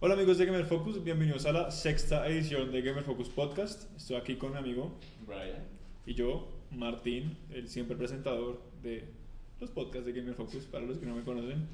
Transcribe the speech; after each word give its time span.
Hola 0.00 0.14
amigos 0.14 0.38
de 0.38 0.46
Gamer 0.46 0.64
Focus, 0.64 1.02
bienvenidos 1.02 1.44
a 1.44 1.50
la 1.50 1.72
sexta 1.72 2.28
edición 2.28 2.70
de 2.70 2.82
Gamer 2.82 3.02
Focus 3.02 3.28
Podcast. 3.30 3.90
Estoy 3.96 4.14
aquí 4.14 4.36
con 4.36 4.52
mi 4.52 4.58
amigo 4.58 4.92
Brian. 5.26 5.64
y 6.06 6.14
yo, 6.14 6.46
Martín, 6.70 7.36
el 7.50 7.68
siempre 7.68 7.96
presentador 7.96 8.62
de 8.80 9.08
los 9.58 9.70
podcasts 9.70 10.06
de 10.06 10.12
Gamer 10.12 10.34
Focus, 10.34 10.66
para 10.66 10.86
los 10.86 10.98
que 10.98 11.06
no 11.06 11.16
me 11.16 11.24
conocen. 11.24 11.66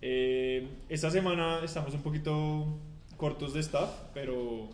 Eh, 0.00 0.68
esta 0.88 1.10
semana 1.10 1.64
estamos 1.64 1.92
un 1.92 2.02
poquito 2.02 2.68
cortos 3.16 3.52
de 3.52 3.58
staff, 3.58 3.90
pero 4.14 4.68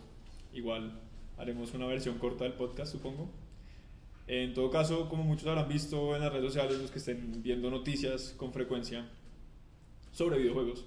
igual 0.53 1.01
haremos 1.39 1.73
una 1.73 1.87
versión 1.87 2.19
corta 2.19 2.43
del 2.43 2.53
podcast, 2.53 2.91
supongo. 2.91 3.27
En 4.27 4.53
todo 4.53 4.69
caso, 4.69 5.09
como 5.09 5.23
muchos 5.23 5.47
habrán 5.47 5.67
visto 5.67 6.15
en 6.15 6.21
las 6.21 6.31
redes 6.31 6.53
sociales, 6.53 6.79
los 6.79 6.91
que 6.91 6.99
estén 6.99 7.41
viendo 7.41 7.71
noticias 7.71 8.35
con 8.37 8.53
frecuencia 8.53 9.09
sobre 10.11 10.37
videojuegos, 10.37 10.85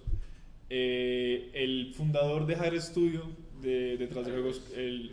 eh, 0.71 1.51
el 1.53 1.93
fundador 1.95 2.47
de 2.47 2.55
Hire 2.55 2.81
Studio, 2.81 3.25
de, 3.61 3.97
detrás 3.97 4.25
de 4.25 4.33
juegos, 4.33 4.63
el, 4.75 5.11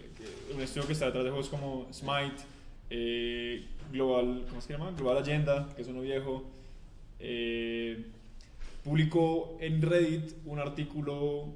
un 0.56 0.62
estudio 0.62 0.88
que 0.88 0.94
está 0.94 1.08
detrás 1.08 1.24
de 1.24 1.32
juegos 1.32 1.50
como 1.50 1.88
Smite, 1.92 2.44
eh, 2.90 3.66
Global, 3.92 4.46
¿cómo 4.48 4.62
se 4.62 4.74
llama? 4.74 4.92
Global 4.92 5.18
Agenda, 5.18 5.70
que 5.76 5.82
es 5.82 5.88
uno 5.88 6.02
viejo, 6.02 6.46
eh, 7.20 8.06
publicó 8.84 9.58
en 9.60 9.82
Reddit 9.82 10.34
un 10.46 10.60
artículo, 10.60 11.48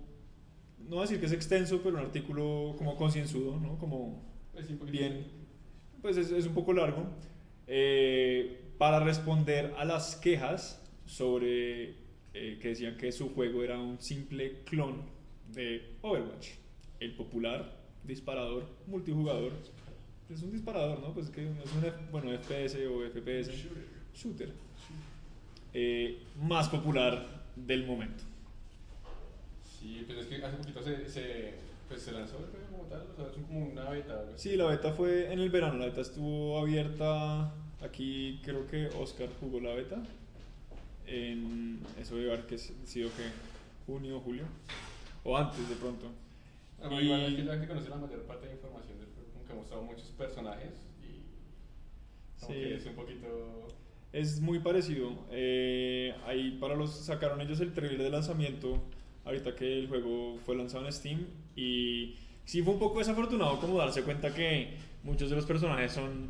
no 0.80 0.90
voy 0.90 1.00
a 1.00 1.02
decir 1.04 1.20
que 1.20 1.28
es 1.28 1.32
extenso, 1.32 1.82
pero 1.84 1.96
un 1.98 2.02
artículo 2.02 2.76
como 2.78 2.96
concienzudo, 2.98 3.58
¿no? 3.60 3.78
Como 3.78 4.22
bien, 4.90 5.28
pues 6.02 6.18
es, 6.18 6.32
es 6.32 6.46
un 6.46 6.54
poco 6.54 6.74
largo, 6.74 7.06
eh, 7.68 8.62
para 8.78 9.00
responder 9.00 9.74
a 9.78 9.86
las 9.86 10.16
quejas 10.16 10.82
sobre 11.06 11.96
eh, 12.34 12.58
que 12.62 12.70
decían 12.70 12.98
que 12.98 13.12
su 13.12 13.30
juego 13.34 13.64
era 13.64 13.78
un 13.80 14.00
simple 14.00 14.60
clon 14.66 15.02
de 15.54 15.96
Overwatch, 16.02 16.50
el 17.00 17.14
popular 17.16 17.80
disparador 18.04 18.66
multijugador. 18.88 19.52
Es 20.34 20.42
un 20.44 20.52
disparador, 20.52 21.00
¿no? 21.02 21.14
Pues 21.14 21.30
que 21.30 21.44
es 21.44 21.50
un 21.76 21.84
F- 21.86 21.98
bueno, 22.12 22.32
FPS 22.32 22.76
o 22.88 23.02
FPS 23.10 23.52
Shooter. 23.52 23.84
shooter 24.16 24.50
eh, 25.74 26.20
más 26.42 26.70
popular 26.70 27.44
del 27.56 27.86
momento. 27.86 28.24
Sí, 29.80 30.04
pues 30.06 30.20
es 30.20 30.26
que 30.28 30.44
hace 30.46 30.58
poquito 30.58 30.82
se, 30.84 31.10
se, 31.10 31.54
pues 31.90 32.02
se 32.02 32.12
lanzó 32.12 32.38
el 32.38 32.46
juego 32.46 32.68
como 32.72 32.84
tal, 32.84 33.02
o 33.12 33.16
sea, 33.16 33.26
es 33.28 33.46
como 33.48 33.66
una 33.68 33.90
beta. 33.90 34.26
Sí, 34.36 34.56
la 34.56 34.66
beta 34.68 34.94
fue 34.94 35.32
en 35.34 35.40
el 35.40 35.50
verano, 35.50 35.78
la 35.80 35.86
beta 35.86 36.02
estuvo 36.02 36.60
abierta, 36.60 37.54
aquí 37.82 38.40
creo 38.44 38.68
que 38.68 38.88
Oscar 39.00 39.30
jugó 39.40 39.60
la 39.60 39.74
beta, 39.74 40.02
en 41.08 41.80
eso 42.00 42.16
debe 42.16 42.34
haber 42.34 42.46
que 42.48 42.56
s- 42.56 42.74
sido 42.86 43.10
que 43.10 43.24
junio 43.86 44.20
julio, 44.20 44.44
o 45.24 45.38
antes 45.38 45.68
de 45.70 45.76
pronto. 45.76 46.08
Ah, 46.82 46.88
bueno, 46.88 47.02
Y- 47.02 47.06
Igual 47.06 47.22
es 47.26 47.36
que 47.36 47.44
la 47.44 47.62
que 47.62 47.68
conoce 47.68 47.90
la 47.90 47.96
mayor 47.98 48.22
parte 48.24 48.48
de 48.48 48.54
información 48.54 48.98
del 49.00 49.08
juego, 49.10 49.30
como 49.34 49.46
que 49.46 49.52
ha 49.54 49.56
mostrado 49.56 49.84
muchos 49.84 50.06
personajes 50.18 50.72
y 51.04 52.40
como 52.42 52.54
Sí. 52.54 52.60
que 52.60 52.76
es 52.76 52.86
un 52.86 52.94
poquito... 52.96 53.68
Es 54.14 54.42
muy 54.42 54.60
parecido, 54.60 55.14
eh, 55.32 56.14
ahí 56.26 56.58
para 56.60 56.76
los, 56.76 56.92
sacaron 56.94 57.40
ellos 57.40 57.62
el 57.62 57.74
trailer 57.74 58.02
de 58.04 58.10
lanzamiento, 58.10 58.82
ahorita 59.24 59.56
que 59.56 59.80
el 59.80 59.88
juego 59.88 60.38
fue 60.46 60.56
lanzado 60.58 60.86
en 60.86 60.92
Steam, 60.92 61.26
y 61.56 62.16
sí 62.44 62.62
fue 62.62 62.74
un 62.74 62.80
poco 62.80 63.00
desafortunado 63.00 63.58
como 63.62 63.78
darse 63.78 64.04
cuenta 64.04 64.34
que 64.34 64.74
muchos 65.04 65.30
de 65.30 65.38
los 65.38 65.46
personajes 65.46 65.94
son 65.94 66.30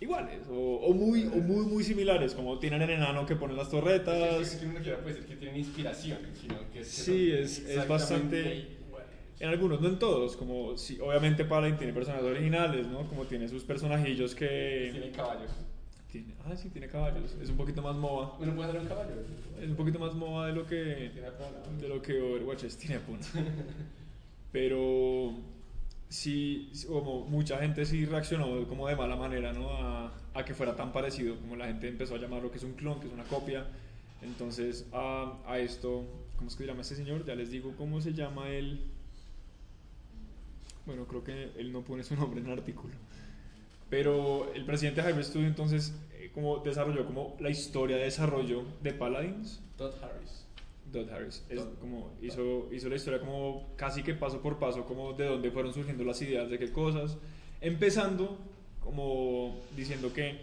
iguales 0.00 0.40
o, 0.48 0.54
o 0.54 0.92
muy, 0.92 1.24
o 1.26 1.36
muy, 1.36 1.64
muy 1.66 1.82
similares, 1.84 2.34
como 2.34 2.58
tienen 2.58 2.82
el 2.82 2.90
enano 2.90 3.24
que 3.26 3.36
pone 3.36 3.54
las 3.54 3.66
Es 3.66 3.70
torretas. 3.70 4.50
que, 4.50 4.60
que 4.60 4.66
uno 4.66 4.80
quiera 4.80 4.98
decir 5.00 5.24
que 5.26 5.36
tienen 5.36 5.56
inspiración, 5.58 6.18
sino 6.40 6.58
que, 6.72 6.78
que 6.80 6.84
Sí, 6.84 7.30
es- 7.32 7.60
es 7.66 7.88
bastante-. 7.88 8.76
En 9.38 9.50
algunos, 9.50 9.82
no 9.82 9.88
en 9.88 9.98
todos, 9.98 10.34
como 10.34 10.78
sí, 10.78 10.98
obviamente 10.98 11.44
Paladin 11.44 11.76
tiene 11.76 11.92
personajes 11.92 12.26
originales, 12.26 12.86
¿no? 12.86 13.06
Como 13.06 13.24
tiene 13.26 13.46
sus 13.48 13.64
personajillos 13.64 14.34
que... 14.34 14.88
Tienen 14.92 15.12
caballos. 15.12 15.50
Tiene, 16.10 16.34
ah, 16.46 16.56
sí, 16.56 16.70
tiene 16.70 16.88
caballos. 16.88 17.36
Es 17.42 17.50
un 17.50 17.56
poquito 17.58 17.82
más 17.82 17.96
MOBA. 17.96 18.38
Uno 18.40 18.54
puede 18.56 18.68
hacer 18.70 18.80
un 18.80 18.86
caballo. 18.88 19.10
Es 19.60 19.68
un 19.68 19.76
poquito 19.76 19.98
más 19.98 20.14
MOBA 20.14 20.46
de 20.46 20.52
lo 20.54 20.66
que... 20.66 21.10
Tiene 21.12 21.28
de 21.82 21.88
lo 21.88 22.00
que 22.00 22.18
Overwatch 22.18 22.64
es, 22.64 22.78
tiene 22.78 22.98
punto. 23.00 23.26
Pero 24.52 25.34
sí, 26.08 26.70
como 26.88 27.26
mucha 27.26 27.58
gente 27.58 27.84
sí 27.84 28.04
reaccionó 28.04 28.66
como 28.68 28.88
de 28.88 28.96
mala 28.96 29.16
manera, 29.16 29.52
¿no? 29.52 29.70
A, 29.70 30.12
a 30.34 30.44
que 30.44 30.54
fuera 30.54 30.76
tan 30.76 30.92
parecido, 30.92 31.36
como 31.36 31.56
la 31.56 31.66
gente 31.66 31.88
empezó 31.88 32.14
a 32.14 32.18
llamarlo 32.18 32.50
que 32.50 32.58
es 32.58 32.64
un 32.64 32.74
clon, 32.74 33.00
que 33.00 33.06
es 33.06 33.12
una 33.12 33.24
copia. 33.24 33.66
Entonces, 34.22 34.86
a, 34.92 35.34
a 35.46 35.58
esto, 35.58 36.04
¿cómo 36.36 36.48
es 36.48 36.56
que 36.56 36.64
se 36.64 36.68
llama 36.68 36.82
este 36.82 36.96
señor? 36.96 37.24
Ya 37.24 37.34
les 37.34 37.50
digo 37.50 37.74
cómo 37.76 38.00
se 38.00 38.12
llama 38.12 38.48
él. 38.48 38.80
Bueno, 40.86 41.04
creo 41.06 41.24
que 41.24 41.50
él 41.56 41.72
no 41.72 41.82
pone 41.82 42.02
su 42.04 42.14
nombre 42.16 42.40
en 42.40 42.46
el 42.46 42.52
artículo. 42.52 42.94
Pero 43.90 44.52
el 44.54 44.64
presidente 44.64 45.02
de 45.02 45.10
Hyper 45.10 45.24
Studio 45.24 45.46
entonces 45.46 45.94
eh, 46.14 46.30
como 46.34 46.58
desarrolló 46.58 47.06
como 47.06 47.36
la 47.40 47.50
historia 47.50 47.96
de 47.96 48.04
desarrollo 48.04 48.64
de 48.82 48.92
Paladins 48.92 49.60
Todd 49.76 49.92
Harris. 50.02 50.45
Dodd 50.96 51.10
Harris. 51.10 51.44
Es 51.48 51.56
Dodd. 51.56 51.78
como 51.80 52.16
hizo, 52.20 52.68
hizo 52.72 52.88
la 52.88 52.96
historia 52.96 53.20
como 53.20 53.74
casi 53.76 54.02
que 54.02 54.14
paso 54.14 54.42
por 54.42 54.58
paso, 54.58 54.84
como 54.84 55.12
de 55.12 55.26
dónde 55.26 55.50
fueron 55.50 55.72
surgiendo 55.72 56.04
las 56.04 56.20
ideas 56.22 56.50
de 56.50 56.58
qué 56.58 56.70
cosas. 56.72 57.16
Empezando 57.60 58.38
como 58.80 59.60
diciendo 59.76 60.12
que 60.12 60.38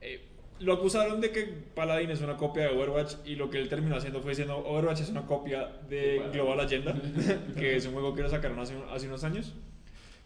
eh, 0.00 0.20
lo 0.60 0.74
acusaron 0.74 1.20
de 1.20 1.32
que 1.32 1.42
Paladin 1.74 2.10
es 2.10 2.20
una 2.20 2.36
copia 2.36 2.64
de 2.64 2.68
Overwatch 2.70 3.14
y 3.24 3.34
lo 3.34 3.50
que 3.50 3.58
él 3.58 3.68
terminó 3.68 3.96
haciendo 3.96 4.20
fue 4.20 4.30
diciendo 4.30 4.58
Overwatch 4.58 5.00
es 5.00 5.08
una 5.10 5.26
copia 5.26 5.66
de. 5.88 6.22
Global 6.32 6.60
Agenda, 6.60 6.94
que 7.58 7.76
es 7.76 7.86
un 7.86 7.94
juego 7.94 8.14
que 8.14 8.22
lo 8.22 8.28
sacaron 8.28 8.58
hace, 8.60 8.74
hace 8.90 9.08
unos 9.08 9.24
años. 9.24 9.54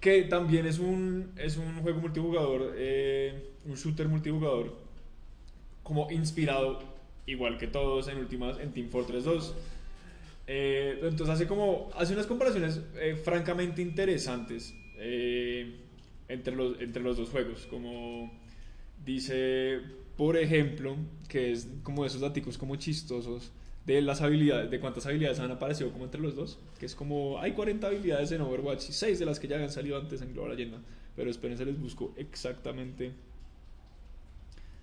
Que 0.00 0.22
también 0.22 0.66
es 0.66 0.78
un, 0.78 1.32
es 1.36 1.56
un 1.56 1.80
juego 1.80 2.00
multijugador, 2.00 2.74
eh, 2.76 3.54
un 3.64 3.74
shooter 3.74 4.08
multijugador 4.08 4.76
como 5.82 6.10
inspirado, 6.10 6.80
igual 7.26 7.58
que 7.58 7.66
todos 7.66 8.08
en 8.08 8.18
últimas, 8.18 8.58
en 8.58 8.72
Team 8.72 8.88
Fortress 8.88 9.24
2. 9.24 9.54
Eh, 10.48 11.00
entonces 11.02 11.28
hace 11.28 11.46
como, 11.46 11.90
hace 11.96 12.12
unas 12.12 12.26
comparaciones 12.26 12.80
eh, 12.96 13.16
francamente 13.16 13.82
interesantes 13.82 14.74
eh, 14.98 15.74
entre, 16.28 16.54
los, 16.54 16.80
entre 16.80 17.02
los 17.02 17.16
dos 17.16 17.30
juegos, 17.30 17.66
como 17.66 18.32
dice, 19.04 19.80
por 20.16 20.36
ejemplo, 20.36 20.96
que 21.28 21.50
es 21.50 21.68
como 21.82 22.06
esos 22.06 22.20
datos 22.20 22.58
como 22.58 22.76
chistosos 22.76 23.50
de 23.86 24.02
las 24.02 24.20
habilidades, 24.20 24.70
de 24.70 24.80
cuántas 24.80 25.06
habilidades 25.06 25.40
han 25.40 25.50
aparecido 25.50 25.92
como 25.92 26.04
entre 26.04 26.20
los 26.20 26.36
dos, 26.36 26.58
que 26.78 26.86
es 26.86 26.94
como, 26.94 27.40
hay 27.40 27.52
40 27.52 27.86
habilidades 27.86 28.32
en 28.32 28.40
Overwatch 28.40 28.88
y 28.88 28.92
6 28.92 29.18
de 29.18 29.26
las 29.26 29.40
que 29.40 29.48
ya 29.48 29.56
habían 29.56 29.70
salido 29.70 29.96
antes 29.96 30.22
en 30.22 30.32
Global 30.32 30.52
Agenda, 30.52 30.78
pero 31.14 31.30
espérense, 31.30 31.64
les 31.64 31.80
busco 31.80 32.12
exactamente 32.16 33.12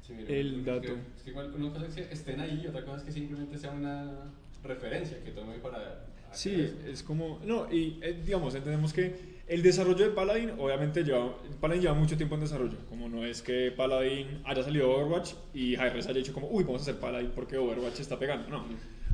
Sí, 0.06 0.14
mira, 0.14 0.30
El 0.30 0.48
es 0.48 0.64
que- 0.66 0.72
dato. 0.72 0.94
Es 1.16 1.24
que 1.24 1.30
igual 1.30 1.54
una 1.56 1.72
cosa 1.74 1.88
es 1.88 1.96
que 1.96 2.02
estén 2.14 2.40
ahí 2.42 2.62
y 2.64 2.68
otra 2.68 2.84
cosa 2.84 2.98
es 2.98 3.04
que 3.04 3.12
simplemente 3.12 3.58
sea 3.58 3.72
una 3.72 4.32
referencia 4.64 5.24
que 5.24 5.32
tome 5.32 5.56
para. 5.60 6.06
Sí, 6.34 6.74
es 6.88 7.04
como. 7.04 7.40
No, 7.46 7.72
y 7.72 8.00
eh, 8.02 8.20
digamos, 8.26 8.54
entendemos 8.56 8.92
que 8.92 9.34
el 9.48 9.62
desarrollo 9.62 10.04
de 10.06 10.12
Paladin, 10.12 10.52
obviamente, 10.58 11.04
lleva. 11.04 11.38
Paladin 11.62 11.84
lleva 11.84 11.94
mucho 11.94 12.18
tiempo 12.18 12.36
en 12.36 12.42
desarrollo. 12.42 12.78
Como 12.90 13.08
no 13.08 13.24
es 13.26 13.42
que 13.42 13.72
Paladin 13.72 14.42
haya 14.44 14.64
salido 14.64 14.90
Overwatch 14.92 15.34
y 15.54 15.74
Hi-Res 15.76 16.08
haya 16.08 16.18
dicho, 16.18 16.34
como, 16.34 16.48
uy, 16.50 16.64
vamos 16.64 16.82
a 16.82 16.84
hacer 16.84 17.00
Paladin 17.00 17.32
porque 17.36 17.58
Overwatch 17.58 18.00
está 18.00 18.18
pegando. 18.20 18.50
No. 18.50 18.66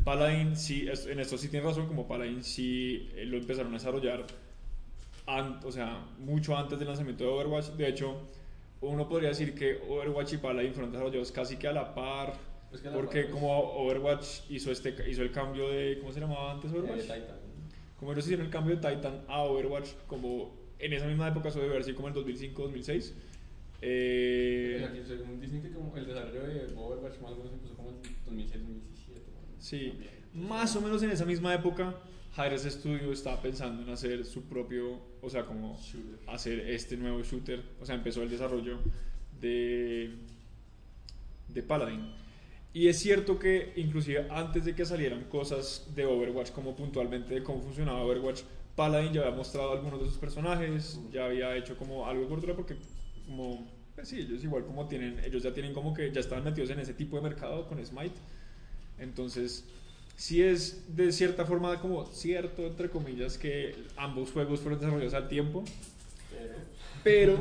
Paladin 0.05 0.55
sí, 0.55 0.87
en 1.07 1.19
esto 1.19 1.37
sí 1.37 1.49
tiene 1.49 1.65
razón, 1.67 1.87
como 1.87 2.07
Paladin 2.07 2.41
sí 2.43 3.09
eh, 3.15 3.25
lo 3.25 3.37
empezaron 3.37 3.73
a 3.73 3.77
desarrollar, 3.77 4.25
an- 5.27 5.59
o 5.63 5.71
sea, 5.71 6.05
mucho 6.19 6.57
antes 6.57 6.79
del 6.79 6.87
lanzamiento 6.87 7.25
de 7.25 7.29
Overwatch. 7.29 7.65
De 7.71 7.87
hecho, 7.89 8.15
uno 8.81 9.07
podría 9.07 9.29
decir 9.29 9.53
que 9.55 9.81
Overwatch 9.87 10.33
y 10.33 10.37
Paladin 10.37 10.73
fueron 10.73 10.91
desarrollados 10.91 11.31
casi 11.31 11.57
que 11.57 11.67
a 11.67 11.73
la 11.73 11.93
par. 11.93 12.33
Pues 12.69 12.81
que 12.81 12.87
a 12.87 12.91
la 12.91 12.97
porque 12.97 13.21
par, 13.23 13.31
pues. 13.31 13.41
como 13.41 13.59
Overwatch 13.59 14.27
hizo, 14.49 14.71
este, 14.71 14.95
hizo 15.09 15.21
el 15.21 15.31
cambio 15.31 15.69
de... 15.69 15.97
¿Cómo 15.99 16.11
se 16.11 16.19
llamaba 16.19 16.51
antes 16.53 16.71
Overwatch? 16.71 16.99
Eh, 16.99 17.03
Titan. 17.03 17.37
Como 17.97 18.13
ellos 18.13 18.25
hicieron 18.25 18.45
el 18.45 18.51
cambio 18.51 18.77
de 18.77 18.89
Titan 18.89 19.21
a 19.27 19.43
Overwatch, 19.43 19.89
como 20.07 20.57
en 20.79 20.93
esa 20.93 21.05
misma 21.07 21.27
época, 21.27 21.49
debe 21.49 21.67
haber 21.67 21.83
sido 21.83 21.97
como 21.97 22.07
en 22.07 22.13
2005, 22.13 22.61
2006. 22.63 23.13
Eh, 23.81 24.85
Aquí, 24.89 24.99
según 25.07 25.39
dicen 25.39 25.61
que 25.61 25.71
como 25.71 25.95
el 25.95 26.05
desarrollo 26.05 26.43
de 26.43 26.73
Overwatch 26.75 27.19
más 27.21 27.31
o 27.31 27.35
menos 27.37 27.53
empezó 27.53 27.75
como 27.75 27.89
en 27.91 27.95
2006, 28.25 28.61
2017. 28.61 29.21
sí, 29.59 29.87
También. 29.89 30.11
más 30.33 30.75
o 30.75 30.81
menos 30.81 31.01
en 31.03 31.11
esa 31.11 31.25
misma 31.25 31.53
época, 31.53 31.95
Hi-Res 32.37 32.63
Studio 32.63 33.11
estaba 33.11 33.41
pensando 33.41 33.83
en 33.83 33.89
hacer 33.89 34.25
su 34.25 34.43
propio, 34.43 34.99
o 35.21 35.29
sea, 35.29 35.45
como 35.45 35.77
Shooter. 35.81 36.19
hacer 36.27 36.59
este 36.69 36.95
nuevo 36.97 37.21
shooter. 37.23 37.61
O 37.81 37.85
sea, 37.85 37.95
empezó 37.95 38.21
el 38.23 38.29
desarrollo 38.29 38.79
de, 39.39 40.11
de 41.47 41.63
Paladin. 41.63 42.13
Y 42.71 42.87
es 42.87 42.99
cierto 42.99 43.39
que 43.39 43.73
inclusive 43.77 44.27
antes 44.29 44.65
de 44.65 44.75
que 44.75 44.85
salieran 44.85 45.23
cosas 45.25 45.87
de 45.95 46.05
Overwatch, 46.05 46.51
como 46.51 46.75
puntualmente 46.75 47.33
de 47.33 47.43
cómo 47.43 47.61
funcionaba 47.61 48.03
Overwatch, 48.03 48.41
Paladin 48.75 49.11
ya 49.11 49.21
había 49.21 49.35
mostrado 49.35 49.71
algunos 49.71 49.99
de 49.99 50.07
sus 50.07 50.17
personajes, 50.17 50.99
ya 51.11 51.25
había 51.25 51.55
hecho 51.57 51.75
como 51.75 52.05
algo 52.05 52.27
cobertura 52.27 52.55
porque 52.55 52.77
como 53.25 53.67
pues 53.95 54.07
sí, 54.07 54.19
ellos 54.19 54.41
igual 54.43 54.63
como 54.63 54.87
tienen, 54.87 55.19
ellos 55.25 55.43
ya 55.43 55.53
tienen 55.53 55.73
como 55.73 55.93
que 55.93 56.09
ya 56.11 56.21
estaban 56.21 56.45
metidos 56.45 56.69
en 56.69 56.79
ese 56.79 56.93
tipo 56.93 57.17
de 57.17 57.23
mercado 57.23 57.67
con 57.67 57.85
Smite. 57.85 58.15
Entonces, 58.97 59.65
sí 60.19 60.41
es 60.43 60.83
de 60.97 61.13
cierta 61.13 61.45
forma 61.45 61.79
como 61.79 62.05
cierto, 62.07 62.67
entre 62.67 62.89
comillas, 62.89 63.37
que 63.37 63.73
ambos 63.95 64.31
juegos 64.31 64.59
fueron 64.59 64.77
desarrollados 64.79 65.13
al 65.13 65.29
tiempo, 65.29 65.63
Pero, 67.05 67.37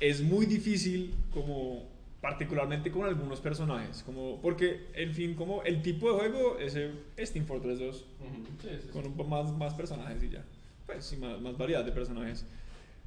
es 0.00 0.20
muy 0.20 0.44
difícil 0.44 1.14
como 1.32 1.82
particularmente 2.20 2.90
con 2.90 3.04
algunos 3.06 3.40
personajes, 3.40 4.02
como 4.04 4.38
porque 4.42 4.86
en 4.94 5.14
fin 5.14 5.34
como 5.34 5.62
el 5.62 5.80
tipo 5.80 6.12
de 6.12 6.18
juego 6.18 6.58
es 6.58 6.74
el- 6.74 7.00
es 7.16 7.32
Team 7.32 7.46
Fortress 7.46 7.78
2 7.78 8.04
ujú, 8.20 8.44
sí, 8.60 8.68
sí, 8.70 8.76
sí. 8.82 8.88
con 8.92 9.06
un 9.06 9.28
más, 9.28 9.50
más 9.56 9.72
personajes 9.74 10.22
y 10.22 10.28
ya, 10.30 10.44
pues 10.86 11.04
sí, 11.06 11.16
más, 11.16 11.40
más 11.40 11.56
variedad 11.56 11.84
de 11.84 11.92
personajes. 11.92 12.44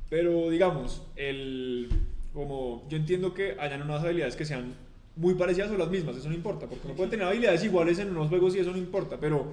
Pero 0.10 0.50
digamos, 0.50 1.04
el, 1.16 1.90
como 2.34 2.84
yo 2.90 2.98
entiendo 2.98 3.34
que 3.36 3.58
hayan 3.60 3.84
unas 3.84 4.04
habilidades 4.04 4.36
que 4.36 4.46
sean 4.46 4.74
muy 5.18 5.34
parecidas 5.34 5.72
o 5.72 5.78
las 5.78 5.90
mismas, 5.90 6.16
eso 6.16 6.30
no 6.30 6.36
importa, 6.36 6.68
porque 6.68 6.86
uno 6.86 6.96
puede 6.96 7.10
tener 7.10 7.26
habilidades 7.28 7.64
iguales 7.64 8.00
en 8.00 8.10
unos 8.10 8.30
juegos 8.30 8.56
y 8.56 8.60
eso 8.60 8.72
no 8.72 8.78
importa, 8.78 9.18
pero 9.20 9.46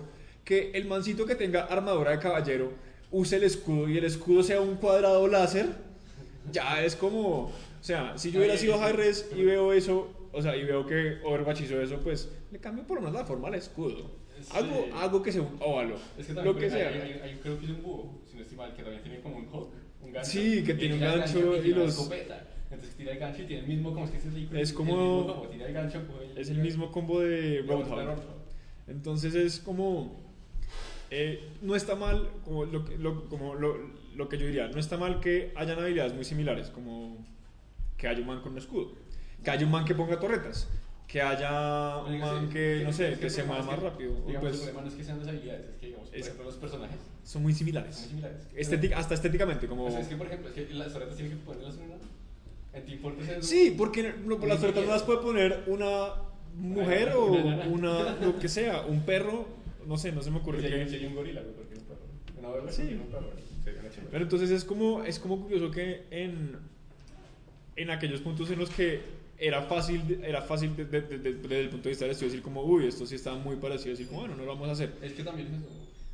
que 0.44 0.70
el 0.72 0.84
mancito 0.86 1.24
que 1.26 1.34
tenga 1.34 1.64
armadura 1.64 2.10
de 2.12 2.18
caballero 2.18 2.72
use 3.10 3.36
el 3.36 3.44
escudo 3.44 3.88
y 3.88 3.96
el 3.98 4.04
escudo 4.04 4.42
sea 4.42 4.60
un 4.60 4.76
cuadrado 4.76 5.26
láser, 5.26 5.66
ya 6.52 6.84
es 6.84 6.94
como, 6.96 7.44
o 7.46 7.52
sea, 7.80 8.16
si 8.18 8.30
yo 8.30 8.40
hubiera 8.40 8.56
sido 8.58 8.78
high 8.78 8.92
res 8.92 9.30
y 9.34 9.42
veo 9.42 9.72
eso, 9.72 10.28
o 10.32 10.42
sea, 10.42 10.56
y 10.56 10.64
veo 10.64 10.86
que 10.86 11.18
Overwatch 11.24 11.62
hizo 11.62 11.80
eso, 11.80 11.98
pues 12.02 12.28
le 12.50 12.58
cambio 12.58 12.84
por 12.84 12.96
lo 12.96 13.02
menos 13.02 13.14
la 13.20 13.24
forma 13.26 13.48
al 13.48 13.54
escudo. 13.54 14.10
Sí. 14.42 14.50
Algo, 14.52 14.86
algo 15.00 15.22
que 15.22 15.32
sea 15.32 15.40
un 15.42 15.56
óvalo, 15.60 15.96
Es 16.18 16.26
que 16.26 16.32
lo 16.34 16.54
que 16.56 16.68
sea. 16.68 16.88
hay, 16.88 16.94
hay- 17.00 17.20
hay- 17.22 17.38
creo 17.42 17.58
que 17.58 17.64
es 17.64 17.70
un 17.70 17.82
búho, 17.82 18.20
si 18.30 18.36
no 18.36 18.42
estoy 18.42 18.58
mal, 18.58 18.74
que 18.74 18.82
también 18.82 19.02
tiene 19.02 19.20
como 19.20 19.36
un 19.38 19.46
hook, 19.46 19.70
un 20.02 20.12
gancho. 20.12 20.30
Sí, 20.30 20.62
que 20.64 20.72
y 20.72 20.76
tiene 20.76 20.96
un 20.96 21.02
el 21.02 21.18
gancho 21.20 21.56
y 21.64 21.70
una 21.72 21.78
los- 21.84 21.90
escopeta. 21.98 22.46
Entonces 22.74 22.96
tira 22.96 23.12
el 23.12 23.18
gancho 23.18 23.42
y 23.42 23.46
tiene 23.46 23.62
el 23.62 23.68
mismo, 23.68 23.92
como 23.92 24.04
es 24.04 24.10
que 24.10 24.16
es 24.18 24.24
el 24.26 24.56
Es 24.56 24.72
como- 24.72 24.92
el 24.94 24.98
mismo 25.00 25.26
combo, 25.34 25.48
tira 25.48 25.66
el 25.66 25.72
gancho, 25.72 26.06
coge 26.06 26.40
Es 26.40 26.50
el 26.50 26.58
mismo 26.58 26.92
combo 26.92 27.20
de 27.20 27.62
Roadhog. 27.66 28.18
Entonces 28.86 29.34
es 29.34 29.60
como. 29.60 30.22
eh, 31.10 31.48
no 31.62 31.76
está 31.76 31.94
mal, 31.94 32.28
como, 32.44 32.64
lo, 32.64 32.84
lo- 32.98 33.28
como 33.28 33.54
lo, 33.54 33.76
lo 34.16 34.28
que 34.28 34.36
yo 34.38 34.46
diría, 34.46 34.68
no 34.68 34.78
está 34.80 34.96
mal 34.96 35.20
que 35.20 35.52
hayan 35.54 35.78
habilidades 35.78 36.12
muy 36.14 36.24
similares, 36.24 36.68
como 36.70 37.24
que 37.96 38.08
haya 38.08 38.20
un 38.20 38.26
man 38.26 38.40
con 38.40 38.52
un 38.52 38.58
escudo, 38.58 38.92
que 39.44 39.50
haya 39.50 39.64
un 39.64 39.70
man 39.70 39.84
que 39.84 39.94
ponga 39.94 40.18
torretas, 40.18 40.68
que 41.06 41.22
haya 41.22 41.98
un 41.98 42.18
man 42.18 42.48
que, 42.48 42.80
no 42.84 42.92
sé, 42.92 43.16
que 43.20 43.30
se 43.30 43.44
mueva 43.44 43.62
más 43.62 43.78
rápido. 43.80 44.12
Digamos, 44.26 44.40
pues, 44.40 44.54
el 44.54 44.58
problema 44.60 44.80
no 44.82 44.88
es 44.88 44.94
que 44.94 45.04
sean 45.04 45.18
deshabilidades, 45.20 45.66
es 45.70 45.76
que, 45.80 45.86
digamos, 45.86 46.08
por 46.08 46.18
ejemplo, 46.18 46.44
los 46.44 46.54
personajes 46.56 46.96
son 47.22 47.42
muy 47.42 47.52
son 47.52 47.58
similares. 47.58 47.98
muy 48.00 48.08
similares. 48.08 48.48
Estétic- 48.56 48.94
hasta 48.96 49.14
estéticamente, 49.14 49.66
como. 49.68 49.84
O 49.86 49.90
sea, 49.90 50.00
es 50.00 50.08
que, 50.08 50.16
por 50.16 50.26
ejemplo, 50.26 50.48
es 50.48 50.54
que 50.54 50.74
las 50.74 50.92
torretas 50.92 51.16
tienen 51.16 51.38
que 51.38 51.44
ponerlas 51.44 51.76
en 51.76 51.82
una. 51.84 51.94
En 52.74 53.42
Sí, 53.42 53.74
porque 53.76 54.14
no, 54.24 54.38
por 54.38 54.48
las 54.48 54.60
torretas 54.60 54.84
no 54.84 54.90
las 54.90 55.02
puede 55.04 55.20
poner 55.20 55.64
una 55.66 56.14
mujer 56.56 57.10
o 57.16 57.26
Una 57.70 58.16
lo 58.20 58.38
que 58.38 58.48
sea, 58.48 58.82
un 58.82 59.02
perro, 59.04 59.46
no 59.86 59.96
sé, 59.96 60.12
no 60.12 60.22
se 60.22 60.30
me 60.30 60.38
ocurre 60.38 60.60
Si 60.62 60.68
qué. 60.68 60.74
hay, 60.74 61.06
un 61.06 61.14
gorila, 61.14 61.42
porque 61.56 61.74
es 61.74 61.80
un 61.80 61.84
perro. 61.86 62.60
Una 62.62 62.72
Sí. 62.72 62.82
un 62.82 63.10
perro. 63.10 63.30
Sería 63.64 63.80
una. 63.80 64.10
Pero 64.10 64.24
entonces 64.24 64.50
es 64.50 64.64
como, 64.64 65.02
es 65.04 65.18
como 65.18 65.40
curioso 65.40 65.70
que 65.70 66.02
en, 66.10 66.56
en 67.76 67.90
aquellos 67.90 68.20
puntos 68.20 68.50
en 68.50 68.58
los 68.58 68.70
que 68.70 69.00
era 69.38 69.62
fácil, 69.62 70.20
era 70.24 70.42
fácil 70.42 70.76
de- 70.76 70.84
de- 70.84 71.00
de- 71.02 71.18
de- 71.18 71.32
desde 71.34 71.60
el 71.60 71.68
punto 71.70 71.84
de 71.84 71.90
vista 71.90 72.04
del 72.04 72.12
estudio 72.12 72.30
decir 72.30 72.42
como, 72.42 72.62
uy, 72.62 72.86
esto 72.86 73.04
sí 73.06 73.14
está 73.16 73.34
muy 73.34 73.56
parecido, 73.56 73.90
decir 73.90 74.06
como, 74.08 74.20
bueno, 74.20 74.36
no 74.36 74.44
lo 74.44 74.52
vamos 74.54 74.68
a 74.68 74.72
hacer. 74.72 74.92
Es 75.02 75.12
que 75.12 75.22
también 75.24 75.48
es 75.48 75.54
eso. 75.60 75.68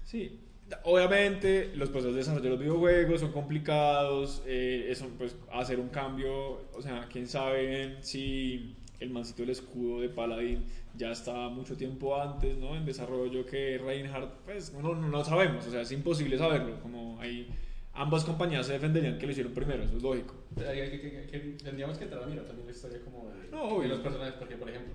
Sí, 0.04 0.38
obviamente 0.84 1.72
los 1.74 1.88
procesos 1.90 2.12
de 2.14 2.18
desarrollo 2.18 2.42
de 2.44 2.50
los 2.50 2.58
videojuegos 2.60 3.20
son 3.20 3.32
complicados, 3.32 4.42
eh, 4.46 4.86
eso, 4.88 5.08
pues 5.18 5.36
hacer 5.52 5.80
un 5.80 5.88
cambio, 5.88 6.68
o 6.72 6.82
sea, 6.82 7.08
quién 7.10 7.26
sabe 7.26 7.96
si 8.02 8.76
el 9.00 9.10
mancito 9.10 9.42
del 9.42 9.50
escudo 9.50 10.00
de 10.00 10.08
Paladin 10.10 10.64
ya 10.96 11.12
está 11.12 11.48
mucho 11.48 11.76
tiempo 11.76 12.20
antes, 12.20 12.56
¿no? 12.58 12.76
En 12.76 12.84
desarrollo 12.84 13.46
que 13.46 13.78
Reinhardt, 13.78 14.30
pues 14.44 14.72
no, 14.74 14.94
no, 14.94 15.08
no 15.08 15.24
sabemos, 15.24 15.66
o 15.66 15.70
sea, 15.70 15.80
es 15.82 15.92
imposible 15.92 16.36
saberlo, 16.36 16.80
como 16.80 17.18
ahí 17.20 17.48
ambas 17.94 18.24
compañías 18.24 18.66
se 18.66 18.74
defenderían 18.74 19.18
que 19.18 19.26
lo 19.26 19.32
hicieron 19.32 19.52
primero, 19.54 19.82
eso 19.84 19.96
es 19.96 20.02
lógico. 20.02 20.34
Hay- 20.58 20.80
hay 20.80 20.90
que- 20.90 21.56
Tendríamos 21.62 21.96
que 21.98 22.04
entrar 22.04 22.22
a 22.22 22.26
mirar 22.26 22.44
también 22.46 22.66
la 22.66 22.72
historia 22.72 23.00
como 23.04 23.30
de, 23.30 23.48
No, 23.50 23.80
de 23.80 23.88
los 23.88 24.00
personajes, 24.00 24.34
porque 24.38 24.56
por 24.56 24.68
ejemplo, 24.68 24.94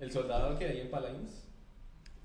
el 0.00 0.10
soldado 0.12 0.58
que 0.58 0.64
hay 0.66 0.80
en 0.80 0.90
Paladins 0.90 1.47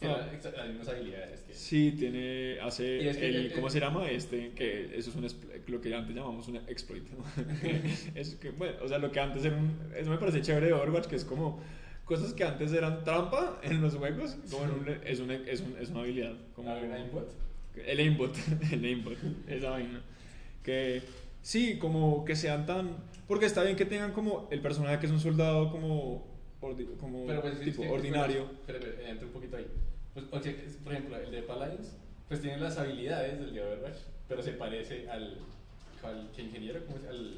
tiene 0.09 0.15
Ah. 0.15 0.51
las 0.57 0.67
mismas 0.69 0.87
habilidades 0.89 1.41
que... 1.41 1.53
Sí, 1.53 1.95
tiene, 1.97 2.59
hace 2.61 3.09
es 3.09 3.17
que 3.17 3.27
el, 3.27 3.51
¿cómo 3.53 3.69
se 3.69 3.79
llama? 3.79 4.09
Este, 4.09 4.51
que 4.51 4.97
eso 4.97 5.09
es 5.09 5.15
un, 5.15 5.27
lo 5.67 5.81
que 5.81 5.93
antes 5.95 6.15
llamamos 6.15 6.47
un 6.47 6.57
exploit, 6.57 7.03
es 8.15 8.35
que, 8.35 8.51
bueno, 8.51 8.75
o 8.83 8.87
sea, 8.87 8.97
lo 8.97 9.11
que 9.11 9.19
antes 9.19 9.43
era 9.45 9.55
un, 9.55 9.77
eso 9.95 10.09
me 10.09 10.17
parece 10.17 10.41
chévere 10.41 10.67
de 10.67 10.73
Overwatch, 10.73 11.07
que 11.07 11.15
es 11.15 11.25
como 11.25 11.59
cosas 12.05 12.33
que 12.33 12.43
antes 12.43 12.71
eran 12.73 13.03
trampa 13.03 13.59
en 13.63 13.81
los 13.81 13.95
juegos, 13.95 14.37
como 14.51 14.65
en 14.65 14.71
un- 14.71 14.97
es, 15.05 15.19
una, 15.19 15.35
es, 15.35 15.61
un- 15.61 15.77
es 15.79 15.89
una 15.89 16.01
habilidad, 16.01 16.33
como 16.55 16.69
A 16.69 16.75
ver, 16.75 16.91
aimbot. 16.91 17.31
el 17.85 17.99
aimbot, 17.99 18.35
el 18.71 18.83
aimbot, 18.85 19.17
esa 19.47 19.69
vaina, 19.71 20.01
que 20.63 21.01
sí, 21.41 21.77
como 21.79 22.25
que 22.25 22.35
sean 22.35 22.65
tan, 22.65 22.97
porque 23.27 23.45
está 23.45 23.63
bien 23.63 23.75
que 23.75 23.85
tengan 23.85 24.11
como 24.11 24.47
el 24.51 24.59
personaje 24.61 24.99
que 24.99 25.05
es 25.05 25.11
un 25.11 25.19
soldado 25.19 25.71
como, 25.71 26.27
ordi- 26.61 26.95
como 26.97 27.25
Pero 27.25 27.41
pues, 27.41 27.53
es 27.55 27.61
tipo 27.61 27.81
que- 27.83 27.89
ordinario. 27.89 28.49
Pero, 28.67 28.79
pero, 28.79 28.95
pero, 28.97 29.27
un 29.27 29.33
poquito 29.33 29.57
ahí. 29.57 29.65
Pues, 30.13 30.45
es- 30.45 30.77
por 30.77 30.93
ejemplo, 30.93 31.17
el 31.17 31.31
de 31.31 31.41
Paladins, 31.43 31.93
pues 32.27 32.41
tiene 32.41 32.57
las 32.59 32.77
habilidades 32.77 33.39
del 33.39 33.53
de 33.53 33.61
Overwatch, 33.63 33.97
pero 34.27 34.41
se 34.43 34.51
parece 34.53 35.09
al, 35.09 35.37
al 36.03 36.29
que 36.35 36.41
ingeniero, 36.43 36.85
¿cómo 36.85 36.99
se 36.99 37.07
Al, 37.07 37.35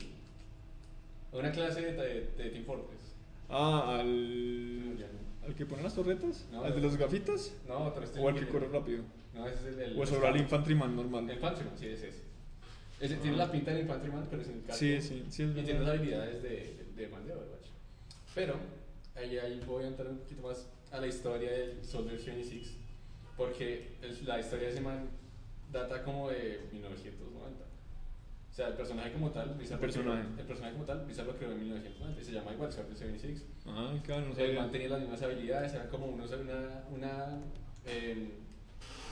a 1.33 1.37
una 1.37 1.51
clase 1.51 1.81
de, 1.81 1.93
de, 1.93 2.21
de 2.37 2.49
Team 2.49 2.65
Fortress. 2.65 3.13
Ah, 3.49 3.97
al, 3.99 4.97
al 5.45 5.55
que 5.55 5.65
pone 5.65 5.83
las 5.83 5.93
torretas, 5.93 6.45
No, 6.51 6.63
al 6.63 6.73
de 6.75 6.81
los 6.81 6.97
gafitas, 6.97 7.53
No, 7.67 7.93
pero 7.93 8.05
este 8.05 8.19
o 8.19 8.27
al 8.27 8.35
que 8.35 8.47
corre 8.47 8.67
rápido, 8.67 9.03
No, 9.33 9.47
ese 9.47 9.69
es 9.69 9.77
el. 9.77 9.79
el 9.93 10.01
o 10.01 10.05
solo 10.05 10.27
al 10.27 10.37
infantryman 10.37 10.95
normal. 10.95 11.29
El 11.29 11.35
Infantryman, 11.35 11.77
sí, 11.77 11.87
es 11.87 12.01
ese. 12.03 12.25
Ese 12.99 13.15
tiene 13.17 13.35
la 13.37 13.51
pinta 13.51 13.71
del 13.71 13.81
Infantryman, 13.81 14.25
pero 14.29 14.43
sin 14.43 14.53
el 14.53 14.61
casco. 14.63 14.79
Sí, 14.79 15.01
sí, 15.01 15.25
sí, 15.29 15.43
es 15.43 15.49
Y 15.57 15.61
tiene 15.63 15.79
las 15.81 15.89
habilidades 15.97 16.41
de, 16.41 16.49
de, 16.49 16.85
de 16.95 17.07
man 17.09 17.25
de 17.27 17.33
Overwatch. 17.33 17.67
Pero, 18.33 18.55
ahí, 19.15 19.37
ahí 19.37 19.61
voy 19.67 19.83
a 19.83 19.87
entrar 19.87 20.07
un 20.09 20.17
poquito 20.19 20.41
más 20.41 20.67
a 20.95 21.01
la 21.01 21.07
historia 21.07 21.51
del 21.51 21.83
Soldier 21.83 22.19
26. 22.23 22.77
Porque 23.37 23.97
el- 24.01 24.25
la 24.25 24.39
historia 24.39 24.67
de 24.67 24.73
ese 24.73 24.81
man 24.81 25.09
data 25.71 26.03
como 26.03 26.29
de 26.29 26.61
1990. 26.71 27.63
O 28.51 28.53
sea, 28.55 28.67
el 28.69 28.73
personaje 28.75 29.11
como 29.11 29.31
tal, 29.31 29.49
El 29.49 29.57
lo 29.57 29.63
creó- 29.65 29.79
personaje. 29.79 30.27
el 30.39 30.45
personaje 30.45 30.73
como 30.73 30.85
tal, 30.85 31.05
Blizzard 31.05 31.27
lo 31.27 31.35
creó 31.35 31.51
en 31.51 31.59
1990 31.59 32.21
y 32.21 32.23
se 32.23 32.31
llama 32.31 32.53
igual 32.53 32.71
Soldier 32.71 32.97
76. 32.97 33.43
Ah, 33.65 33.93
claro, 34.05 34.21
no 34.21 34.29
El 34.29 34.35
sabía. 34.37 34.61
man 34.61 34.71
tenía 34.71 34.89
las 34.89 35.01
mismas 35.01 35.21
habilidades, 35.21 35.73
era 35.73 35.89
como 35.89 36.05
unos, 36.05 36.31
una, 36.31 36.83
una, 36.89 37.37
em, 37.85 38.29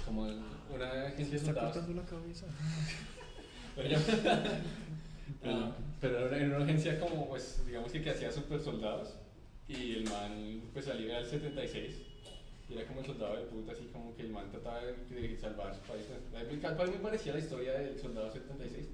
como 0.06 0.22
una 0.24 1.08
agencia 1.08 1.38
de 1.38 1.46
soldados. 1.46 1.74
cortando 1.78 2.02
la 2.02 2.08
cabeza. 2.08 2.46
Pero, 3.76 3.98
Ah, 5.46 5.72
pero 6.00 6.28
era 6.28 6.38
en 6.38 6.54
una 6.54 6.64
agencia 6.64 6.98
como, 7.00 7.28
pues, 7.28 7.66
digamos 7.66 7.92
que, 7.92 8.02
que 8.02 8.12
hacía 8.12 8.32
super 8.32 8.60
soldados 8.62 9.16
y 9.68 9.92
el 9.94 10.04
man, 10.10 10.62
pues, 10.74 10.86
salía 10.86 11.18
del 11.18 11.26
76 11.26 11.96
y 12.70 12.74
era 12.74 12.86
como 12.86 13.02
el 13.02 13.06
soldado 13.06 13.36
de 13.38 13.44
puta, 13.44 13.72
así 13.74 13.90
como 13.92 14.16
que 14.16 14.24
el 14.24 14.30
man 14.30 14.50
trataba 14.50 14.82
de, 14.84 15.38
salvar 15.38 15.76
su 15.76 15.82
país. 15.82 16.06
Al 16.64 16.76
país 16.78 16.92
me 16.92 16.98
parecía 16.98 17.34
la 17.34 17.40
historia 17.40 17.74
del 17.74 18.00
soldado 18.00 18.32
76 18.32 18.88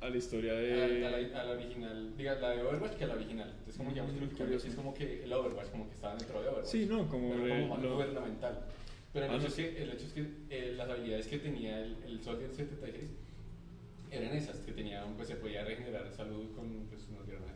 A 0.00 0.08
la 0.08 0.16
historia 0.16 0.52
a, 0.52 0.56
de... 0.56 1.06
a 1.06 1.10
la, 1.10 1.40
a 1.40 1.44
la 1.44 1.50
original, 1.52 2.16
diga, 2.16 2.34
la 2.36 2.50
de 2.50 2.62
Overwatch 2.62 2.92
que 2.96 3.04
a 3.04 3.08
la 3.08 3.14
original. 3.14 3.48
Entonces, 3.50 3.76
como 3.76 3.90
digamos 3.90 4.12
que 4.12 4.36
cambió 4.36 4.60
sí 4.60 4.68
es 4.68 4.74
como 4.74 4.94
que 4.94 5.24
el 5.24 5.32
Overwatch, 5.32 5.70
como 5.70 5.88
que 5.88 5.94
estaba 5.94 6.14
dentro 6.16 6.40
de 6.40 6.48
Overwatch. 6.48 6.66
Sí, 6.70 6.86
no, 6.86 7.08
como, 7.08 7.30
Pero 7.30 7.48
como 7.48 7.68
más 7.74 7.82
lo- 7.82 7.94
gubernamental. 7.94 8.64
Pero 9.12 9.26
el, 9.26 9.30
Ah, 9.32 9.34
hecho 9.36 9.42
no. 9.44 9.48
es 9.48 9.54
que, 9.54 9.82
el 9.82 9.90
hecho 9.90 10.06
es 10.06 10.12
que 10.12 10.26
eh, 10.50 10.72
las 10.76 10.88
habilidades 10.90 11.26
que 11.26 11.38
tenía 11.38 11.80
el, 11.80 11.96
el 12.04 12.22
Soldier 12.22 12.50
76 12.54 13.10
eran 14.10 14.36
esas, 14.36 14.58
que 14.58 14.72
tenía, 14.72 15.04
pues 15.16 15.28
se 15.28 15.36
podía 15.36 15.64
regenerar 15.64 16.10
salud 16.12 16.54
con 16.54 16.86
pues, 16.88 17.02
unos 17.08 17.26
granajes, 17.26 17.55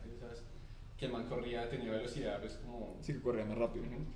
Que 1.01 1.07
el 1.07 1.13
man 1.13 1.25
corría, 1.25 1.67
tenía 1.67 1.89
velocidad, 1.91 2.39
pues 2.39 2.59
como... 2.63 2.95
Sí, 3.01 3.13
que 3.13 3.21
corría 3.21 3.43
más 3.43 3.57
rápido. 3.57 3.85
Entonces, 3.85 4.07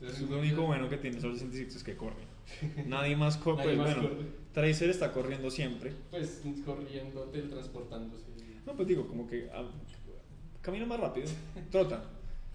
Entonces, 0.00 0.28
lo 0.28 0.38
único 0.40 0.62
bueno 0.62 0.88
que 0.88 0.96
tiene 0.96 1.20
Sol 1.20 1.34
66 1.34 1.76
es 1.76 1.84
que 1.84 1.94
corre. 1.96 2.16
Nadie 2.86 3.14
más 3.14 3.36
corre. 3.36 3.58
Nadie 3.58 3.76
Pues 3.76 3.86
más 3.88 3.94
bueno, 3.96 4.08
corre. 4.16 4.26
Tracer 4.52 4.90
está 4.90 5.12
corriendo 5.12 5.48
siempre. 5.52 5.92
Pues 6.10 6.42
corriendo, 6.64 7.22
teletransportándose. 7.26 8.24
No, 8.66 8.74
pues 8.74 8.88
digo, 8.88 9.06
como 9.06 9.28
que 9.28 9.48
ah, 9.54 9.64
camina 10.62 10.84
más 10.84 10.98
rápido, 10.98 11.28
trota. 11.70 12.02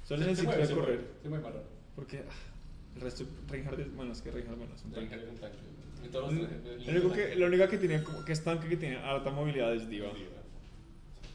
Se 0.04 0.18
necesita 0.18 0.50
mueve, 0.50 0.66
se 0.66 0.74
correr. 0.74 0.98
mueve, 0.98 1.08
Se 1.24 1.30
mueve 1.30 1.44
más 1.46 1.54
rápido. 1.54 1.72
Porque 1.96 2.18
ah, 2.20 2.34
el 2.96 3.02
resto, 3.02 3.24
Reinhardt, 3.48 3.80
es- 3.80 3.96
bueno, 3.96 4.12
es 4.12 4.22
que 4.22 4.32
Reinhardt, 4.32 4.58
bueno, 4.58 4.76
es 4.76 4.84
un 4.84 4.92
tanque. 4.92 5.16
Reinhardt 5.16 5.24
es 5.24 5.34
un 5.34 5.40
tanque. 5.40 5.58
En 6.04 6.12
todos 6.12 6.34
los 6.34 6.48
trajes, 6.50 6.86
Lo 6.86 6.92
único 6.92 7.14
que, 7.14 7.36
la 7.38 7.46
única 7.48 7.68
que 7.70 7.78
tiene, 7.78 8.04
como 8.04 8.26
que 8.26 8.34
es 8.34 8.44
tanque 8.44 8.68
que 8.68 8.76
tiene 8.76 8.98
alta 8.98 9.32
movilidad 9.32 9.74
es 9.74 9.88
Diva. 9.90 10.08
Diva. 10.14 10.30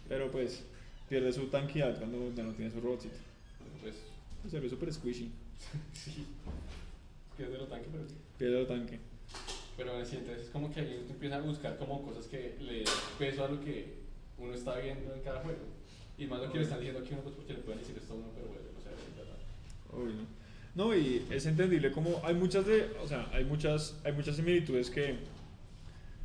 Pero 0.09 0.31
pues 0.31 0.67
pierde 1.13 1.31
su 1.31 1.47
tanqueidad 1.49 1.99
cuando 1.99 2.33
ya 2.35 2.43
no 2.43 2.55
tiene 2.55 2.71
su 2.71 2.81
robotcito. 2.81 3.17
Pues, 3.83 3.97
Se 4.51 4.59
ve 4.59 4.71
súper 4.71 4.91
squishy. 4.91 5.31
sí. 5.93 6.25
Que 7.37 7.43
es 7.43 7.51
de 7.51 7.59
los 7.59 7.69
tanques, 7.69 7.89
pero 7.93 8.09
sí. 8.09 8.15
Pierde 8.39 8.61
el 8.63 8.67
tanque. 8.67 8.99
Pero 9.77 10.03
sí, 10.07 10.17
entonces 10.17 10.47
es 10.47 10.51
como 10.51 10.73
que 10.73 10.81
ahí 10.81 11.03
uno 11.05 11.13
empieza 11.13 11.37
a 11.37 11.41
buscar 11.43 11.77
como 11.77 12.03
cosas 12.03 12.27
que 12.29 12.57
le 12.61 12.77
den 12.77 12.85
peso 13.19 13.45
a 13.45 13.49
lo 13.49 13.61
que 13.61 13.93
uno 14.39 14.55
está 14.55 14.79
viendo 14.79 15.15
en 15.15 15.21
cada 15.21 15.43
juego. 15.43 15.61
Y 16.17 16.27
más 16.27 16.41
lo 16.41 16.51
que 16.51 16.59
le 16.59 16.65
están 16.65 16.79
diciendo 16.79 17.03
aquí 17.03 17.13
uno, 17.13 17.25
pues 17.25 17.35
porque 17.35 17.53
le 17.53 17.59
pueden 17.59 17.81
decir 17.81 17.95
esto 17.99 18.15
a 18.15 18.17
uno, 18.17 18.29
pero 18.35 18.47
bueno, 18.47 18.63
no 18.73 18.81
sé. 18.81 18.89
Obvio. 19.95 20.27
No, 20.75 20.97
y 20.97 21.27
es 21.29 21.45
entendible 21.45 21.93
como 21.93 22.23
hay 22.25 22.35
muchas 22.35 22.65
de, 22.65 22.91
o 23.03 23.07
sea, 23.07 23.29
hay 23.35 23.45
muchas, 23.45 24.01
hay 24.03 24.13
muchas 24.13 24.37
similitudes 24.37 24.89
que 24.89 25.17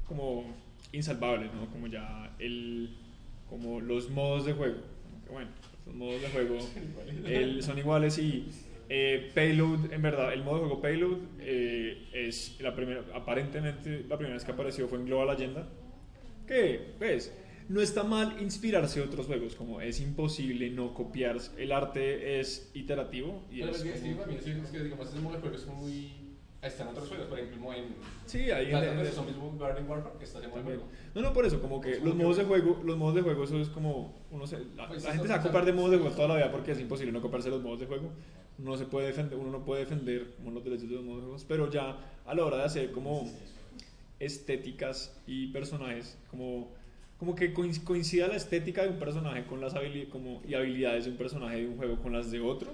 como 0.08 0.46
insalvables, 0.94 1.54
¿no? 1.54 1.70
Como 1.72 1.88
ya 1.88 2.34
el, 2.40 2.96
como 3.50 3.80
los 3.82 4.10
modos 4.10 4.46
de 4.46 4.54
juego, 4.54 4.78
bueno, 5.32 5.50
los 5.86 5.96
modos 5.96 6.22
de 6.22 6.28
juego 6.30 6.58
el, 7.26 7.64
son 7.64 7.78
iguales 7.78 8.18
y 8.18 8.48
eh, 8.90 9.32
Payload, 9.36 9.92
en 9.92 10.02
verdad, 10.02 10.34
el 10.34 10.44
modo 10.44 10.56
de 10.56 10.62
juego 10.66 10.82
Payload 10.82 11.18
eh, 11.40 12.08
es 12.14 12.58
la 12.62 12.74
primera, 12.76 13.04
aparentemente 13.14 14.06
la 14.08 14.18
primera 14.18 14.36
vez 14.36 14.46
que 14.46 14.52
apareció 14.52 14.88
fue 14.88 14.98
en 15.00 15.06
Global 15.06 15.30
Agenda, 15.30 15.68
que, 16.48 16.94
pues, 16.98 17.34
no 17.68 17.82
está 17.82 18.04
mal 18.04 18.42
inspirarse 18.42 19.02
de 19.02 19.06
otros 19.08 19.26
juegos, 19.26 19.56
como 19.56 19.82
es 19.82 20.00
imposible 20.00 20.70
no 20.70 20.94
copiar, 20.94 21.36
el 21.58 21.72
arte 21.74 22.40
es 22.40 22.72
iterativo 22.74 23.46
y 23.52 23.60
Pero 23.60 23.72
es 23.72 23.78
es 23.78 23.84
que, 23.84 24.12
como- 24.16 24.26
sí, 24.42 24.52
es 24.64 24.70
que 24.72 24.84
digamos, 24.84 25.10
ese 25.10 25.20
modo 25.20 25.34
de 25.36 25.42
juego 25.42 25.56
es 25.58 25.68
muy... 25.68 26.12
Están 26.68 26.88
otros 26.90 27.08
juegos, 27.10 27.28
por 27.28 27.40
ejemplo, 27.40 27.74
en... 27.74 27.96
Sí, 28.26 28.52
ahí 28.52 28.66
en- 28.72 28.98
de 28.98 29.12
Zombies 29.12 29.38
Garden 29.60 29.90
Warfare, 29.90 30.18
que 30.18 30.24
está 30.26 30.40
de 30.40 30.48
juego. 30.48 30.84
No, 31.16 31.22
no, 31.22 31.34
por 31.34 31.46
eso, 31.46 31.62
como 31.62 31.80
que 31.82 32.00
los 32.00 32.16
modos 32.16 32.38
de 32.38 32.44
juego, 32.44 32.82
los 32.84 32.98
modos 32.98 33.16
de 33.16 33.22
juego, 33.22 33.44
eso 33.44 33.60
es 33.60 33.70
como, 33.70 34.14
uno 34.32 34.46
se, 34.48 34.60
la, 34.76 34.88
Pues 34.88 35.04
la 35.04 35.12
gente 35.12 35.28
se 35.28 35.34
va 35.34 35.40
a 35.40 35.44
ocupar 35.44 35.66
de 35.66 35.74
modos 35.74 35.92
de 35.92 35.98
juego 35.98 36.16
toda 36.16 36.28
la 36.30 36.36
vida 36.36 36.52
porque 36.52 36.72
es 36.72 36.80
imposible 36.80 37.12
no 37.12 37.22
copiarse 37.22 37.50
los 37.50 37.62
modos 37.62 37.80
de 37.80 37.86
juego. 37.88 38.10
Uno 38.60 38.72
no 38.72 38.78
se 38.78 38.86
puede 38.86 39.08
defender, 39.08 39.38
uno 39.38 39.52
no 39.52 39.64
puede 39.64 39.82
defender 39.86 40.34
como 40.38 40.52
los 40.52 40.64
derechos 40.64 40.90
de 40.90 40.96
los 40.96 41.04
modos 41.04 41.20
de 41.20 41.24
juegos, 41.26 41.46
pero 41.48 41.70
ya 41.72 41.98
a 42.26 42.36
la 42.36 42.44
hora 42.46 42.58
de 42.58 42.64
hacer 42.64 42.92
como 42.92 43.30
estéticas 44.20 45.16
y 45.28 45.48
personajes, 45.48 46.18
como, 46.32 46.72
como 47.20 47.36
que 47.36 47.54
coinc- 47.54 47.84
coincida 47.84 48.28
la 48.28 48.36
estética 48.36 48.84
de 48.84 48.90
un 48.90 49.00
personaje 49.00 49.46
con 49.46 49.62
las 49.62 49.76
habili- 49.76 50.10
como, 50.10 50.42
y 50.48 50.56
habilidades 50.56 51.06
de 51.06 51.12
un 51.12 51.18
personaje 51.18 51.58
de 51.58 51.68
un 51.68 51.78
juego 51.78 51.98
con 52.02 52.14
las 52.14 52.32
de 52.32 52.40
otro, 52.40 52.72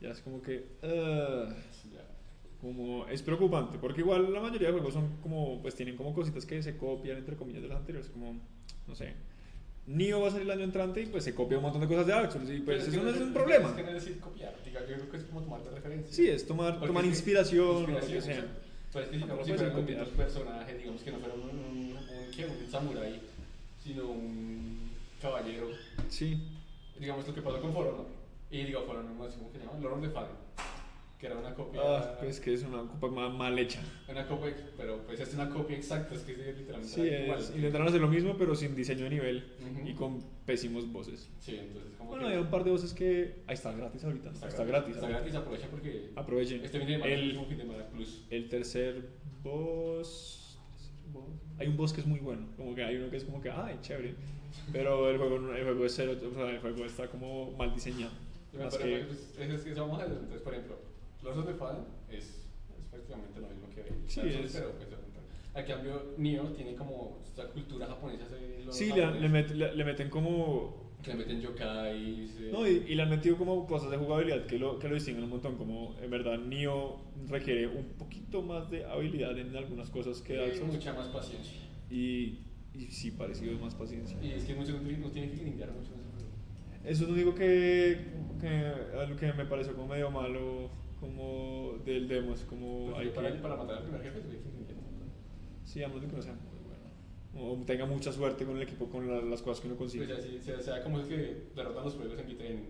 ya 0.00 0.10
es 0.10 0.20
como 0.20 0.42
que... 0.42 0.64
Ya. 0.82 2.02
Como 2.66 3.06
es 3.06 3.22
preocupante 3.22 3.78
porque 3.78 4.00
igual 4.00 4.32
la 4.32 4.40
mayoría 4.40 4.68
de 4.68 4.74
juegos 4.74 4.94
son 4.94 5.16
como 5.22 5.60
pues 5.62 5.74
tienen 5.74 5.96
como 5.96 6.14
cositas 6.14 6.44
que 6.46 6.62
se 6.62 6.76
copian 6.76 7.18
entre 7.18 7.36
comillas 7.36 7.62
de 7.62 7.68
los 7.68 7.76
anteriores 7.76 8.10
como 8.10 8.36
no 8.86 8.94
sé 8.94 9.14
Nioh 9.86 10.20
va 10.20 10.28
a 10.28 10.30
salir 10.32 10.46
el 10.46 10.50
año 10.50 10.64
entrante 10.64 11.00
y 11.00 11.06
pues 11.06 11.22
se 11.22 11.32
copia 11.34 11.58
un 11.58 11.62
montón 11.62 11.80
de 11.80 11.86
cosas 11.86 12.06
de 12.06 12.12
Dark 12.12 12.32
Souls 12.32 12.50
y 12.50 12.58
pues 12.58 12.88
eso 12.88 13.02
no 13.02 13.10
es 13.10 13.20
un 13.20 13.28
Es 13.28 13.34
problema. 13.34 13.76
que 13.76 13.82
no 13.82 13.88
es 13.90 13.94
decir 13.94 14.18
copiar, 14.18 14.52
diga, 14.64 14.80
yo 14.80 14.96
creo 14.96 15.10
que 15.10 15.16
es 15.18 15.22
como 15.24 15.42
tomar 15.42 15.62
de 15.62 15.70
referencia. 15.70 16.12
sí 16.12 16.28
es 16.28 16.44
tomar 16.44 16.80
tomar 16.80 17.04
es 17.04 17.10
inspiración 17.10 17.84
o 17.84 17.86
lo 17.86 18.00
que 18.00 18.20
sea. 18.20 18.44
Pero 18.92 19.04
es 19.04 19.10
que 19.10 19.18
Tampoco 19.18 19.44
si 19.44 19.52
fueran 19.52 19.76
distintos 19.76 20.08
personajes, 20.08 20.78
digamos 20.78 21.02
que 21.02 21.10
no 21.12 21.18
fuera 21.18 21.34
un, 21.34 21.42
un, 21.42 21.96
un, 21.98 22.70
samurái, 22.70 23.20
sino 23.84 24.08
un 24.08 24.90
caballero, 25.20 25.68
sí. 26.08 26.42
Digamos 26.98 27.26
lo 27.28 27.34
que 27.34 27.42
pasó 27.42 27.60
con 27.60 27.72
For 27.72 27.86
Honor. 27.86 28.06
Y 28.50 28.64
digo, 28.64 28.82
For 28.86 28.96
Honor, 28.96 29.12
no 29.12 29.30
sé 29.30 29.36
cómo 29.38 29.50
se 29.52 29.58
llama, 29.58 29.78
Lord 29.80 29.94
of 29.94 30.02
the 30.02 30.08
Fallen, 30.10 30.30
que 31.18 31.26
era 31.26 31.36
una 31.38 31.54
copia. 31.54 31.80
ah, 31.82 32.16
pues 32.20 32.40
que 32.40 32.52
es 32.52 32.62
una 32.62 32.82
copa 32.82 33.08
ma- 33.08 33.30
mal 33.30 33.58
hecha 33.58 33.80
Una 34.08 34.26
copia, 34.26 34.54
pero 34.76 34.98
pues 35.06 35.18
es 35.18 35.32
una 35.34 35.48
copia 35.48 35.76
exacta, 35.76 36.14
es 36.14 36.20
que 36.22 36.32
es 36.32 36.38
literalmente 36.58 36.88
sí 36.94 37.00
igual. 37.24 37.38
es, 37.40 37.52
intentaron 37.56 37.88
hacer 37.88 38.00
lo 38.02 38.08
mismo 38.08 38.36
pero 38.36 38.54
sin 38.54 38.74
diseño 38.74 39.04
de 39.04 39.10
nivel 39.10 39.44
Ujú. 39.60 39.88
y 39.88 39.94
con 39.94 40.22
pésimos 40.44 40.90
voces 40.92 41.28
Sí, 41.40 41.56
entonces 41.56 41.92
como 41.96 42.10
bueno 42.10 42.26
que 42.28 42.34
hay 42.34 42.38
un 42.38 42.50
par 42.50 42.64
de 42.64 42.70
voces 42.70 42.92
que 42.92 43.36
ahí 43.46 43.54
está 43.54 43.72
gratis 43.72 44.04
ahorita 44.04 44.30
está, 44.30 44.64
gratis, 44.64 44.94
Está 44.96 45.08
gratis, 45.08 45.34
aprovecha 45.34 45.68
porque 45.70 46.10
aprovechen 46.16 46.62
este 46.64 46.78
fin 46.80 46.88
de 46.88 46.94
El- 47.14 47.30
es 47.38 47.46
fin 47.48 47.58
de 47.58 47.64
plus. 47.94 48.22
El 48.30 48.48
tercer 48.50 49.08
boss, 49.42 50.58
Hay 51.58 51.68
un 51.68 51.76
boss 51.78 51.92
que 51.94 52.02
es 52.02 52.06
muy 52.06 52.18
bueno. 52.20 52.46
Como 52.58 52.74
que 52.74 52.84
hay 52.84 52.96
uno 52.96 53.08
que 53.10 53.16
es 53.16 53.24
como 53.24 53.40
que, 53.40 53.50
ay, 53.50 53.78
chévere. 53.80 54.14
Pero 54.72 55.08
el 55.10 55.16
juego, 55.16 55.36
el 55.54 55.64
juego 55.64 55.86
es 55.86 55.94
cero. 55.94 56.12
O 56.30 56.34
sea, 56.34 56.50
el 56.50 56.58
juego 56.60 56.84
está 56.84 57.08
como 57.08 57.52
mal 57.52 57.72
diseñado. 57.72 58.12
Más 58.52 58.74
acuerdo, 58.74 58.96
que- 58.98 59.04
pues, 59.04 59.38
es, 59.38 59.66
es 59.66 59.76
vamos 59.78 60.00
a 60.00 60.04
ver. 60.04 60.12
Entonces, 60.18 60.42
por 60.42 60.52
ejemplo, 60.52 60.78
Lords 61.22 61.38
of 61.38 61.46
the 61.46 61.54
Fallen 61.54 61.84
es, 62.10 62.24
es 62.78 62.84
prácticamente 62.90 63.40
lo 63.40 63.48
mismo 63.48 63.68
que 63.74 63.82
Sí, 64.06 64.20
es- 64.24 64.52
pero 64.52 64.72
pues, 64.72 64.86
a 65.54 65.64
cambio, 65.64 66.12
Nioh 66.18 66.52
tiene 66.52 66.74
como 66.74 67.18
esta 67.24 67.48
cultura 67.48 67.86
japonesa 67.86 68.26
Sí, 68.70 68.90
le, 68.94 69.20
le 69.20 69.28
met- 69.30 69.50
le- 69.54 69.74
le 69.74 69.84
meten 69.84 70.10
como. 70.10 70.92
que 71.02 71.10
le 71.12 71.16
meten 71.16 71.40
yokai. 71.40 72.28
se- 72.28 72.50
No, 72.52 72.66
y, 72.68 72.84
y 72.88 72.94
le 72.94 73.02
han 73.02 73.08
metido 73.10 73.36
como 73.38 73.66
cosas 73.66 73.90
de 73.90 73.96
jugabilidad 73.96 74.44
que 74.46 74.58
lo, 74.58 74.78
que 74.78 74.88
lo 74.88 74.94
distinguen 74.94 75.24
un 75.24 75.30
montón. 75.30 75.56
Como 75.56 75.96
en 76.02 76.10
verdad, 76.10 76.38
Nioh 76.38 76.98
requiere 77.28 77.68
un 77.68 77.84
poquito 77.98 78.42
más 78.42 78.70
de 78.70 78.84
habilidad 78.84 79.38
en 79.38 79.56
algunas 79.56 79.88
cosas 79.88 80.20
que 80.20 80.36
Dark 80.36 80.54
Souls. 80.56 80.74
mucha 80.74 80.92
más 80.92 81.06
paciencia. 81.08 81.56
Y, 81.90 82.40
y 82.74 82.88
sí, 82.90 83.12
parecido 83.12 83.58
más 83.58 83.74
paciencia. 83.74 84.18
Y 84.22 84.32
es 84.32 84.44
que 84.44 84.54
muchos 84.54 84.80
no 84.82 85.10
tienen 85.10 85.30
que 85.30 85.36
grindear 85.38 85.70
mucho 85.72 85.92
en 85.94 86.00
ese 86.00 86.10
juego. 86.10 86.84
Eso 86.84 87.02
es 87.04 87.08
lo 87.08 87.14
único 87.14 87.34
que, 87.34 87.98
que, 88.40 88.98
algo 88.98 89.16
que 89.16 89.32
me 89.32 89.46
pareció 89.46 89.74
como 89.74 89.88
medio 89.88 90.10
malo 90.10 90.70
como 91.00 91.74
del 91.84 92.08
demo. 92.08 92.34
Es 92.34 92.42
como 92.42 92.94
hay 92.96 93.08
para, 93.10 93.32
que, 93.32 93.38
para 93.38 93.56
matar 93.56 93.76
al 93.78 93.82
primer 93.84 94.02
jefe 94.02 94.20
tuve 94.20 94.38
sí, 95.64 95.82
a 95.82 95.88
menos 95.88 96.02
de 96.02 96.08
que 96.08 96.16
no 96.16 96.22
sea 96.22 96.32
muy 96.34 96.60
bueno. 96.64 97.52
O 97.60 97.62
tenga 97.64 97.86
mucha 97.86 98.12
suerte 98.12 98.44
con 98.44 98.56
el 98.56 98.62
equipo, 98.62 98.88
con 98.88 99.06
la- 99.08 99.20
las 99.22 99.42
cosas 99.42 99.60
que 99.60 99.68
uno 99.68 99.76
consigue. 99.76 100.06
Pues 100.06 100.18
así, 100.18 100.38
sea, 100.40 100.60
sea 100.60 100.82
como 100.82 101.00
es 101.00 101.06
que 101.06 101.44
derrotan 101.54 101.84
los 101.84 101.94
juegos 101.94 102.18
en, 102.18 102.30
en, 102.40 102.64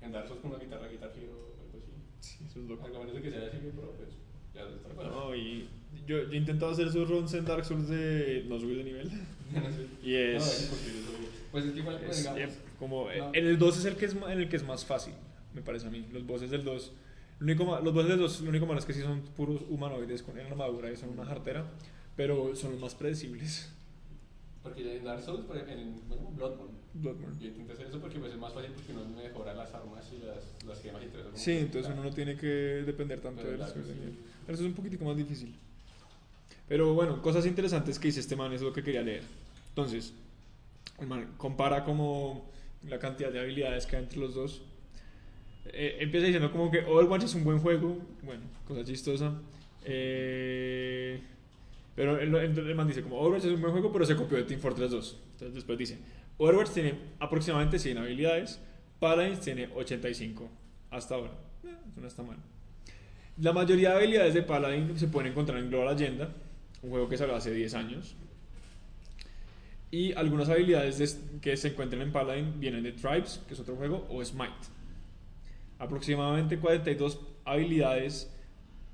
en 0.00 0.12
Dark 0.12 0.28
Souls 0.28 0.40
con 0.40 0.50
una 0.52 0.60
guitarra, 0.62 0.88
guitar 0.88 1.12
hero 1.16 1.32
o 1.58 1.62
algo 1.64 1.78
así. 1.78 1.92
Sí, 2.20 2.44
eso 2.46 2.60
es 2.60 2.66
loco. 2.68 2.86
Algo 2.86 3.00
menos 3.00 3.14
de 3.14 3.22
que 3.22 3.30
sea 3.30 3.46
así, 3.46 3.58
pero 3.60 3.92
pues 3.92 4.10
ya 4.54 4.62
está. 4.62 5.02
No, 5.10 5.34
y 5.34 5.68
yo, 6.06 6.22
yo 6.22 6.32
he 6.32 6.36
intentado 6.36 6.72
hacer 6.72 6.86
esos 6.88 7.08
runs 7.08 7.34
en 7.34 7.44
Dark 7.44 7.64
Souls 7.64 7.88
de 7.88 8.44
no 8.48 8.58
subir 8.58 8.78
de 8.78 8.84
nivel. 8.84 9.10
Y 10.02 10.12
No, 10.12 10.38
es. 10.38 10.62
imposible, 10.64 11.00
es 11.00 11.08
obvio. 11.08 11.28
Pues 11.52 11.64
es 11.66 11.72
que 11.72 11.78
igual, 11.80 12.00
pues, 12.02 12.18
es, 12.26 12.34
digamos, 12.34 12.54
como, 12.78 13.04
no. 13.12 13.30
En 13.34 13.46
el 13.46 13.58
2 13.58 13.78
es 13.78 13.84
el 13.84 13.96
que 13.96 14.06
es, 14.06 14.14
en 14.14 14.40
el 14.40 14.48
que 14.48 14.56
es 14.56 14.64
más 14.64 14.86
fácil, 14.86 15.12
me 15.54 15.60
parece 15.60 15.86
a 15.88 15.90
mí. 15.90 16.06
Los 16.12 16.26
bosses 16.26 16.50
del 16.50 16.64
2. 16.64 16.92
Lo 17.42 17.52
único, 17.52 17.80
los 17.80 18.08
del 18.08 18.18
2, 18.18 18.40
lo 18.42 18.50
único 18.50 18.66
malo 18.66 18.78
es 18.78 18.86
que 18.86 18.92
sí 18.92 19.00
son 19.00 19.20
puros 19.36 19.62
humanoides 19.68 20.22
con 20.22 20.38
armadura 20.38 20.92
y 20.92 20.96
son 20.96 21.08
una 21.10 21.24
jartera, 21.24 21.64
pero 22.16 22.54
son 22.54 22.72
los 22.72 22.80
más 22.80 22.94
predecibles. 22.94 23.68
porque 24.62 24.96
en 24.96 25.02
Dark 25.04 25.22
Souls, 25.24 25.44
por 25.44 25.56
ejemplo, 25.56 25.74
en 25.74 26.08
bueno, 26.08 26.30
Bloodborne, 26.36 26.74
Bloodborne. 26.94 27.36
yo 27.40 27.48
intenté 27.48 27.72
hacer 27.72 27.86
eso 27.88 27.98
porque 27.98 28.20
pues, 28.20 28.32
es 28.32 28.38
más 28.38 28.52
fácil 28.52 28.70
porque 28.70 28.92
uno 28.92 29.04
mejora 29.20 29.54
las 29.54 29.74
armas 29.74 30.08
y 30.12 30.24
las, 30.24 30.64
las 30.64 30.80
gemas 30.80 31.02
y 31.02 31.06
todo 31.06 31.22
eso. 31.22 31.30
Sí, 31.34 31.50
entonces 31.52 31.92
uno 31.92 32.04
no 32.04 32.10
tiene 32.12 32.36
que 32.36 32.46
depender 32.46 33.20
tanto 33.20 33.40
Pero 33.42 33.52
de 33.54 33.58
las 33.58 33.72
cosas. 33.72 33.88
sí. 33.88 34.18
Pero 34.46 34.54
eso 34.54 34.62
es 34.62 34.68
un 34.68 34.74
poquitico 34.74 35.04
más 35.04 35.16
difícil. 35.16 35.52
Pero 36.68 36.94
bueno, 36.94 37.20
cosas 37.22 37.44
interesantes 37.44 37.98
que 37.98 38.06
dice 38.08 38.20
este 38.20 38.36
man, 38.36 38.52
es 38.52 38.62
lo 38.62 38.72
que 38.72 38.84
quería 38.84 39.02
leer. 39.02 39.24
Entonces, 39.70 40.12
el 41.00 41.08
man 41.08 41.34
compara 41.38 41.82
como 41.84 42.44
la 42.88 43.00
cantidad 43.00 43.32
de 43.32 43.40
habilidades 43.40 43.84
que 43.86 43.96
hay 43.96 44.04
entre 44.04 44.20
los 44.20 44.34
dos. 44.34 44.62
Eh, 45.66 45.98
empieza 46.00 46.26
diciendo 46.26 46.50
como 46.50 46.70
que 46.70 46.80
Overwatch 46.80 47.24
es 47.24 47.34
un 47.34 47.44
buen 47.44 47.58
juego, 47.58 47.96
bueno, 48.22 48.42
cosa 48.66 48.84
chistosa. 48.84 49.32
Eh, 49.84 51.20
pero 51.94 52.18
el, 52.18 52.34
el- 52.34 52.58
el 52.58 52.74
man 52.74 52.88
dice 52.88 53.02
como 53.02 53.18
Overwatch 53.20 53.44
es 53.44 53.52
un 53.52 53.60
buen 53.60 53.72
juego, 53.72 53.92
pero 53.92 54.04
se 54.04 54.16
copió 54.16 54.38
de 54.38 54.44
Team 54.44 54.60
Fortress 54.60 54.90
2. 54.90 55.18
Entonces 55.32 55.54
después 55.54 55.78
dice, 55.78 55.98
Overwatch 56.38 56.70
tiene 56.70 56.94
aproximadamente 57.18 57.78
100 57.78 57.98
habilidades, 57.98 58.60
Paladins 58.98 59.40
tiene 59.40 59.68
85 59.74 60.48
hasta 60.90 61.14
ahora. 61.14 61.32
Eh, 61.64 61.68
no 62.00 62.06
está 62.06 62.22
mal. 62.22 62.36
La 63.40 63.52
mayoría 63.52 63.90
de 63.90 63.96
habilidades 63.96 64.34
de 64.34 64.42
Paladin 64.42 64.98
se 64.98 65.08
pueden 65.08 65.32
encontrar 65.32 65.58
en 65.58 65.68
Global 65.70 65.88
Agenda, 65.94 66.30
un 66.82 66.90
juego 66.90 67.08
que 67.08 67.16
salió 67.16 67.34
hace 67.34 67.52
10 67.52 67.74
años. 67.74 68.14
Y 69.90 70.12
algunas 70.14 70.48
habilidades 70.48 70.98
de- 70.98 71.40
que 71.40 71.56
se 71.56 71.68
encuentran 71.68 72.00
en 72.02 72.12
Paladin 72.12 72.58
vienen 72.58 72.82
de 72.82 72.92
Tribes, 72.92 73.42
que 73.46 73.54
es 73.54 73.60
otro 73.60 73.76
juego, 73.76 74.06
o 74.10 74.24
Smite. 74.24 74.52
Aproximadamente 75.82 76.60
42 76.60 77.18
habilidades 77.44 78.32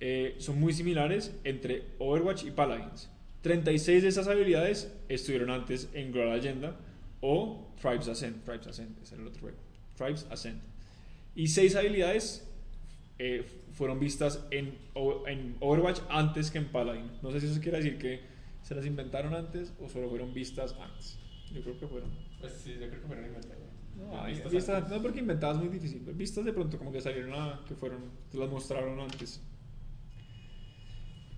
eh, 0.01 0.37
son 0.39 0.59
muy 0.59 0.73
similares 0.73 1.39
entre 1.45 1.83
Overwatch 1.99 2.45
y 2.45 2.51
Paladins. 2.51 3.11
36 3.43 4.05
de 4.05 4.09
esas 4.09 4.27
habilidades 4.27 4.91
estuvieron 5.11 5.51
antes 5.51 5.91
en 5.93 6.13
Global 6.13 6.39
Agenda 6.39 6.81
o 7.21 7.75
Tribes 7.79 8.09
Ascent. 8.09 8.43
Tribes 8.43 8.69
Ascent, 8.69 8.97
era 9.07 9.21
el 9.21 9.29
otro 9.29 9.43
juego. 9.43 9.59
Tribes 9.99 10.27
Ascent. 10.31 10.63
Y 11.35 11.49
6 11.49 11.77
habilidades 11.77 12.49
eh, 13.19 13.45
fueron 13.73 14.01
vistas 14.01 14.47
en, 14.51 14.79
en 15.27 15.57
Overwatch 15.61 16.01
antes 16.09 16.51
que 16.51 16.57
en 16.57 16.69
Paladin. 16.69 17.11
No 17.21 17.31
sé 17.33 17.41
si 17.43 17.49
eso 17.49 17.61
quiere 17.61 17.77
decir 17.83 17.99
que 17.99 18.23
se 18.63 18.75
las 18.75 18.87
inventaron 18.87 19.35
antes 19.35 19.75
o 19.79 19.91
solo 19.91 20.09
fueron 20.09 20.33
vistas 20.33 20.75
antes. 20.81 21.19
Yo 21.53 21.61
creo 21.61 21.79
que 21.79 21.87
fueron. 21.87 22.09
Pues 22.41 22.55
sí, 22.65 22.79
yo 22.81 22.89
creo 22.89 23.03
que 23.03 23.07
fueron 23.07 23.27
inventados. 23.27 23.68
No, 23.99 24.25
vistas 24.27 24.53
vistas, 24.53 24.89
no 24.91 25.03
porque 25.03 25.19
inventadas 25.21 25.57
es 25.59 25.65
muy 25.65 25.73
difícil. 25.73 26.01
Vistas 26.15 26.45
de 26.45 26.53
pronto 26.53 26.79
como 26.79 26.93
que 26.93 27.01
salieron 27.01 27.35
a, 27.35 27.65
que 27.67 27.75
fueron, 27.75 28.01
te 28.31 28.39
las 28.39 28.49
mostraron 28.51 28.99
antes. 29.01 29.43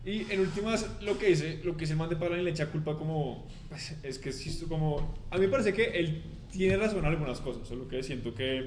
Y 0.04 0.30
en 0.32 0.40
últimas, 0.40 0.88
lo 1.02 1.18
que 1.18 1.26
dice, 1.28 1.60
lo 1.62 1.74
que 1.74 1.80
dice 1.80 1.92
el 1.92 1.98
man 1.98 2.08
de 2.08 2.16
Paladin 2.16 2.44
le 2.44 2.50
echa 2.52 2.70
culpa 2.70 2.96
como, 2.96 3.46
pues, 3.68 3.96
es 4.02 4.18
que 4.18 4.30
es 4.30 4.64
como, 4.68 5.14
a 5.30 5.36
mí 5.36 5.42
me 5.42 5.48
parece 5.48 5.74
que 5.74 5.84
él 5.84 6.22
tiene 6.50 6.76
razón 6.78 7.00
en 7.00 7.04
algunas 7.06 7.40
cosas, 7.40 7.68
solo 7.68 7.86
que 7.86 8.02
siento 8.02 8.34
que 8.34 8.58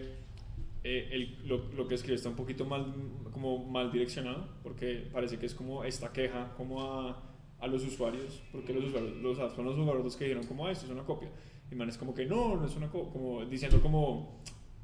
eh, 0.83 1.09
él- 1.11 1.39
lo, 1.45 1.57
lo 1.73 1.87
que 1.87 1.95
escribe 1.95 2.15
está 2.17 2.29
un 2.29 2.35
poquito 2.35 2.65
mal, 2.65 2.93
como 3.31 3.65
mal 3.65 3.91
direccionado, 3.91 4.47
porque 4.61 5.07
parece 5.11 5.39
que 5.39 5.47
es 5.47 5.55
como 5.55 5.83
esta 5.83 6.11
queja 6.13 6.53
como 6.55 6.81
a, 6.83 7.32
a 7.63 7.67
los 7.67 7.85
usuarios, 7.85 8.41
porque 8.51 8.73
los 8.73 8.83
usuarios, 8.83 9.15
los, 9.17 9.37
son 9.37 9.65
los 9.65 9.77
usuarios 9.77 10.03
los 10.03 10.17
que 10.17 10.25
dijeron 10.25 10.45
como, 10.45 10.67
ah, 10.67 10.71
esto 10.71 10.85
es 10.85 10.91
una 10.91 11.03
copia. 11.03 11.29
Y 11.71 11.75
man 11.75 11.87
es 11.87 11.97
como 11.97 12.13
que 12.13 12.25
no, 12.25 12.57
no 12.57 12.65
es 12.65 12.75
una 12.75 12.89
copia, 12.89 13.13
como 13.13 13.45
diciendo 13.45 13.81
como, 13.81 14.41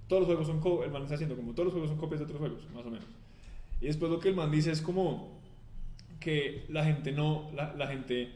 todos 0.08 0.22
los 0.22 0.28
juegos 0.28 0.48
son, 0.48 0.62
co 0.62 0.84
el 0.86 0.92
man 0.92 1.04
está 1.04 1.16
haciendo 1.16 1.36
como, 1.36 1.52
todos 1.52 1.66
los 1.66 1.74
juegos 1.74 1.90
son 1.90 2.00
copias 2.00 2.20
de 2.20 2.26
otros 2.26 2.40
juegos, 2.40 2.62
más 2.74 2.86
o 2.86 2.90
menos. 2.90 3.06
Y 3.82 3.88
después 3.88 4.10
lo 4.10 4.20
que 4.20 4.30
el 4.30 4.36
man 4.36 4.50
dice 4.50 4.72
es 4.72 4.82
como 4.82 5.42
que 6.22 6.66
la 6.70 6.86
gente 6.86 7.12
no, 7.12 7.52
la, 7.54 7.76
la 7.76 7.88
gente 7.88 8.32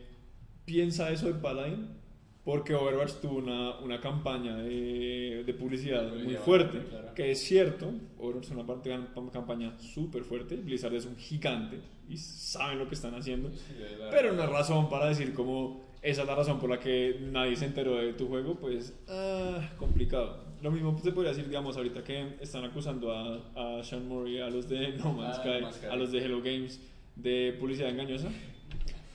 piensa 0.65 1.09
eso 1.09 1.27
de 1.27 1.35
Paladin 1.35 2.02
porque 2.43 2.75
Overwatch 2.75 3.13
tuvo 3.21 3.37
una, 3.37 3.79
una 3.79 3.99
campaña 4.01 4.57
de, 4.57 5.43
de 5.45 5.53
publicidad 5.53 6.13
muy 6.13 6.35
fuerte, 6.35 6.79
claro. 6.89 7.13
que 7.15 7.31
es 7.31 7.39
cierto, 7.39 7.93
Overwatch 8.19 8.45
es 8.45 8.51
una 8.51 8.65
parte, 8.65 8.91
una 9.15 9.31
campaña 9.31 9.77
súper 9.79 10.23
fuerte, 10.23 10.55
Blizzard 10.57 10.93
es 10.95 11.05
un 11.05 11.15
gigante 11.15 11.79
y 12.09 12.17
saben 12.17 12.79
lo 12.79 12.87
que 12.87 12.95
están 12.95 13.15
haciendo, 13.15 13.49
Sí, 13.51 13.73
pero 14.11 14.33
no 14.33 14.43
es 14.43 14.49
razón 14.49 14.89
para 14.89 15.07
decir 15.07 15.33
como 15.33 15.81
esa 16.01 16.23
es 16.23 16.27
la 16.27 16.35
razón 16.35 16.59
por 16.59 16.69
la 16.69 16.79
que 16.81 17.17
nadie 17.31 17.55
se 17.55 17.63
enteró 17.65 17.95
de 17.95 18.11
tu 18.13 18.27
juego, 18.27 18.55
pues 18.55 18.93
ah, 19.07 19.71
complicado. 19.77 20.43
Lo 20.61 20.69
mismo 20.71 20.97
se 21.01 21.11
podría 21.13 21.31
decir, 21.31 21.47
digamos, 21.47 21.77
ahorita 21.77 22.03
que 22.03 22.35
están 22.41 22.65
acusando 22.65 23.11
a, 23.13 23.79
a 23.79 23.83
Sean 23.83 24.07
Murray, 24.07 24.39
a 24.41 24.49
los 24.49 24.67
de 24.67 24.97
No 24.97 25.13
Man's 25.13 25.37
Ah, 25.37 25.41
Sky, 25.41 25.49
No 25.55 25.61
Man's 25.61 25.75
Sky. 25.77 25.85
a 25.89 25.95
los 25.95 26.11
de 26.11 26.17
Hello 26.19 26.41
Games 26.41 26.81
de 27.15 27.55
publicidad 27.57 27.89
engañosa. 27.89 28.29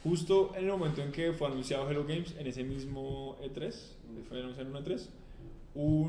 Justo 0.04 0.52
en 0.56 0.64
el 0.64 0.70
momento 0.70 1.02
en 1.02 1.10
que 1.12 1.32
fue 1.32 1.48
anunciado 1.48 1.90
Hello 1.90 2.04
Games, 2.04 2.34
en 2.38 2.46
ese 2.46 2.62
mismo 2.64 3.36
E3, 3.42 3.74
fue 4.28 4.40
anunciado 4.40 4.70
en 4.70 4.76
un 4.76 4.84
E3, 4.84 5.06
un, 5.74 6.08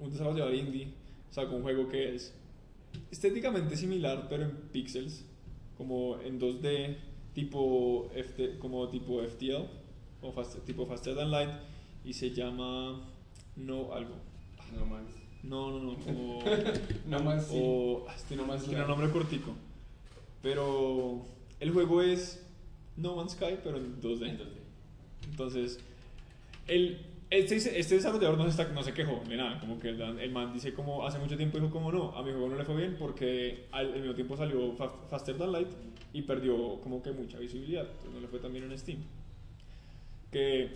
un 0.00 0.10
desarrollador 0.10 0.54
indie 0.54 0.88
sacó 1.30 1.56
un 1.56 1.62
juego 1.62 1.88
que 1.88 2.14
es 2.14 2.32
estéticamente 3.10 3.76
similar, 3.76 4.26
pero 4.28 4.44
en 4.44 4.50
pixels, 4.72 5.24
como 5.76 6.18
en 6.20 6.38
2D, 6.38 6.96
tipo, 7.34 8.08
FT, 8.14 8.58
como 8.58 8.88
tipo 8.88 9.20
FTL, 9.22 9.64
o 10.22 10.32
fast- 10.32 10.62
tipo 10.64 10.86
Faster 10.86 11.16
Than 11.16 11.30
Light, 11.30 11.50
y 12.04 12.12
se 12.12 12.30
llama 12.30 13.00
No 13.56 13.92
algo. 13.92 14.14
No 14.78 14.86
más. 14.86 15.02
No, 15.42 15.70
no, 15.70 15.78
no, 15.92 15.96
como... 15.98 16.38
No 17.06 17.20
más. 17.20 17.46
sí. 17.48 17.58
O 17.60 18.06
ah, 18.08 18.14
este 18.14 18.36
No 18.36 18.42
no 18.42 18.48
Man's 18.48 18.64
tiene 18.64 18.82
un 18.82 18.88
nombre 18.88 19.10
cortico. 19.10 19.52
Pero 20.40 21.22
el 21.60 21.70
juego 21.70 22.02
es 22.02 22.44
No 22.96 23.16
Man's 23.16 23.32
Sky, 23.32 23.58
pero 23.62 23.78
en 23.78 24.00
2D. 24.00 24.38
Entonces, 25.30 25.80
el, 26.68 26.98
este, 27.30 27.56
este 27.78 27.94
desarrollador 27.96 28.36
no 28.38 28.44
se, 28.44 28.50
está- 28.50 28.72
no 28.72 28.82
se 28.82 28.92
quejó 28.92 29.22
de 29.28 29.36
nada. 29.36 29.58
Como 29.60 29.78
que 29.80 29.88
el, 29.88 30.00
el 30.00 30.30
man 30.30 30.52
dice 30.52 30.74
como 30.74 31.06
hace 31.06 31.18
mucho 31.18 31.36
tiempo 31.36 31.58
dijo 31.58 31.70
como 31.70 31.90
no, 31.90 32.10
a 32.16 32.22
mi 32.22 32.30
juego 32.32 32.48
no 32.48 32.56
le 32.56 32.64
fue 32.64 32.76
bien 32.76 32.96
porque 32.98 33.66
al, 33.72 33.92
al 33.92 34.00
mismo 34.00 34.14
tiempo 34.14 34.36
salió 34.36 34.72
Fa- 34.74 34.92
Faster 35.10 35.36
Than 35.36 35.52
Light 35.52 35.68
y 36.12 36.22
perdió 36.22 36.80
como 36.80 37.02
que 37.02 37.10
mucha 37.12 37.38
visibilidad. 37.38 37.82
Entonces 37.86 38.12
no 38.14 38.20
le 38.20 38.28
fue 38.28 38.38
tan 38.38 38.52
bien 38.52 38.70
en 38.70 38.78
Steam. 38.78 38.98
Que 40.30 40.68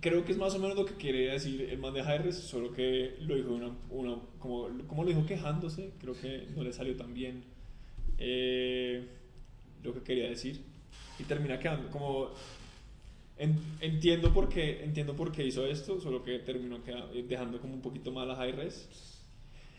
creo 0.00 0.24
que 0.24 0.32
es 0.32 0.38
más 0.38 0.54
o 0.54 0.58
menos 0.58 0.76
lo 0.76 0.84
que 0.84 0.94
quiere 0.94 1.30
decir 1.32 1.62
el 1.70 1.78
man 1.78 1.94
de 1.94 2.00
Hi-Res, 2.00 2.36
solo 2.36 2.72
que 2.72 3.16
lo 3.20 3.34
dijo 3.36 3.52
una, 3.54 3.70
una- 3.90 4.18
como, 4.38 4.68
como 4.86 5.02
lo 5.04 5.08
dijo 5.10 5.24
quejándose, 5.26 5.90
creo 6.00 6.14
que 6.20 6.46
no 6.54 6.62
le 6.62 6.72
salió 6.72 6.94
tan 6.96 7.14
bien 7.14 7.42
eh, 8.18 9.06
lo 9.84 9.94
que 9.94 10.00
quería 10.02 10.28
decir 10.28 10.60
y 11.18 11.22
termina 11.24 11.58
quedando 11.60 11.88
como 11.90 12.30
en- 13.36 13.58
entiendo 13.80 14.32
por 14.32 14.48
qué 14.48 14.82
entiendo 14.84 15.14
por 15.14 15.30
qué 15.32 15.44
hizo 15.46 15.66
esto, 15.66 16.00
solo 16.00 16.22
que 16.24 16.38
terminó 16.40 16.82
queda- 16.82 17.06
dejando 17.28 17.60
como 17.60 17.74
un 17.74 17.82
poquito 17.82 18.10
mal 18.12 18.30
a 18.30 18.46
Hi-Res. 18.46 18.88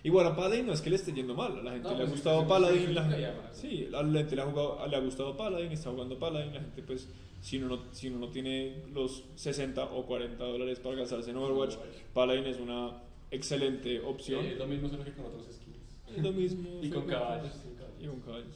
Igual 0.04 0.28
a 0.28 0.36
Paladin 0.36 0.68
no 0.68 0.74
es 0.74 0.82
que 0.82 0.92
le 0.92 0.98
esté 0.98 1.12
yendo 1.14 1.34
mal, 1.34 1.58
a 1.58 1.64
la 1.64 1.72
gente 1.72 1.88
No, 1.90 1.96
le 1.96 1.96
ha 1.96 2.06
pues, 2.06 2.12
gustado 2.12 2.42
sí, 2.42 2.48
Paladin, 2.48 2.94
la 2.96 3.02
más. 3.04 3.58
sí, 3.58 3.88
a 3.92 4.04
la 4.04 4.20
gente 4.20 4.36
le 4.36 4.42
ha, 4.44 4.46
jugado- 4.46 4.88
le 4.88 4.96
ha 4.96 5.00
gustado 5.00 5.36
Paladin, 5.36 5.72
está 5.72 5.90
jugando 5.90 6.20
Paladin, 6.20 6.54
la 6.54 6.62
gente 6.62 6.84
pues 6.84 7.10
si 7.42 7.58
uno, 7.58 7.76
no, 7.76 7.82
si 7.94 8.08
uno 8.10 8.20
no 8.20 8.30
tiene 8.30 8.84
los 8.94 9.24
60 9.36 9.84
o 9.86 10.06
40 10.06 10.44
dólares 10.44 10.80
para 10.80 10.96
gastarse 10.98 11.32
en 11.32 11.38
Overwatch. 11.38 11.76
Paladin 12.14 12.46
es 12.46 12.60
una 12.60 13.02
excelente 13.32 14.00
opción. 14.00 14.46
Es 14.46 14.58
lo 14.60 14.68
mismo 14.68 14.90
solo 14.90 15.04
que 15.06 15.12
con 15.14 15.26
otros 15.26 15.46
skins. 15.52 16.22
Lo 16.24 16.32
mismo. 16.32 16.80
Y 16.84 16.90
con 16.90 17.06
caballos. 17.08 17.52
Y 18.00 18.06
con 18.08 18.20
caballos. 18.22 18.56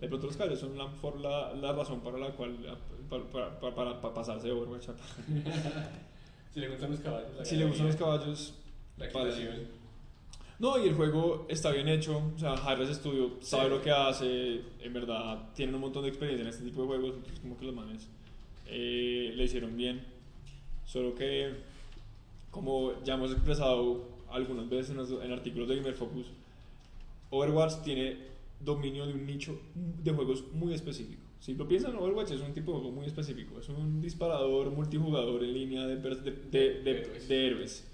De 0.00 0.08
pronto 0.08 0.26
los 0.26 0.36
caballos 0.36 0.58
son 0.60 0.76
la, 0.76 0.88
for- 0.88 1.18
la, 1.20 1.54
la 1.54 1.72
razón 1.72 2.00
para 2.00 2.18
la 2.18 2.30
cual 2.32 2.56
para, 3.08 3.24
para, 3.30 3.60
para- 3.60 4.00
para- 4.00 4.14
pasarse 4.14 4.48
de 4.48 4.52
Overwatch. 4.52 4.88
Si 6.52 6.60
le 6.60 6.68
gustan 6.68 6.90
los 6.90 7.00
caballos. 7.06 7.28
Si 7.48 7.56
le 7.56 7.64
gustan 7.66 7.86
los 7.86 7.96
caballos, 7.96 8.54
La. 8.98 9.68
No, 10.60 10.78
y 10.78 10.88
el 10.88 10.94
juego 10.94 11.46
está 11.48 11.70
bien 11.72 11.88
hecho. 11.88 12.22
O 12.34 12.38
sea, 12.38 12.54
Hi-Res 12.54 12.96
Studio 12.96 13.32
sabe 13.40 13.64
Sí. 13.64 13.70
lo 13.70 13.82
que 13.82 13.90
hace. 13.90 14.60
En 14.80 14.92
verdad, 14.92 15.50
tienen 15.54 15.74
un 15.74 15.80
montón 15.80 16.02
de 16.04 16.10
experiencia 16.10 16.42
en 16.44 16.48
este 16.50 16.64
tipo 16.64 16.82
de 16.82 16.86
juegos. 16.88 17.14
Entonces, 17.16 17.40
como 17.40 17.58
que 17.58 17.64
los 17.66 17.74
manes 17.74 18.06
eh, 18.66 19.32
le 19.34 19.44
hicieron 19.44 19.76
bien. 19.76 20.04
Solo 20.86 21.14
que, 21.14 21.54
como 22.50 22.92
ya 23.04 23.14
hemos 23.14 23.32
expresado 23.32 24.04
algunas 24.30 24.68
veces 24.68 24.96
en, 24.96 25.22
en 25.22 25.32
artículos 25.32 25.68
de 25.68 25.76
Gamer 25.76 25.94
Focus, 25.94 26.26
Overwatch 27.30 27.82
tiene 27.82 28.16
dominio 28.64 29.06
de 29.06 29.12
un 29.14 29.26
nicho 29.26 29.58
de 29.74 30.12
juegos 30.12 30.44
muy 30.52 30.74
específico. 30.74 31.22
Si 31.40 31.54
lo 31.54 31.68
piensan, 31.68 31.94
Overwatch 31.96 32.30
es 32.32 32.40
un 32.40 32.52
tipo 32.54 32.72
de 32.72 32.78
juego 32.78 32.92
muy 32.94 33.06
específico. 33.06 33.58
Es 33.58 33.68
un 33.68 34.00
disparador 34.00 34.70
multijugador 34.70 35.44
en 35.44 35.52
línea 35.52 35.86
de, 35.86 35.96
de, 35.96 36.30
de- 36.50 36.80
de- 36.82 36.90
Héroes. 37.00 37.30
héroes. 37.30 37.90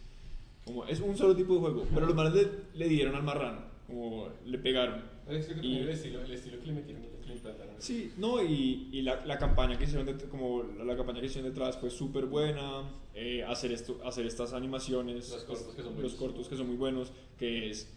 Como 0.64 0.84
es 0.84 1.00
un 1.00 1.16
solo 1.16 1.34
tipo 1.34 1.54
de 1.54 1.60
juego, 1.60 1.86
pero 1.92 2.06
los 2.06 2.14
manes 2.14 2.34
le, 2.34 2.48
le 2.74 2.88
dieron 2.88 3.14
al 3.16 3.22
marrano, 3.24 3.62
como 3.86 4.28
le 4.46 4.58
pegaron. 4.58 5.02
Es 5.28 5.46
que 5.46 5.66
Y- 5.66 5.78
el, 5.78 5.88
estilo, 5.88 6.22
el 6.22 6.30
estilo 6.32 6.60
que 6.60 6.66
le 6.66 6.72
metieron 6.74 7.02
que 7.02 7.26
le 7.26 7.34
implantaron. 7.34 7.74
Sí, 7.78 8.12
no, 8.18 8.42
y, 8.42 8.88
y 8.92 9.02
la, 9.02 9.24
la 9.26 9.38
campaña 9.38 9.76
que 9.78 9.84
hicieron, 9.84 10.06
como 10.30 10.62
la, 10.62 10.84
la 10.84 10.96
campaña 10.96 11.20
que 11.20 11.26
hicieron 11.26 11.50
detrás 11.50 11.76
fue 11.78 11.90
súper 11.90 12.26
buena, 12.26 12.82
eh, 13.14 13.42
hacer, 13.44 13.72
esto, 13.72 13.98
hacer 14.04 14.26
estas 14.26 14.52
animaciones, 14.52 15.30
Los 15.30 15.44
cortos 15.44 15.74
que 15.74 15.82
son 15.82 16.00
los 16.02 16.14
cortos 16.14 16.48
que 16.48 16.56
son 16.56 16.66
muy 16.68 16.76
buenos, 16.76 17.10
que 17.38 17.70
es 17.70 17.88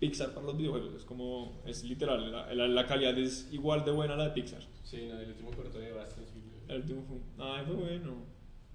Pixar 0.00 0.34
para 0.34 0.46
los 0.46 0.56
videojuegos, 0.56 0.94
es 0.94 1.04
como, 1.04 1.62
es 1.64 1.84
literal, 1.84 2.30
la, 2.30 2.52
la, 2.54 2.68
la 2.68 2.86
calidad 2.86 3.16
es 3.18 3.48
igual 3.52 3.84
de 3.84 3.92
buena 3.92 4.14
a 4.14 4.16
la 4.16 4.24
de 4.24 4.30
Pixar. 4.30 4.60
Sí, 4.82 5.06
no, 5.10 5.18
el 5.18 5.28
último 5.30 5.50
corto 5.52 5.78
de 5.78 5.92
Bastion. 5.92 6.26
sí, 6.26 6.42
El 6.68 6.80
último 6.82 7.02
fue, 7.02 7.16
ay, 7.44 7.64
fue 7.66 7.74
bueno, 7.76 8.14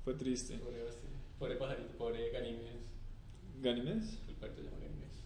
fue 0.03 0.13
triste. 0.15 0.57
Pobre 0.57 0.83
Bastion. 0.83 1.11
Pobre 1.37 1.55
pajarito, 1.55 1.97
pobre 1.97 2.29
Ganímedes. 2.31 2.79
¿Ganimes? 3.61 4.19
El 4.27 4.35
parto 4.35 4.57
se 4.61 4.63
llama 4.63 4.77
Ganímedes. 4.79 5.23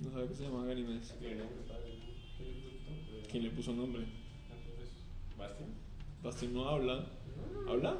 No 0.00 0.10
sabe 0.10 0.28
que 0.28 0.34
se 0.34 0.42
llama 0.44 0.64
Ganimes. 0.66 1.14
Tiene 1.18 1.36
nombre 1.36 1.58
para 1.68 1.78
el- 1.80 1.92
el 1.92 3.00
producto. 3.06 3.28
¿Quién 3.30 3.42
le 3.44 3.50
puso 3.50 3.72
nombre? 3.72 4.02
Entonces, 4.02 4.94
Bastion. 5.38 5.68
Basti 6.22 6.46
no 6.48 6.68
habla. 6.68 7.06
¿Habla? 7.68 7.96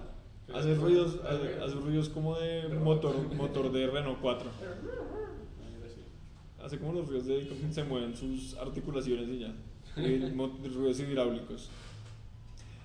Hace 0.52 0.74
ruidos, 0.74 1.18
ah, 1.24 1.38
hace, 1.64 1.74
ruidos 1.76 2.08
como 2.10 2.38
de 2.38 2.68
motor, 2.68 3.16
motor 3.34 3.72
de 3.72 3.86
Renault 3.86 4.20
4. 4.20 4.50
Así. 6.64 6.76
Hace 6.76 6.78
como 6.78 6.92
los 6.94 7.06
ruidos 7.08 7.26
de 7.26 7.46
cómo 7.48 7.72
se 7.72 7.84
mueven 7.84 8.16
sus 8.16 8.54
articulaciones 8.56 9.28
y 9.28 9.38
ya. 9.40 9.52
Ruidos 9.96 11.00
hidráulicos. 11.00 11.70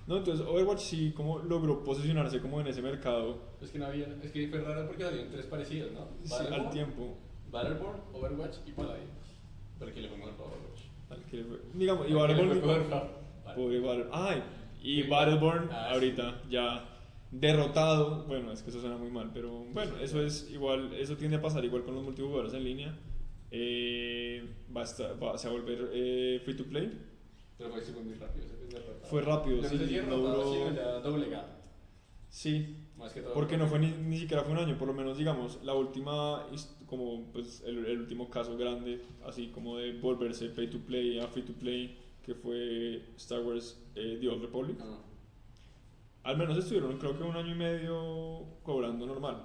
No, 0.06 0.16
entonces 0.18 0.44
Overwatch 0.46 0.80
sí 0.80 1.12
como 1.16 1.38
logró 1.38 1.84
posicionarse 1.84 2.40
como 2.40 2.60
en 2.60 2.66
ese 2.66 2.82
mercado 2.82 3.38
Es 3.60 3.70
que 3.70 3.78
no 3.78 3.86
había, 3.86 4.06
es 4.22 4.32
que 4.32 4.48
fue 4.48 4.60
raro 4.60 4.86
porque 4.88 5.04
salieron 5.04 5.30
tres 5.30 5.46
parecidos, 5.46 5.92
¿no? 5.92 6.08
sí, 6.24 6.30
Battleborn, 6.30 6.64
al 6.66 6.70
tiempo. 6.70 7.16
Battleborn, 7.50 8.00
Overwatch 8.12 8.56
y 8.66 8.72
Paladin. 8.72 9.04
Pero 9.78 9.94
que 9.94 10.00
le 10.00 10.08
fue 10.08 10.18
mejor 10.18 10.32
para 10.34 10.50
Overwatch. 10.50 11.32
le 11.32 11.44
fue- 11.44 11.60
digamos, 11.74 12.08
y 12.08 12.12
Battleborn. 12.12 12.84
para- 12.90 13.20
Pobre 13.54 13.80
Battle- 13.80 14.06
Ay, 14.12 14.42
y 14.82 15.02
Sí, 15.02 15.08
Battleborn 15.08 15.68
ah, 15.72 15.86
sí. 15.88 15.94
ahorita 15.94 16.42
ya 16.50 16.84
derrotado. 17.30 18.24
Bueno, 18.26 18.52
es 18.52 18.62
que 18.62 18.70
eso 18.70 18.80
suena 18.80 18.96
muy 18.96 19.10
mal, 19.10 19.30
pero 19.34 19.50
bueno, 19.72 19.96
eso 20.00 20.20
es 20.22 20.48
igual, 20.50 20.92
eso 20.94 21.16
tiende 21.16 21.36
a 21.36 21.42
pasar 21.42 21.64
igual 21.64 21.84
con 21.84 21.94
los 21.94 22.02
multijugadores 22.04 22.52
en 22.54 22.64
línea. 22.64 22.96
Eh, 23.50 24.44
va, 24.74 24.82
a 24.82 24.84
estar- 24.84 25.20
va- 25.22 25.36
se 25.38 25.48
va 25.48 25.54
a 25.54 25.56
volver 25.58 25.90
eh, 25.92 26.40
free 26.44 26.56
to 26.56 26.64
play. 26.64 26.90
Pero 27.58 27.70
fue, 27.70 28.02
muy 28.02 28.14
rápido. 28.14 28.46
fue 28.46 28.66
derrotado. 28.68 29.00
Fue 29.10 29.22
rápido, 29.22 29.62
sí, 29.68 29.76
No 30.08 30.16
duró- 30.18 30.52
sino 30.54 30.74
ya 30.74 31.00
doblegado. 31.00 31.60
Sí, 32.28 32.76
Más 32.96 33.12
que 33.12 33.22
todo. 33.22 33.34
porque 33.34 33.56
no 33.58 33.66
fue 33.66 33.80
ni, 33.80 33.88
ni 33.90 34.16
siquiera 34.18 34.44
fue 34.44 34.52
un 34.52 34.58
año, 34.58 34.78
por 34.78 34.86
lo 34.86 34.94
menos 34.94 35.18
digamos, 35.18 35.58
la 35.64 35.74
última, 35.74 36.46
como 36.86 37.30
pues 37.32 37.60
el, 37.66 37.84
el 37.86 37.98
último 38.02 38.30
caso 38.30 38.56
grande, 38.56 39.02
así 39.24 39.48
como 39.48 39.78
de 39.78 39.92
volverse 39.94 40.48
pay 40.50 40.68
to 40.70 40.78
play 40.78 41.18
a 41.18 41.26
free 41.26 41.42
to 41.42 41.52
play, 41.54 41.98
que 42.24 42.34
fue 42.36 43.02
Star 43.16 43.40
Wars 43.42 43.76
eh, 43.96 44.16
The 44.20 44.28
Old 44.28 44.42
Republic. 44.42 44.76
Ah, 44.80 44.98
Al 46.22 46.36
menos 46.38 46.56
estuvieron 46.56 46.98
creo 46.98 47.16
que 47.18 47.24
un 47.24 47.34
año 47.36 47.50
y 47.52 47.58
medio 47.58 48.44
cobrando 48.62 49.04
normal. 49.06 49.42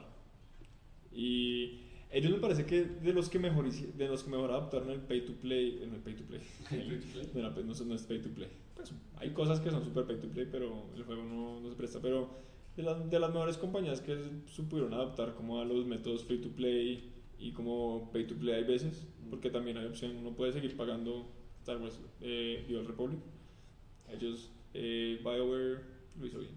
Y 1.11 1.84
ellos 2.11 2.31
me 2.31 2.37
parece 2.39 2.65
que 2.65 2.83
de 2.85 3.13
los 3.13 3.29
que 3.29 3.39
mejor, 3.39 3.69
de 3.71 4.07
los 4.07 4.23
que 4.23 4.29
mejor 4.31 4.51
adaptaron 4.51 4.89
el 4.89 5.01
pay 5.01 5.25
to 5.25 5.33
play, 5.33 5.83
no 5.89 5.95
el 5.95 6.01
pay 6.01 6.15
to 6.15 6.23
play, 6.23 6.39
Free 6.69 6.99
to 6.99 7.07
play. 7.13 7.29
no, 7.33 7.39
era- 7.39 7.49
no, 7.49 7.71
es- 7.71 7.85
no 7.85 7.95
es 7.95 8.03
pay 8.03 8.19
to 8.21 8.29
play. 8.29 8.49
Pues, 8.75 8.93
hay 9.17 9.31
cosas 9.31 9.59
que 9.59 9.69
son 9.71 9.83
super 9.83 10.05
pay 10.05 10.17
to 10.17 10.27
play, 10.27 10.47
pero 10.51 10.85
el 10.95 11.03
juego 11.03 11.23
no, 11.23 11.59
no 11.59 11.69
se 11.69 11.75
presta. 11.75 11.99
Pero 12.01 12.29
de, 12.77 12.83
las 12.83 13.09
de 13.09 13.19
las 13.19 13.31
mejores 13.31 13.57
compañías 13.57 14.01
que 14.01 14.17
supieron 14.47 14.93
adaptar 14.93 15.33
como 15.35 15.59
a 15.59 15.65
los 15.65 15.85
métodos 15.85 16.23
free 16.23 16.39
to 16.39 16.49
play 16.49 17.11
y 17.39 17.51
como 17.51 18.09
pay 18.13 18.25
to 18.27 18.35
play 18.35 18.55
hay 18.55 18.63
veces, 18.63 19.05
porque 19.29 19.49
también 19.49 19.77
hay 19.77 19.85
opción, 19.87 20.15
uno 20.17 20.31
puede 20.35 20.53
seguir 20.53 20.75
pagando 20.77 21.29
Star 21.59 21.77
Wars 21.81 21.99
eh, 22.21 22.63
The 22.67 22.77
Old 22.77 22.87
Republic. 22.87 23.19
Ellos, 24.09 24.51
eh, 24.73 25.19
BioWare 25.23 25.79
lo 26.19 26.25
hizo 26.27 26.39
bien. 26.39 26.53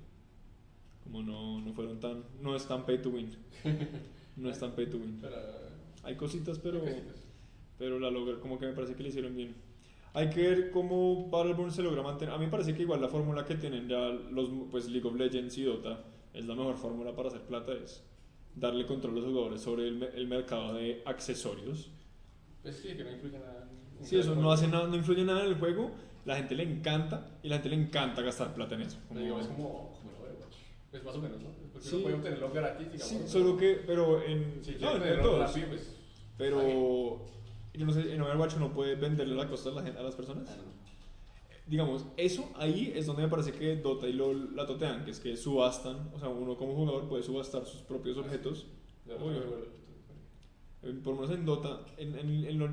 Como 1.03 1.23
no, 1.23 1.61
no 1.61 1.73
fueron 1.73 1.99
tan, 2.01 2.23
no 2.43 2.55
es 2.55 2.67
tan 2.69 2.85
pay 2.85 3.01
to 3.01 3.11
win. 3.11 3.31
No 4.38 4.51
es 4.51 4.59
tan 4.59 4.72
pay 4.72 4.87
to 4.87 4.96
win. 4.98 5.18
Pero. 5.20 5.37
Hay 6.05 6.16
cositas, 6.16 6.59
pero, 6.59 6.81
cositas. 6.81 7.27
pero 7.77 7.98
la 7.98 8.11
logra, 8.11 8.38
como 8.40 8.59
que 8.59 8.66
me 8.66 8.72
parece 8.72 8.94
que 8.94 9.03
le 9.03 9.09
hicieron 9.11 9.37
bien. 9.37 9.55
Hay 10.14 10.31
que 10.31 10.40
ver 10.40 10.70
cómo 10.70 11.29
Battleborn 11.29 11.70
se 11.70 11.83
logra 11.83 12.03
mantener. 12.03 12.35
A 12.35 12.38
mí 12.38 12.46
me 12.46 12.51
parece 12.51 12.74
que 12.74 12.83
igual 12.83 13.01
la 13.01 13.09
fórmula 13.09 13.44
que 13.44 13.57
tienen 13.57 13.88
ya 13.88 14.09
los 14.09 14.48
pues 14.70 14.88
League 14.88 15.07
of 15.07 15.16
Legends 15.16 15.59
y 15.59 15.64
Dota 15.64 16.05
es 16.33 16.46
la 16.46 16.55
mejor 16.55 16.77
fórmula 16.77 17.14
para 17.14 17.29
hacer 17.29 17.42
plata 17.42 17.72
es 17.72 18.03
darle 18.55 18.87
control 18.87 19.14
a 19.14 19.20
los 19.20 19.27
jugadores 19.27 19.61
sobre 19.61 19.88
el, 19.88 20.03
el 20.03 20.27
mercado 20.27 20.74
de 20.74 21.03
accesorios. 21.05 21.90
Pues 22.62 22.77
sí, 22.77 22.88
que 22.96 23.05
no 23.05 23.11
influye 23.11 23.38
nada. 23.38 23.68
Sí, 24.03 24.18
eso 24.18 24.35
no 24.35 24.51
hace 24.51 24.68
nada, 24.68 24.87
no 24.87 24.96
influye 24.96 25.24
nada 25.24 25.44
en 25.44 25.48
el 25.48 25.59
juego. 25.59 25.90
La 26.24 26.37
gente 26.37 26.55
le 26.55 26.62
encanta 26.62 27.38
y 27.42 27.48
la 27.48 27.57
gente 27.57 27.70
le 27.70 27.77
encanta 27.77 28.22
gastar 28.22 28.55
plata 28.55 28.74
en 28.74 28.83
eso. 28.83 28.98
Como... 29.09 29.20
Digo, 29.20 29.40
es 29.40 29.46
como, 29.46 29.92
como 29.92 30.28
el 30.92 31.01
Overwatch. 31.01 31.01
Es 31.01 31.05
más 31.05 31.14
o 31.16 31.18
menos, 31.18 31.42
¿no? 31.42 31.51
Porque 31.72 31.88
sí. 31.88 31.94
uno 31.96 32.03
puede 32.05 32.16
obtenerlo 32.16 32.51
gratis, 32.53 32.92
digamos. 32.92 33.09
Sí, 33.09 33.22
solo 33.27 33.57
que, 33.57 33.83
pero 33.87 34.22
en. 34.22 34.59
Sí, 34.62 34.77
no, 34.81 35.05
en 35.05 35.22
todos. 35.22 35.51
pues, 35.68 35.96
pero 36.37 37.27
yo 37.74 37.87
no 37.87 37.92
sé, 37.92 38.12
en 38.12 38.20
Overwatch 38.20 38.57
uno 38.57 38.72
puede 38.72 38.96
venderle 38.96 39.35
la 39.35 39.48
costa 39.48 39.70
a, 39.70 39.72
la 39.72 39.83
gente, 39.83 39.98
a 39.98 40.03
las 40.03 40.14
personas. 40.14 40.48
Ah, 40.51 40.57
no. 40.57 40.79
Digamos, 41.66 42.07
eso 42.16 42.51
ahí 42.57 42.92
es 42.96 43.05
donde 43.07 43.22
me 43.22 43.29
parece 43.29 43.53
que 43.53 43.77
Dota 43.77 44.09
y 44.09 44.14
LoL 44.14 44.57
la 44.57 44.64
totean, 44.66 45.05
que 45.05 45.11
es 45.11 45.20
que 45.20 45.37
subastan, 45.37 46.11
o 46.14 46.18
sea, 46.18 46.29
uno 46.29 46.57
como 46.57 46.74
jugador 46.74 47.09
puede 47.09 47.22
subastar 47.22 47.66
sus 47.66 47.83
propios 47.83 48.16
objetos. 48.16 48.66
Obvio. 49.07 49.79
Eh, 50.83 50.94
Por 51.05 51.14
lo 51.14 51.20
menos 51.20 51.37
en 51.37 51.44
Dota, 51.44 51.85
en, 51.98 52.18
en, 52.18 52.44
en 52.46 52.59
LoL, 52.59 52.72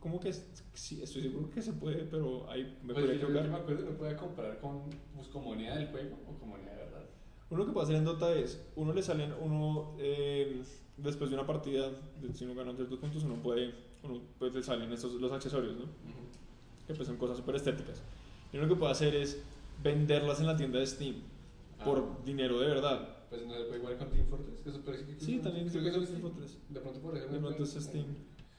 como 0.00 0.18
que 0.18 0.32
sí, 0.32 1.00
estoy 1.00 1.22
seguro 1.22 1.48
que 1.50 1.62
se 1.62 1.72
puede, 1.72 2.02
pero 2.04 2.50
ahí 2.50 2.76
me 2.82 2.92
Pues 2.92 3.06
podría 3.06 3.22
yo, 3.22 3.32
yo 3.32 3.48
me 3.48 3.56
acuerdo 3.56 3.84
que 3.84 3.88
uno 3.88 3.98
puede 3.98 4.16
comprar 4.16 4.58
con, 4.58 4.90
pues, 5.14 5.28
con 5.28 5.44
moneda 5.44 5.76
del 5.76 5.88
juego 5.88 6.18
o 6.26 6.36
con 6.36 6.48
moneda. 6.48 6.81
Uno 7.52 7.66
que 7.66 7.72
puede 7.72 7.84
hacer 7.84 7.96
en 7.96 8.04
Dota 8.04 8.34
es, 8.34 8.60
uno 8.76 8.92
le 8.94 9.02
salen, 9.02 9.32
uno 9.40 9.94
eh, 9.98 10.62
después 10.96 11.28
de 11.30 11.36
una 11.36 11.46
partida, 11.46 11.90
si 12.32 12.44
uno 12.46 12.54
gana 12.54 12.74
ciertos 12.74 12.98
puntos, 12.98 13.22
uno 13.24 13.34
puede, 13.42 13.74
uno 14.02 14.20
pues 14.38 14.54
le 14.54 14.62
salen 14.62 14.90
esos, 14.90 15.14
los 15.20 15.30
accesorios, 15.32 15.76
¿no? 15.76 15.84
que 16.86 16.94
pues 16.94 17.06
son 17.06 17.16
cosas 17.18 17.36
súper 17.36 17.56
estéticas. 17.56 18.00
Y 18.52 18.56
uno 18.56 18.68
que 18.68 18.74
puede 18.76 18.92
hacer 18.92 19.14
es 19.14 19.42
venderlas 19.82 20.40
en 20.40 20.46
la 20.46 20.56
tienda 20.56 20.78
de 20.78 20.86
Steam 20.86 21.16
Ah. 21.78 21.84
por 21.84 22.24
dinero 22.24 22.58
de 22.60 22.66
verdad. 22.68 23.16
Pues 23.28 23.44
no 23.46 23.52
se 23.54 23.64
puede 23.64 23.78
igual 23.78 23.98
con 23.98 24.08
Team 24.10 24.26
Fortress, 24.28 24.60
que 24.62 24.70
eso 24.70 24.80
parece 24.82 25.04
que 25.06 25.20
Sí, 25.20 25.38
también 25.38 25.68
creo 25.68 25.82
que 25.82 25.88
es 26.04 26.08
Team 26.10 26.20
Fortress. 26.22 26.58
De 26.70 26.80
pronto 26.80 27.00
por 27.00 27.16
eso 27.16 27.26
De 27.28 27.38
pronto 27.38 27.62
es 27.64 27.70
pueden- 27.70 27.82
Steam. 27.88 28.06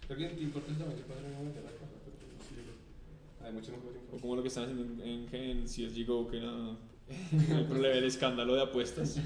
Creo 0.08 0.18
que 0.20 0.26
en 0.30 0.36
Team 0.38 0.52
Fortress 0.52 0.78
también 0.78 0.98
se 1.00 1.06
puede 1.06 1.22
vender 1.22 1.64
la 1.64 1.72
cosa, 1.72 1.94
pero 2.04 2.16
pues, 2.18 2.32
no 2.38 2.44
sé. 2.44 3.46
Hay 3.48 3.54
muchos 3.54 3.70
no 3.70 3.76
juegos 3.78 3.94
Team 3.94 4.04
O 4.04 4.10
Fortress. 4.12 4.22
como 4.22 4.36
lo 4.36 4.42
que 4.44 4.48
están 4.50 4.64
haciendo 4.66 5.04
en, 5.04 5.10
en, 5.34 5.36
en 5.36 5.64
CSGO, 5.66 6.28
que 6.28 6.38
era 6.38 6.54
el 7.32 7.66
problema 7.66 7.96
del 7.96 8.06
escándalo 8.06 8.56
de 8.56 8.62
apuestas. 8.62 9.20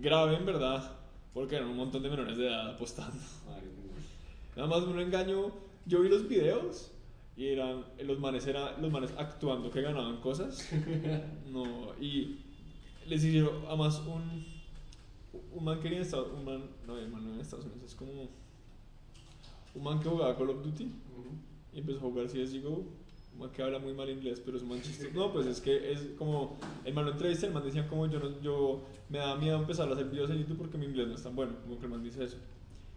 Grave, 0.00 0.36
en 0.36 0.46
verdad, 0.46 0.96
porque 1.34 1.56
eran 1.56 1.68
un 1.68 1.76
montón 1.76 2.02
de 2.02 2.10
menores 2.10 2.36
de 2.36 2.46
edad 2.46 2.70
apostando. 2.70 3.18
Nada 4.56 4.68
más 4.68 4.82
un 4.82 4.98
engaño. 4.98 5.52
Yo 5.86 6.00
vi 6.00 6.08
los 6.08 6.28
videos 6.28 6.90
y 7.36 7.46
eran 7.46 7.84
los 8.02 8.18
manes, 8.18 8.46
era, 8.46 8.76
los 8.78 8.90
manes 8.90 9.12
actuando 9.16 9.70
que 9.70 9.80
ganaban 9.82 10.20
cosas. 10.20 10.68
No, 11.50 11.94
y 12.00 12.38
les 13.06 13.24
hicieron 13.24 13.64
además 13.66 14.02
un, 14.06 14.44
un 15.52 15.64
man 15.64 15.80
que 15.80 15.90
de 15.90 16.00
Estados 16.00 16.28
un 16.32 16.44
man, 16.44 16.62
no, 16.86 16.96
el 16.96 17.08
man 17.08 17.24
no 17.24 17.34
en 17.34 17.40
Estados 17.40 17.64
Unidos, 17.64 17.84
es 17.90 17.94
como 17.94 18.28
un 19.74 19.82
man 19.82 20.00
que 20.00 20.08
jugaba 20.08 20.36
Call 20.36 20.50
of 20.50 20.62
Duty 20.62 20.84
Ujú. 20.84 21.74
y 21.74 21.78
empezó 21.78 21.98
a 21.98 22.02
jugar 22.02 22.26
CSGO. 22.26 22.84
Que 23.48 23.62
habla 23.62 23.78
muy 23.78 23.92
mal 23.94 24.08
inglés, 24.10 24.40
pero 24.44 24.56
es 24.56 24.62
un. 24.62 24.80
No, 25.14 25.32
pues 25.32 25.46
es 25.46 25.60
que 25.60 25.92
es 25.92 26.00
como. 26.18 26.58
El 26.84 26.92
man 26.94 27.06
lo 27.06 27.12
entrevista, 27.12 27.46
el 27.46 27.52
man 27.54 27.64
decía 27.64 27.88
como 27.88 28.06
yo, 28.06 28.18
no, 28.20 28.40
yo 28.42 28.82
me 29.08 29.18
da 29.18 29.34
miedo 29.36 29.56
empezar 29.58 29.88
a 29.88 29.92
hacer 29.92 30.06
videos 30.06 30.30
en 30.30 30.38
YouTube 30.38 30.58
porque 30.58 30.78
mi 30.78 30.86
inglés 30.86 31.08
no 31.08 31.14
es 31.14 31.22
tan 31.22 31.34
bueno. 31.34 31.52
Como 31.62 31.78
que 31.78 31.86
el 31.86 31.90
man 31.90 32.02
dice 32.02 32.24
eso. 32.24 32.36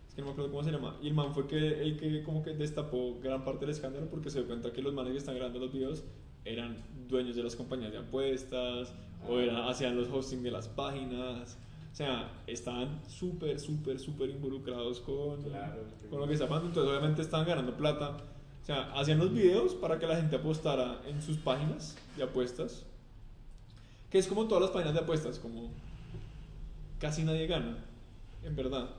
Es 0.07 0.13
que 0.15 0.21
no 0.21 0.27
me 0.27 0.33
acuerdo 0.33 0.51
cómo 0.51 0.63
se 0.63 0.71
llama. 0.71 0.97
Y 1.01 1.07
el 1.07 1.13
man 1.13 1.33
fue 1.33 1.47
que, 1.47 1.57
el 1.81 1.97
que 1.97 2.21
como 2.23 2.43
que 2.43 2.51
destapó 2.53 3.19
gran 3.21 3.43
parte 3.43 3.61
del 3.61 3.69
escándalo 3.73 4.07
porque 4.09 4.29
se 4.29 4.39
dio 4.39 4.47
cuenta 4.47 4.71
que 4.71 4.81
los 4.81 4.93
manes 4.93 5.13
que 5.13 5.17
están 5.19 5.35
grabando 5.35 5.59
los 5.59 5.71
videos 5.71 6.03
eran 6.45 6.77
dueños 7.07 7.35
de 7.35 7.43
las 7.43 7.55
compañías 7.55 7.91
de 7.91 7.97
apuestas 7.99 8.93
o 9.27 9.37
Ah. 9.37 9.43
eran, 9.43 9.55
hacían 9.69 9.95
los 9.95 10.09
hosting 10.09 10.43
de 10.43 10.51
las 10.51 10.67
páginas. 10.67 11.57
O 11.91 11.95
sea, 11.95 12.31
estaban 12.47 13.01
súper, 13.07 13.59
súper, 13.59 13.99
súper 13.99 14.29
involucrados 14.31 14.99
con, 14.99 15.41
Claro. 15.43 15.81
con 16.09 16.19
lo 16.19 16.27
que 16.27 16.33
está 16.33 16.47
pasando. 16.47 16.69
Entonces, 16.69 16.91
obviamente, 16.91 17.21
estaban 17.21 17.47
ganando 17.47 17.75
plata. 17.77 18.17
O 18.63 18.65
sea, 18.65 18.93
hacían 18.93 19.19
los 19.19 19.33
videos 19.33 19.75
para 19.75 19.99
que 19.99 20.07
la 20.07 20.15
gente 20.15 20.37
apostara 20.37 21.01
en 21.05 21.21
sus 21.21 21.37
páginas 21.37 21.95
de 22.15 22.23
apuestas. 22.23 22.85
Que 24.09 24.19
es 24.19 24.27
como 24.27 24.47
todas 24.47 24.61
las 24.61 24.71
páginas 24.71 24.93
de 24.93 25.01
apuestas, 25.01 25.37
como 25.39 25.69
casi 26.99 27.23
nadie 27.23 27.47
gana, 27.47 27.77
en 28.43 28.55
verdad. 28.55 28.89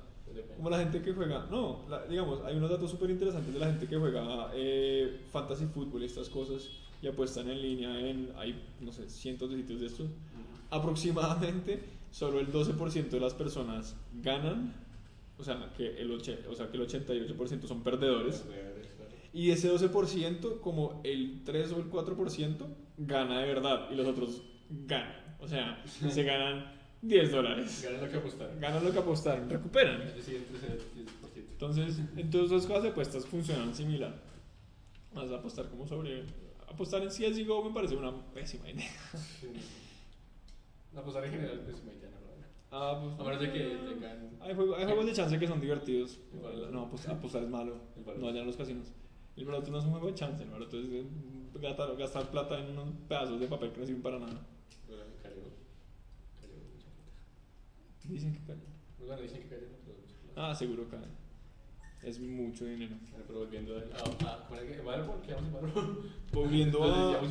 Como 0.56 0.68
la 0.68 0.78
gente 0.78 1.00
que 1.00 1.12
juega, 1.12 1.46
no, 1.50 1.84
la- 1.88 2.04
digamos, 2.06 2.40
hay 2.44 2.56
unos 2.56 2.68
datos 2.70 2.90
súper 2.90 3.10
interesantes 3.10 3.54
de 3.54 3.60
la 3.60 3.66
gente 3.66 3.86
que 3.86 3.96
juega 3.96 4.50
eh, 4.54 5.20
fantasy 5.32 5.66
fútbol 5.66 6.02
y 6.02 6.06
estas 6.06 6.28
cosas 6.28 6.68
y 7.00 7.06
apuestan 7.06 7.48
en 7.48 7.62
línea 7.62 8.00
en, 8.00 8.32
hay, 8.36 8.60
no 8.80 8.90
sé, 8.92 9.08
cientos 9.08 9.50
de 9.50 9.56
sitios 9.56 9.80
de 9.80 9.86
estos. 9.86 10.08
Aproximadamente 10.70 11.80
solo 12.10 12.40
el 12.40 12.52
12% 12.52 13.08
de 13.10 13.20
las 13.20 13.32
personas 13.34 13.94
ganan, 14.22 14.74
o 15.38 15.44
sea, 15.44 15.72
que 15.76 16.00
el, 16.00 16.10
oche- 16.10 16.40
o 16.50 16.54
sea, 16.54 16.68
que 16.70 16.76
el 16.76 16.86
88% 16.88 17.66
son 17.66 17.82
perdedores. 17.82 18.38
Perdedores. 18.40 18.88
Y 19.34 19.50
ese 19.50 19.70
12%, 19.70 20.60
como 20.60 21.00
el 21.04 21.42
3 21.44 21.72
o 21.72 21.78
el 21.78 21.90
4%, 21.90 22.66
gana 22.98 23.40
de 23.40 23.46
verdad 23.46 23.90
y 23.90 23.96
los 23.96 24.06
otros 24.06 24.42
ganan. 24.70 25.36
O 25.40 25.48
sea, 25.48 25.82
se 25.84 26.22
ganan 26.24 26.72
10 27.02 27.32
dólares. 27.32 27.82
Ganan 27.84 28.00
lo 28.04 28.10
que 28.10 28.16
apostaron. 28.16 28.60
Ganan 28.60 28.84
lo 28.84 28.92
que 28.92 28.98
apostaron, 29.00 29.50
recuperan. 29.50 30.00
Es 30.02 30.14
decir, 30.16 30.36
entre 30.36 30.56
ese 30.76 30.78
10%. 30.78 30.84
Entonces, 31.50 31.98
entonces 32.16 32.50
las 32.52 32.66
cosas 32.66 32.82
de 32.84 32.88
apuestas 32.90 33.26
funcionan 33.26 33.74
similar. 33.74 34.14
Más 35.14 35.30
apostar 35.32 35.68
como 35.68 35.86
sobre... 35.86 36.24
Apostar 36.68 37.02
en 37.02 37.08
CSGO 37.08 37.64
me 37.68 37.74
parece 37.74 37.94
una 37.96 38.12
pésima 38.32 38.68
idea. 38.70 38.88
Sí. 39.40 39.48
No, 40.92 41.00
apostar 41.00 41.24
en 41.24 41.30
general, 41.32 41.60
pues 41.64 41.76
no 41.84 41.92
lo 41.92 41.98
hago. 41.98 42.34
Ah, 42.70 43.00
pues, 43.02 43.20
A 43.20 43.24
menos 43.24 43.40
de 43.40 43.52
que 43.52 43.76
tengan. 43.94 44.30
Hay, 44.40 44.54
juego- 44.54 44.76
hay 44.76 44.84
juegos 44.84 45.06
de 45.06 45.12
chance 45.12 45.38
que 45.38 45.46
son 45.46 45.60
divertidos. 45.60 46.18
No, 46.72 46.82
apostar, 46.82 47.14
apostar 47.16 47.42
es 47.42 47.48
malo. 47.48 47.76
No 48.18 48.28
allá 48.28 48.40
en 48.40 48.46
los 48.46 48.56
casinos. 48.56 48.88
El 49.36 49.44
barato 49.46 49.70
no 49.70 49.78
es 49.78 49.84
un 49.84 49.90
juego 49.92 50.06
de 50.06 50.14
chance, 50.14 50.42
el 50.44 50.50
barato 50.50 50.78
es 50.78 50.86
eh, 50.86 51.04
gastar, 51.60 51.96
gastar 51.96 52.30
plata 52.30 52.58
en 52.58 52.70
unos 52.70 52.88
pedazos 53.08 53.40
de 53.40 53.46
papel 53.48 53.72
que 53.72 53.80
no 53.80 53.86
sirven 53.86 54.02
para 54.02 54.18
nada. 54.18 54.46
Bueno, 54.86 55.02
cayó. 55.22 55.34
Cayó 56.40 56.54
mucha 56.72 56.86
plata. 56.90 57.10
Dicen 58.04 58.32
que 58.32 58.40
caen. 58.46 58.60
Pues 58.96 59.08
bueno, 59.08 59.22
dicen 59.22 59.42
que 59.42 59.48
cayó, 59.48 59.66
pero. 59.84 59.98
Ah, 60.36 60.54
seguro 60.54 60.88
caen. 60.88 61.24
Es 62.02 62.20
mucho 62.20 62.64
dinero. 62.66 62.94
Pero 63.26 63.38
volviendo 63.40 63.76
a. 63.76 63.80
¿Cómo 64.46 64.60
era 64.60 64.70
que? 64.76 64.82
Battleborn, 64.82 65.22
¿qué 65.22 65.32
a 65.32 65.36
Battleborn? 65.36 65.98
Volviendo 66.32 66.84
a. 66.84 67.12
Nos 67.22 67.28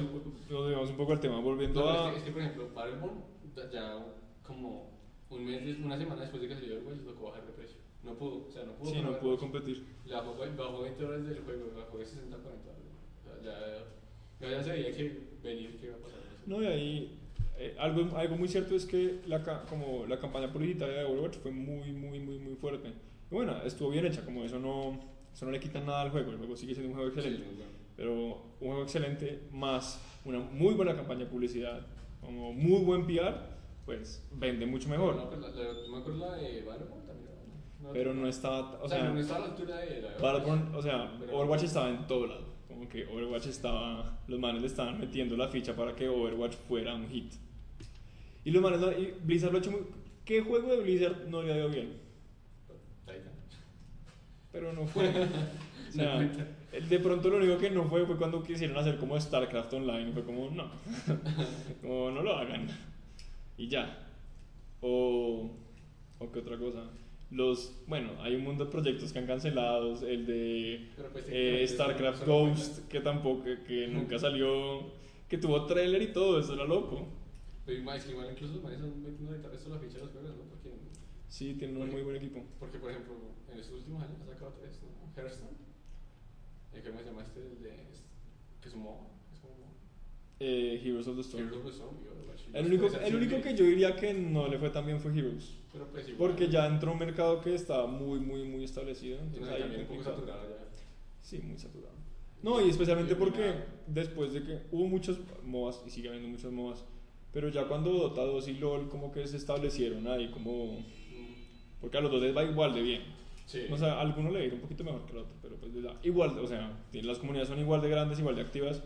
desviamos 0.50 0.90
un 0.90 0.98
poco 0.98 1.12
al 1.14 1.20
tema. 1.20 1.40
Volviendo 1.40 1.80
No, 1.82 1.90
a. 1.90 2.08
es, 2.08 2.12
que, 2.14 2.18
es 2.20 2.24
que, 2.26 2.32
por 2.32 2.42
ejemplo, 2.42 2.70
Battleborn, 2.74 3.24
ya- 3.72 4.06
como 4.46 4.92
un 5.30 5.46
mes, 5.46 5.78
una 5.80 5.98
semana 5.98 6.22
después 6.22 6.42
de 6.42 6.50
que 6.50 6.56
salió 6.56 6.78
el 6.80 6.84
juego, 6.84 7.02
tocó 7.04 7.26
bajar 7.30 7.46
de 7.46 7.54
precio. 7.54 7.78
No 8.04 8.14
pudo, 8.16 8.46
o 8.48 8.52
sea, 8.52 8.64
no 8.64 8.74
pudo. 8.74 8.92
Sí, 8.92 9.02
no 9.02 9.18
pudo 9.20 9.38
competir. 9.38 9.86
Le 10.06 10.14
bajó, 10.14 10.36
bajó 10.36 10.82
20 10.82 11.04
dólares 11.04 11.26
del 11.28 11.40
juego, 11.44 11.72
bajó 11.76 11.98
de 11.98 12.06
60 12.06 12.36
a 12.36 12.40
40 12.40 12.66
dólares. 12.66 12.94
O 13.20 13.24
sea, 13.24 13.42
ya, 13.42 14.48
ya, 14.48 14.58
ya 14.58 14.64
se 14.64 14.72
veía 14.72 14.92
que 14.92 15.20
venir, 15.42 15.78
que 15.78 15.86
iba 15.86 15.96
a 15.96 16.00
pasar. 16.00 16.20
No, 16.46 16.62
y 16.62 16.66
ahí 16.66 17.20
eh, 17.58 17.76
algo, 17.80 18.18
algo 18.18 18.36
muy 18.36 18.48
cierto 18.48 18.76
es 18.76 18.86
que 18.86 19.22
la, 19.28 19.44
como 19.66 20.06
la 20.08 20.20
campaña 20.20 20.52
publicitaria 20.52 21.00
de 21.00 21.06
Overwatch 21.06 21.38
fue 21.38 21.52
muy, 21.52 21.94
muy, 21.94 22.20
muy, 22.20 22.40
muy 22.40 22.56
fuerte. 22.56 22.90
Y 23.32 23.36
bueno, 23.36 23.62
estuvo 23.64 23.90
bien 23.90 24.06
hecha, 24.06 24.26
como 24.26 24.44
eso 24.44 24.60
no, 24.60 25.00
eso 25.34 25.46
no 25.46 25.52
le 25.52 25.60
quita 25.60 25.80
nada 25.80 26.02
al 26.02 26.10
juego, 26.10 26.32
el 26.32 26.38
juego 26.38 26.56
sigue 26.58 26.74
siendo 26.74 26.90
un 26.92 26.96
juego 26.96 27.12
Sí, 27.12 27.20
excelente. 27.20 27.46
muy 27.48 27.56
bueno. 27.56 27.72
Pero 27.96 28.14
un 28.60 28.68
juego 28.68 28.84
excelente 28.84 29.44
más 29.52 30.02
una 30.26 30.40
muy 30.40 30.74
buena 30.74 30.96
campaña 30.96 31.22
de 31.22 31.26
publicidad, 31.28 31.86
como 32.22 32.54
muy 32.54 32.84
buen 32.84 33.06
PR, 33.06 33.36
pues 33.86 34.26
vende 34.32 34.66
mucho 34.66 34.90
mejor. 34.90 35.16
No, 35.16 35.30
pues 35.30 35.42
la, 35.42 35.50
la, 35.50 35.86
yo 35.86 35.92
me 35.92 35.98
acuerdo 36.00 36.20
la 36.20 36.36
de 36.38 36.62
buena. 36.64 36.86
No, 37.84 37.92
Pero 37.92 38.14
no 38.14 38.28
estaba, 38.30 38.80
o 38.82 38.86
O 38.86 38.88
sea, 38.88 39.02
sea, 39.02 39.10
no 39.10 39.20
estaba 39.20 39.40
a 39.44 39.48
la 39.48 39.54
altura 39.54 39.78
de 39.80 40.02
la 40.02 40.18
Battleborn, 40.18 40.74
o 40.74 40.82
sea, 40.82 41.12
Pero- 41.20 41.38
Overwatch 41.38 41.64
estaba 41.64 41.90
en 41.90 42.08
todo 42.08 42.28
lado. 42.28 42.46
Como 42.70 42.88
que 42.88 43.06
Overwatch 43.06 43.48
estaba, 43.48 44.20
los 44.28 44.40
manes 44.40 44.62
le 44.62 44.68
estaban 44.68 44.98
metiendo 45.00 45.36
la 45.36 45.50
ficha 45.50 45.76
para 45.76 45.94
que 45.94 46.08
Overwatch 46.08 46.54
fuera 46.68 46.96
un 46.96 47.10
hit. 47.10 47.34
Y 48.46 48.52
los 48.52 48.62
manes, 48.64 48.80
y 48.98 49.14
Blizzard 49.26 49.52
lo 49.52 49.58
ha 49.58 49.62
hecho 49.62 49.72
muy... 49.72 49.82
¿Qué 50.24 50.42
juego 50.42 50.70
de 50.72 50.82
Blizzard 50.82 51.28
no 51.28 51.44
le 51.44 51.52
ha 51.52 51.58
ido 51.58 51.68
bien? 51.70 51.98
Titan. 53.06 53.34
Pero 54.54 54.72
no 54.72 54.88
fue. 54.88 55.10
o 55.90 55.92
sea, 55.92 56.20
de 56.20 57.00
pronto 57.00 57.30
lo 57.30 57.38
único 57.38 57.58
que 57.58 57.70
no 57.70 57.84
fue 57.84 58.06
fue 58.06 58.16
cuando 58.16 58.42
quisieron 58.42 58.78
hacer 58.78 58.98
como 58.98 59.20
StarCraft 59.20 59.74
Online. 59.74 60.14
Fue 60.14 60.24
como, 60.24 60.50
no. 60.52 60.72
como, 61.82 62.12
no 62.12 62.22
lo 62.22 62.38
hagan. 62.38 62.68
Y 63.58 63.68
ya. 63.68 64.08
O. 64.80 65.52
¿O 66.20 66.32
qué 66.32 66.40
otra 66.40 66.58
cosa? 66.58 66.84
Los. 67.34 67.74
Bueno, 67.88 68.12
hay 68.22 68.36
un 68.36 68.44
mundo 68.44 68.66
de 68.66 68.72
proyectos 68.72 69.12
que 69.12 69.20
han 69.20 69.28
cancelado. 69.28 69.94
El 70.08 70.26
de. 70.26 70.90
Pues, 70.96 71.26
eh, 71.28 71.66
técnicamente, 71.66 71.68
StarCraft 71.68 72.22
eso. 72.24 72.32
Ghost, 72.32 72.88
que 72.88 73.00
tampoco. 73.02 73.44
Que, 73.44 73.64
que 73.64 73.88
nunca 73.88 74.20
salió. 74.20 74.92
Que 75.28 75.38
tuvo 75.38 75.66
trailer 75.66 76.02
y 76.02 76.14
todo. 76.14 76.40
Eso 76.40 76.54
era 76.54 76.66
loco. 76.66 77.08
Pero 77.66 77.78
que 77.78 78.12
igual 78.12 78.30
incluso 78.32 78.62
manes 78.62 78.80
están 78.80 79.02
metiendo 79.02 79.34
esto 79.36 79.70
la 79.70 79.80
ficha 79.80 79.98
de 79.98 80.04
los 80.04 80.12
juegos, 80.12 80.36
¿no? 80.36 80.44
Porque, 80.44 80.70
Sí, 81.28 81.56
tiene 81.56 81.80
un 81.80 81.90
muy 81.90 82.02
buen 82.04 82.18
equipo. 82.18 82.44
porque, 82.60 82.78
por 82.78 82.92
ejemplo, 82.92 83.14
en 83.52 83.58
estos 83.60 83.78
últimos 83.78 84.04
años 84.04 84.22
ha 84.22 84.26
sacado 84.26 84.54
tres, 84.60 84.80
¿no? 84.84 85.12
Hearthstone. 85.20 85.58
¿Cómo 86.86 87.00
se 87.00 87.06
llama 87.06 87.22
este? 87.24 87.40
El 87.40 87.64
de. 87.64 87.70
Que 88.62 88.68
es 88.68 88.74
un 88.76 88.82
MOBA. 88.84 89.08
Es 89.34 89.40
como. 89.40 89.73
Eh, 90.46 90.82
Heroes 90.84 91.08
of 91.08 91.16
the 91.16 91.22
Storm. 91.22 91.44
Heroes 91.46 91.58
of 91.58 91.66
the 91.66 91.72
Storm. 91.72 91.96
El 92.54 92.66
único, 92.68 92.88
el 92.88 93.16
único 93.16 93.42
que 93.42 93.56
yo 93.56 93.64
diría 93.64 93.96
que 93.96 94.14
no 94.14 94.48
le 94.48 94.60
fue 94.60 94.70
tan 94.70 94.86
bien 94.86 95.00
fue 95.00 95.18
Heroes. 95.18 95.58
Pero 95.72 95.88
pues 95.88 96.08
igual. 96.10 96.18
Porque 96.32 96.50
ya 96.50 96.68
entró 96.68 96.92
un 96.92 97.00
mercado 97.00 97.40
que 97.40 97.56
está 97.56 97.86
muy, 97.88 98.20
muy, 98.20 98.44
muy 98.44 98.64
establecido. 98.66 99.20
Entonces, 99.20 99.54
ahí 99.54 99.80
un 99.80 99.86
poco 99.86 100.04
saturado 100.04 100.50
ya. 100.50 100.68
Sí, 101.22 101.40
muy 101.40 101.58
saturado. 101.58 101.94
No, 102.42 102.64
y 102.64 102.70
especialmente 102.70 103.16
porque 103.16 103.54
después 103.88 104.34
de 104.34 104.44
que 104.44 104.60
hubo 104.72 104.86
muchos 104.86 105.18
MOBAs 105.46 105.82
y 105.88 105.90
sigue 105.90 106.10
habiendo 106.10 106.28
muchos 106.28 106.52
MOBAs, 106.52 106.84
pero 107.32 107.48
ya 107.48 107.70
cuando 107.70 107.92
Dota 107.92 108.24
2 108.26 108.50
y 108.50 108.54
LOL 108.56 108.90
como 108.90 109.14
que 109.14 109.26
se 109.26 109.38
establecieron 109.38 110.06
ahí 110.08 110.30
como... 110.30 110.74
Mm, 110.74 111.80
Porque 111.80 111.98
a 111.98 112.02
los 112.02 112.12
dos 112.12 112.22
les 112.22 112.36
va 112.36 112.44
igual 112.44 112.74
de 112.74 112.82
bien. 112.82 113.02
Sí. 113.46 113.62
O 113.72 113.78
sea, 113.78 113.94
a 113.94 114.02
alguno 114.02 114.30
le 114.30 114.50
va 114.50 114.56
un 114.56 114.60
poquito 114.60 114.84
mejor 114.84 115.06
que 115.06 115.14
al 115.14 115.20
otro, 115.20 115.36
pero 115.42 115.56
pues 115.56 115.72
igual, 116.04 116.38
o 116.38 116.48
sea, 116.48 116.78
las 116.92 117.18
comunidades 117.18 117.48
son 117.48 117.60
igual 117.60 117.82
de 117.82 117.90
grandes, 117.90 118.20
igual 118.20 118.36
de 118.36 118.42
activas. 118.42 118.84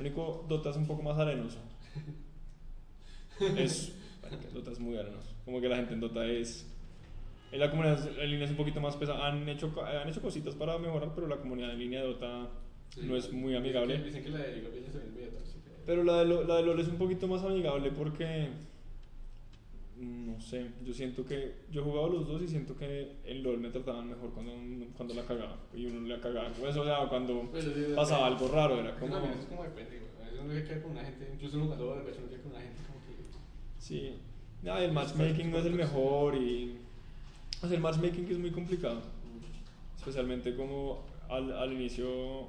Lo 0.00 0.06
único, 0.06 0.46
Dota 0.48 0.70
es 0.70 0.76
un 0.76 0.86
poco 0.86 1.02
más 1.02 1.18
arenoso. 1.18 1.58
Es, 3.56 3.94
Dota 4.54 4.70
es 4.70 4.80
muy 4.80 4.96
arenoso. 4.96 5.28
Como 5.44 5.60
que 5.60 5.68
la 5.68 5.76
gente 5.76 5.92
en 5.92 6.00
Dota 6.00 6.24
es... 6.26 6.66
En 7.52 7.60
la 7.60 7.70
comunidad 7.70 8.08
en 8.18 8.30
línea 8.30 8.46
es 8.46 8.50
un 8.50 8.56
poquito 8.56 8.80
más 8.80 8.96
pesada. 8.96 9.26
Han 9.26 9.46
hecho, 9.46 9.74
han 9.84 10.08
hecho 10.08 10.22
cositas 10.22 10.54
para 10.54 10.78
mejorar, 10.78 11.12
pero 11.14 11.26
la 11.26 11.36
comunidad 11.36 11.72
en 11.72 11.80
línea 11.80 12.00
de 12.00 12.06
Dota 12.06 12.48
Sí, 12.94 13.02
no 13.04 13.14
es 13.14 13.30
muy 13.30 13.54
amigable. 13.54 13.98
Dicen 14.02 14.24
que 14.24 14.30
la 14.30 14.38
de 14.38 14.52
League 14.52 14.66
of 14.66 14.74
Legends 14.74 14.94
es 14.96 15.12
medio 15.12 15.28
tóxica. 15.28 15.70
Pero 15.84 16.02
la 16.02 16.24
de, 16.24 16.44
la 16.46 16.56
de 16.56 16.62
LOL 16.62 16.80
es 16.80 16.88
un 16.88 16.96
poquito 16.96 17.28
más 17.28 17.42
amigable 17.42 17.90
porque... 17.92 18.48
No 20.00 20.40
sé, 20.40 20.70
yo 20.82 20.94
siento 20.94 21.26
que... 21.26 21.56
Yo 21.70 21.82
he 21.82 21.84
jugado 21.84 22.08
los 22.08 22.26
dos 22.26 22.40
y 22.40 22.48
siento 22.48 22.74
que 22.74 23.16
en 23.22 23.42
LOL 23.42 23.58
me 23.58 23.68
trataban 23.68 24.08
mejor 24.08 24.30
cuando, 24.32 24.52
cuando 24.96 25.12
la 25.14 25.24
cagaba. 25.26 25.58
Y 25.74 25.84
uno 25.86 26.08
le 26.08 26.18
cagaba. 26.20 26.48
Pues, 26.58 26.74
o 26.74 26.84
sea, 26.84 27.06
cuando 27.08 27.42
Pues, 27.50 27.64
sí, 27.64 27.92
pasaba 27.94 28.26
algo 28.28 28.48
raro, 28.48 28.80
era 28.80 28.98
como... 28.98 29.14
eso 29.18 29.26
es 29.40 29.46
como 29.46 29.62
depende. 29.62 30.00
A 30.18 30.24
veces 30.24 30.40
uno 30.40 30.82
con 30.82 30.92
una 30.92 31.04
gente, 31.04 31.28
incluso 31.34 31.56
uno 31.58 31.68
con 31.68 31.82
una 31.82 32.60
gente 32.60 32.82
como 32.86 32.98
que. 33.04 33.22
Sí. 33.78 34.14
Nada, 34.62 34.82
el 34.84 34.92
matchmaking 34.92 35.50
no 35.50 35.58
es 35.58 35.66
el 35.66 35.74
mejor 35.74 36.34
y... 36.36 36.76
O 37.62 37.66
sea, 37.66 37.76
el 37.76 37.82
matchmaking 37.82 38.26
es 38.30 38.38
muy 38.38 38.50
complicado. 38.52 39.02
Especialmente 39.98 40.56
como 40.56 41.04
al, 41.28 41.52
al 41.52 41.72
inicio... 41.74 42.48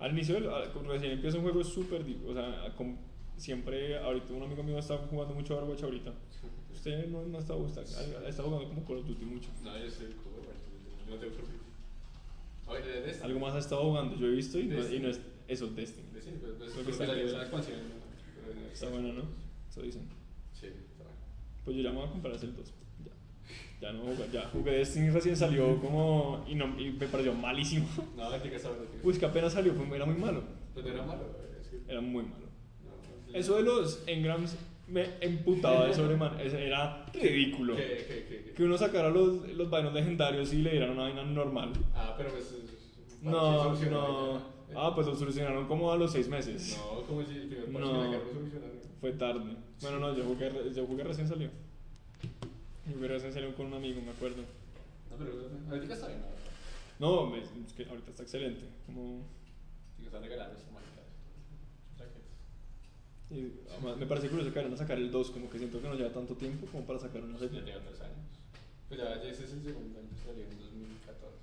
Al 0.00 0.10
inicio, 0.10 0.34
del- 0.34 0.48
al- 0.50 0.68
recién 0.88 1.12
empieza 1.12 1.36
un 1.36 1.44
juego 1.44 1.60
es 1.60 1.68
súper... 1.68 2.04
O 2.28 2.34
sea, 2.34 2.72
siempre... 3.36 3.98
Ahorita 4.00 4.32
un 4.32 4.42
amigo 4.42 4.64
mío 4.64 4.78
está 4.80 4.98
jugando 4.98 5.32
mucho 5.34 5.56
Overwatch 5.56 5.84
ahorita. 5.84 6.12
Usted 6.82 7.06
no, 7.10 7.24
no 7.26 7.38
está 7.38 7.54
gustando, 7.54 7.88
está 8.26 8.42
jugando 8.42 8.66
como 8.66 8.84
Call 8.84 8.96
of 8.96 9.06
Duty 9.06 9.24
mucho. 9.24 9.50
No, 9.62 9.78
yo 9.78 9.88
soy 9.88 10.06
como 10.14 10.34
Overwatch, 10.38 10.58
yo 11.06 11.14
no 11.14 11.20
tengo. 11.20 11.34
Oye, 12.66 13.00
de 13.02 13.08
este. 13.08 13.24
Algo 13.24 13.38
más 13.38 13.54
ha 13.54 13.60
estado 13.60 13.82
jugando, 13.84 14.16
yo 14.16 14.26
he 14.26 14.30
visto 14.30 14.58
y 14.58 14.64
no, 14.64 14.74
y 14.74 14.76
Destiny. 14.78 14.98
no 14.98 15.08
es 15.10 15.20
eso, 15.46 15.68
Destiny. 15.68 16.08
De 16.12 16.20
sí, 16.20 16.30
pero 16.42 16.58
pues, 16.58 16.72
Creo 16.72 16.84
que 16.84 16.90
que 16.90 16.90
está 16.90 17.14
bien. 17.14 17.28
una 17.28 17.42
expansión. 17.42 17.78
¿no? 17.78 17.94
Pero 18.34 18.60
no 18.60 18.66
Está 18.66 18.88
bueno, 18.88 19.12
¿no? 19.12 19.22
Eso 19.70 19.82
dicen. 19.82 20.08
Sí, 20.52 20.66
está 20.66 21.04
bueno. 21.04 21.18
Pues 21.64 21.76
yo 21.76 21.82
ya 21.84 21.90
me 21.90 21.96
voy 21.98 22.08
a 22.08 22.10
comprar 22.10 22.34
el 22.34 22.56
2. 22.56 22.74
Ya. 23.04 23.12
Ya 23.80 23.92
no 23.92 24.00
jugué, 24.00 24.28
ya 24.32 24.48
jugué 24.48 24.70
Destiny 24.72 25.10
recién 25.10 25.36
salió 25.36 25.80
como 25.80 26.44
y, 26.48 26.56
no, 26.56 26.80
y 26.80 26.90
me 26.90 27.06
pareció 27.06 27.32
malísimo. 27.32 27.86
No, 28.16 28.28
la 28.28 28.38
está 28.38 28.68
buena. 28.70 28.86
tío. 28.90 29.02
Pues 29.04 29.20
que 29.20 29.26
apenas 29.26 29.52
salió, 29.52 29.72
fue, 29.74 29.86
era 29.94 30.04
muy 30.04 30.16
malo. 30.16 30.42
Pues 30.74 30.84
no 30.84 30.90
era 30.90 31.04
malo. 31.04 31.26
Es 31.60 31.68
que. 31.68 31.80
Era 31.88 32.00
muy 32.00 32.24
malo. 32.24 32.46
No, 33.28 33.38
Eso 33.38 33.54
de 33.54 33.62
los 33.62 34.02
engrams 34.08 34.56
me 34.92 35.06
emputaba 35.20 35.86
de 35.86 35.94
sobreman. 35.94 36.38
Eso 36.40 36.56
Era 36.58 37.06
ridículo. 37.14 37.74
¿Qué, 37.76 38.04
qué, 38.06 38.26
qué, 38.28 38.44
qué? 38.44 38.52
Que 38.52 38.62
uno 38.64 38.76
sacara 38.76 39.08
los, 39.10 39.48
los 39.48 39.70
vainos 39.70 39.92
legendarios 39.94 40.52
y 40.52 40.58
le 40.58 40.70
dieran 40.72 40.90
una 40.90 41.02
vaina 41.04 41.22
normal. 41.24 41.72
Ah, 41.94 42.14
pero 42.16 42.30
pues. 42.30 42.44
es- 42.44 42.52
es- 42.52 43.22
No, 43.22 43.74
sí. 43.76 43.86
Ah, 44.74 44.92
pues 44.94 45.06
lo 45.06 45.14
solucionaron 45.14 45.66
como 45.66 45.92
a 45.92 45.96
los 45.96 46.12
seis 46.12 46.28
meses. 46.28 46.78
No, 46.78 47.02
como 47.06 47.22
si 47.24 47.36
el 47.36 47.46
primer 47.48 47.64
parche 47.72 47.80
No. 47.80 48.02
de 48.02 48.08
la 48.10 48.16
carne 48.18 48.32
solucionara. 48.32 48.72
Fue 49.00 49.12
tarde. 49.12 49.56
Bueno, 49.80 49.98
no, 49.98 50.16
yo 50.16 50.24
jugué, 50.24 50.50
yo 50.74 50.86
jugué 50.86 51.04
recién 51.04 51.28
salió. 51.28 51.48
Yo 52.86 52.94
jugué 52.94 53.08
recién 53.08 53.32
salió 53.32 53.54
con 53.54 53.66
un 53.66 53.74
amigo, 53.74 54.00
me 54.00 54.10
acuerdo. 54.12 54.42
No, 55.10 55.16
pero 55.18 55.32
ahorita 55.70 55.94
está 55.94 56.08
bien. 56.08 56.20
No, 56.98 57.34
es 57.36 57.72
que 57.76 57.84
ahorita 57.84 58.10
está 58.10 58.22
excelente. 58.22 58.64
Como, 58.86 59.22
regalando 60.10 60.56
esta 60.58 60.71
máquina. 60.71 60.71
Raquetas. 60.71 60.71
Y 63.32 63.52
además 63.70 63.96
me 63.96 64.06
parece 64.06 64.28
curioso 64.28 64.52
que 64.52 64.58
vayan 64.58 64.74
a 64.74 64.76
sacar 64.76 64.98
el 64.98 65.10
2, 65.10 65.30
como 65.30 65.48
que 65.50 65.58
siento 65.58 65.80
que 65.80 65.88
no 65.88 65.94
lleva 65.94 66.12
tanto 66.12 66.34
tiempo 66.36 66.66
como 66.66 66.84
para 66.86 66.98
sacar 66.98 67.22
una 67.22 67.34
Ya 67.34 67.38
serie. 67.40 67.62
lleva 67.62 67.80
tres 67.82 68.00
años. 68.02 68.18
Pues 68.88 69.00
ya, 69.00 69.22
ya 69.22 69.30
ese 69.30 69.44
es 69.44 69.52
el 69.52 69.62
segundo 69.64 69.98
año, 69.98 70.08
salió 70.24 70.44
en 70.44 70.58
2014. 70.58 71.36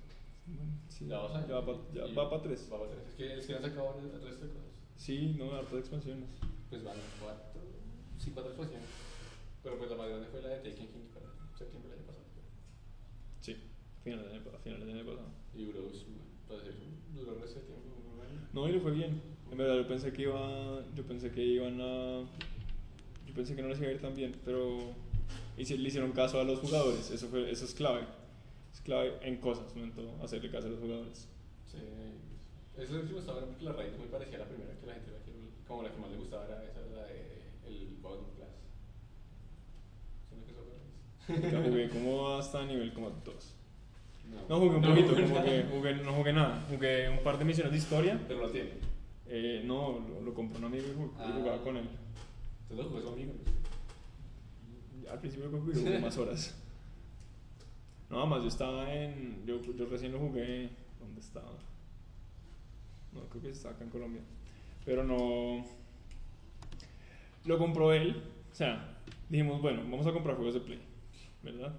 Bueno, 0.46 0.72
sí, 0.88 1.06
Ya 1.08 1.16
dos 1.16 1.32
años. 1.34 1.48
ya 1.48 1.54
va 1.56 1.66
para 1.66 1.78
Y- 1.78 1.94
ya 1.96 2.06
y- 2.06 2.14
va 2.14 2.30
para 2.30 2.42
tres. 2.42 2.60
Es 3.08 3.14
que, 3.16 3.38
es 3.38 3.46
que 3.46 3.54
han 3.54 3.62
sacado 3.62 3.96
el 3.98 4.12
resto 4.22 4.44
de 4.46 4.52
cosas. 4.52 4.70
Sí, 4.96 5.34
no, 5.38 5.52
hartas 5.54 5.78
expansiones. 5.80 6.28
Pues 6.68 6.84
van 6.84 6.96
cuatro, 7.20 7.60
sí, 8.18 8.30
cuatro 8.32 8.52
expansiones. 8.52 8.88
Pero 9.62 9.76
pues 9.78 9.90
la 9.90 9.96
más 9.96 10.08
grande 10.08 10.26
fue 10.28 10.40
la 10.42 10.48
de 10.50 10.56
Taken 10.58 10.86
King 10.86 11.06
para 11.12 11.26
septiembre 11.58 11.90
del 11.90 11.98
año 11.98 12.06
pasado. 12.06 12.24
Sí, 13.40 13.56
finales 14.04 14.24
del 14.26 14.34
año, 14.40 14.84
del 14.86 14.90
año 14.96 15.04
pasado. 15.04 15.28
Y 15.54 15.64
duró, 15.64 15.88
pues, 15.88 16.04
duró 17.14 17.34
de 17.34 17.42
tiempo. 17.52 17.76
No, 18.52 18.68
y 18.68 18.72
le 18.72 18.80
fue 18.80 18.90
bien. 18.92 19.20
En 19.50 19.58
verdad, 19.58 19.76
yo 19.76 19.88
pensé 19.88 20.12
que 20.12 20.22
iba, 20.22 20.82
yo 20.94 21.02
pensé 21.04 21.30
que 21.30 21.42
iban 21.42 21.80
a, 21.80 22.20
yo 23.26 23.34
pensé 23.34 23.56
que 23.56 23.62
no 23.62 23.68
les 23.68 23.78
iba 23.80 23.88
a 23.88 23.92
ir 23.92 24.00
tan 24.00 24.14
bien, 24.14 24.34
pero 24.44 24.94
le 25.56 25.62
hicieron 25.88 26.12
caso 26.12 26.40
a 26.40 26.44
los 26.44 26.60
jugadores. 26.60 27.10
Eso 27.10 27.28
fue, 27.28 27.50
eso 27.50 27.64
es 27.64 27.74
clave. 27.74 28.02
Es 28.72 28.80
clave 28.80 29.18
en 29.22 29.36
cosas, 29.38 29.74
no 29.74 29.84
en 29.84 29.92
todo, 29.92 30.22
hacerle 30.22 30.50
caso 30.50 30.68
a 30.68 30.70
los 30.70 30.80
jugadores. 30.80 31.28
Sí. 31.66 31.78
Eso 32.78 32.94
último 32.94 33.18
estaba 33.18 33.38
bueno 33.40 33.52
porque 33.52 33.64
la 33.64 33.72
raíz 33.72 33.98
muy 33.98 34.06
parecía 34.06 34.36
a 34.36 34.40
la 34.40 34.46
primera 34.46 34.72
que 34.78 34.86
la 34.86 34.94
gente 34.94 35.10
la 35.10 35.18
que, 35.24 35.32
como 35.66 35.82
la 35.82 35.92
que 35.92 36.00
más 36.00 36.10
le 36.10 36.16
gustaba 36.16 36.46
era 36.46 36.64
esa, 36.64 36.80
la 36.94 37.04
de 37.04 37.42
el 37.66 37.96
Bottom 38.00 38.30
Class. 38.36 38.48
¿Sí 40.28 40.34
me 40.34 40.42
empezó 40.42 40.60
a 40.62 41.50
Ya 41.50 41.68
jugué 41.68 41.88
como 41.88 42.36
hasta 42.36 42.64
nivel 42.64 42.92
como 42.92 43.10
2. 43.10 43.56
No, 44.30 44.48
No 44.48 44.60
jugué 44.60 44.76
un 44.76 44.82
poquito, 44.82 45.08
jugué 45.10 45.24
como 45.24 45.44
que 45.44 45.62
jugué, 45.64 45.94
no 45.94 46.12
jugué 46.12 46.32
nada. 46.32 46.64
Jugué 46.70 47.08
un 47.10 47.18
par 47.18 47.38
de 47.38 47.44
misiones 47.44 47.72
de 47.72 47.78
historia. 47.78 48.20
Pero 48.26 48.40
lo 48.40 48.50
tiene. 48.50 48.89
Eh, 49.32 49.62
no, 49.64 50.00
lo, 50.00 50.20
lo 50.22 50.34
compró 50.34 50.58
un 50.58 50.64
amigo 50.64 50.84
y 50.88 50.90
ju- 50.90 51.12
y 51.12 51.20
Ah. 51.20 51.32
jugaba 51.38 51.62
con 51.62 51.76
él. 51.76 51.88
Entonces 52.68 52.92
lo 52.92 53.00
jugó 53.00 53.12
amigo. 53.12 53.32
Al 55.10 55.20
principio 55.20 55.48
creo 55.50 55.66
que 55.66 55.78
jugué 55.78 55.98
más 56.00 56.18
horas. 56.18 56.56
No, 58.10 58.26
más 58.26 58.42
yo 58.42 58.48
estaba 58.48 58.92
en. 58.92 59.44
Yo, 59.46 59.60
yo 59.62 59.86
recién 59.86 60.12
lo 60.12 60.18
jugué. 60.18 60.70
¿Dónde 60.98 61.20
estaba? 61.20 61.52
No, 63.12 63.20
creo 63.28 63.42
que 63.42 63.50
estaba 63.50 63.74
acá 63.74 63.84
en 63.84 63.90
Colombia. 63.90 64.22
Pero 64.84 65.04
no. 65.04 65.64
Lo 67.44 67.58
compró 67.58 67.92
él. 67.92 68.22
O 68.50 68.54
sea, 68.54 68.98
dijimos, 69.28 69.62
bueno, 69.62 69.82
vamos 69.84 70.06
a 70.06 70.12
comprar 70.12 70.36
juegos 70.36 70.54
de 70.54 70.60
Play. 70.60 70.80
¿Verdad? 71.42 71.72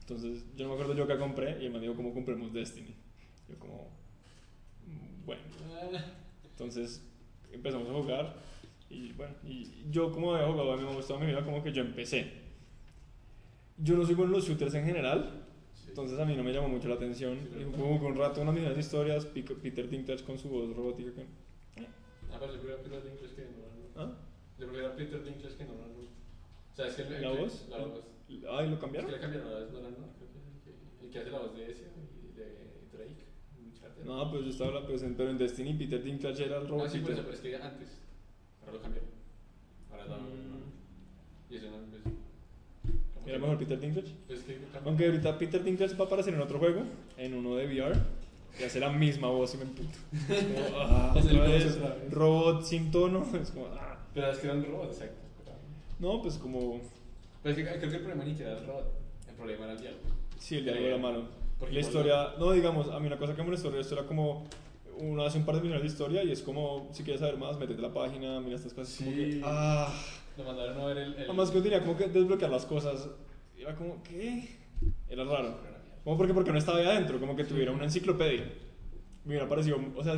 Entonces, 0.00 0.44
yo 0.56 0.64
no 0.64 0.70
me 0.70 0.74
acuerdo 0.80 0.94
yo 0.94 1.06
que 1.08 1.18
compré 1.18 1.60
y 1.62 1.66
él 1.66 1.72
me 1.72 1.80
dijo, 1.80 1.94
¿cómo 1.94 2.14
compremos 2.14 2.52
Destiny? 2.52 2.94
Yo, 3.48 3.58
como. 3.58 3.88
"Mm, 4.86 5.26
Bueno. 5.26 5.42
Entonces 6.54 7.02
empezamos 7.52 7.88
a 7.88 7.92
jugar 7.92 8.34
y 8.88 9.12
bueno, 9.12 9.34
y 9.44 9.84
yo 9.90 10.12
como 10.12 10.34
había 10.34 10.46
jugado 10.46 10.72
a 10.72 10.76
mí 10.76 10.84
me 10.84 10.94
gustado 10.94 11.18
mi 11.18 11.26
vida, 11.26 11.44
como 11.44 11.62
que 11.62 11.72
yo 11.72 11.82
empecé. 11.82 12.30
Yo 13.76 13.96
no 13.96 14.04
soy 14.04 14.14
bueno 14.14 14.30
en 14.32 14.36
los 14.38 14.48
shooters 14.48 14.74
en 14.74 14.84
general, 14.84 15.40
Sí. 15.74 15.86
entonces 15.88 16.18
a 16.18 16.24
mí 16.24 16.36
no 16.36 16.44
me 16.44 16.52
llamó 16.52 16.68
mucho 16.68 16.88
la 16.88 16.94
atención. 16.94 17.36
Sí, 17.52 17.60
Y 17.60 17.64
jugué 17.76 18.06
un 18.06 18.16
rato 18.16 18.40
unas 18.40 18.54
de 18.54 18.78
historias, 18.80 19.26
Peter 19.26 19.88
Dinklage 19.90 20.22
con 20.24 20.38
su 20.38 20.48
voz 20.48 20.74
robótica. 20.76 21.10
Que, 21.12 21.26
Ah, 22.32 22.36
pero 22.38 22.52
yo 22.54 22.60
prefiero 22.60 22.76
a 22.78 22.82
Peter 22.82 23.02
Dinklage 23.02 23.34
que 23.34 23.42
no. 23.42 24.00
¿Ah? 24.02 24.12
Yo 24.58 24.66
prefiero 24.66 24.88
a 24.88 24.96
Peter 24.96 25.24
Dinklage 25.24 25.56
que 25.56 25.64
no. 25.64 25.72
O 25.72 26.76
sea, 26.76 26.86
es 26.86 26.94
que 26.94 27.02
el, 27.02 27.22
¿La 27.22 27.30
voz? 27.30 27.66
La 27.68 27.78
voz. 27.78 28.04
Ay, 28.28 28.68
¿lo 28.68 28.74
Es 28.74 28.80
cambiaron? 28.80 29.10
que 29.10 29.16
le 29.16 29.20
cambiaron 29.22 29.50
la 29.52 29.58
voz, 29.60 29.72
no, 29.72 29.80
no, 29.80 29.90
no. 29.90 29.96
Creo 30.14 30.30
que 30.30 30.38
el 30.38 30.60
que, 30.62 31.04
el 31.06 31.10
que 31.10 31.18
hace 31.18 31.30
la 31.30 31.38
voz 31.40 31.54
de 31.56 31.70
ese 31.70 31.82
y 32.22 32.36
de 32.36 32.44
Drake. 32.92 33.24
No, 34.04 34.30
pues 34.30 34.44
yo 34.44 34.50
estaba 34.50 34.86
pues, 34.86 35.02
en- 35.02 35.14
pero 35.14 35.30
en 35.30 35.38
Destiny 35.38 35.74
Peter 35.74 36.02
Dinklage 36.02 36.44
era 36.44 36.58
el 36.58 36.64
Ah, 36.64 36.88
sí, 36.88 36.98
por 36.98 37.10
eso, 37.12 37.22
pero 37.22 37.34
es 37.34 37.40
que 37.40 37.56
antes. 37.56 37.88
Ahora 38.60 38.72
lo 38.74 38.80
cambiaron. 38.82 39.08
Ahora 39.90 40.04
la 40.06 40.16
Mm. 40.16 41.50
Y 41.50 41.56
eso 41.56 41.66
no 41.70 41.76
es. 41.96 42.02
¿cómo 43.14 43.26
¿Era 43.26 43.38
mejor 43.38 43.58
Peter 43.58 43.80
Dinklage? 43.80 44.12
Pues 44.26 44.40
que. 44.40 44.58
Aunque 44.84 45.06
ahorita 45.06 45.38
Peter 45.38 45.62
Dinklage 45.64 45.94
va 45.94 46.04
a 46.04 46.06
aparecer 46.06 46.34
en 46.34 46.40
otro 46.42 46.58
juego, 46.58 46.82
en 47.16 47.34
uno 47.34 47.56
de 47.56 47.66
VR, 47.66 47.98
y 48.58 48.62
hace 48.64 48.80
la 48.80 48.90
misma 48.90 49.28
voz 49.28 49.54
y 49.54 49.58
me 49.58 49.62
emputo. 49.64 49.98
Como, 50.26 50.76
ah, 50.80 51.14
robot 52.10 52.62
sin 52.64 52.90
tono, 52.90 53.26
es 53.40 53.50
como, 53.50 53.66
ah. 53.66 53.98
Pero 54.12 54.30
es 54.30 54.38
que 54.38 54.46
era 54.46 54.56
un 54.56 54.64
robot, 54.64 54.92
exacto. 54.92 55.16
No, 56.00 56.20
pues 56.22 56.38
como, 56.38 56.80
Pero 57.42 57.54
es 57.54 57.56
que 57.56 57.68
creo 57.78 57.90
que 57.90 57.96
el 57.96 58.02
problema 58.02 58.24
ni 58.24 58.34
que 58.34 58.42
era 58.42 58.58
el 58.58 58.66
robot. 58.66 58.86
El 59.28 59.34
problema 59.34 59.64
era 59.64 59.72
el 59.74 59.80
diálogo. 59.80 60.02
sí, 60.38 60.56
el 60.56 60.64
diálogo 60.64 60.86
era 60.86 60.98
malo. 60.98 61.43
Porque 61.64 61.74
La 61.74 61.80
historia, 61.80 62.34
no, 62.38 62.52
digamos, 62.52 62.90
a 62.90 63.00
mí 63.00 63.06
una 63.06 63.16
cosa 63.16 63.32
que 63.34 63.38
me 63.38 63.46
molestó 63.46 63.70
de 63.70 63.80
esto 63.80 63.94
era 63.94 64.06
como, 64.06 64.44
uno 64.98 65.24
hace 65.24 65.38
un 65.38 65.46
par 65.46 65.54
de 65.56 65.62
millones 65.62 65.82
de 65.82 65.88
historia 65.88 66.22
y 66.22 66.30
es 66.30 66.42
como, 66.42 66.88
si 66.92 67.02
quieres 67.02 67.20
saber 67.20 67.38
más, 67.38 67.58
métete 67.58 67.78
a 67.80 67.88
la 67.88 67.94
página, 67.94 68.38
mira 68.40 68.56
estas 68.56 68.74
cosas, 68.74 68.96
como 68.98 69.10
que, 69.10 69.32
Sí. 69.32 69.40
ah. 69.42 69.92
Lo 70.36 70.44
mandaron 70.44 70.78
a 70.80 70.84
ver 70.86 70.98
el. 70.98 71.14
el 71.14 71.24
Además 71.24 71.50
que 71.50 71.56
uno 71.58 71.62
tenía 71.62 71.80
como 71.80 71.96
que 71.96 72.08
desbloquear 72.08 72.50
las 72.50 72.66
cosas, 72.66 73.08
era 73.56 73.74
como, 73.74 74.02
¿qué? 74.02 74.48
Era 75.08 75.24
raro. 75.24 75.56
Como 76.02 76.18
porque, 76.18 76.34
porque 76.34 76.52
no 76.52 76.58
estaba 76.58 76.78
ahí 76.78 76.86
adentro, 76.86 77.18
como 77.18 77.34
que 77.34 77.44
tuviera 77.44 77.72
una 77.72 77.84
enciclopedia. 77.84 78.52
Me 79.24 79.30
hubiera 79.30 79.48
parecido, 79.48 79.78
o 79.96 80.04
sea, 80.04 80.14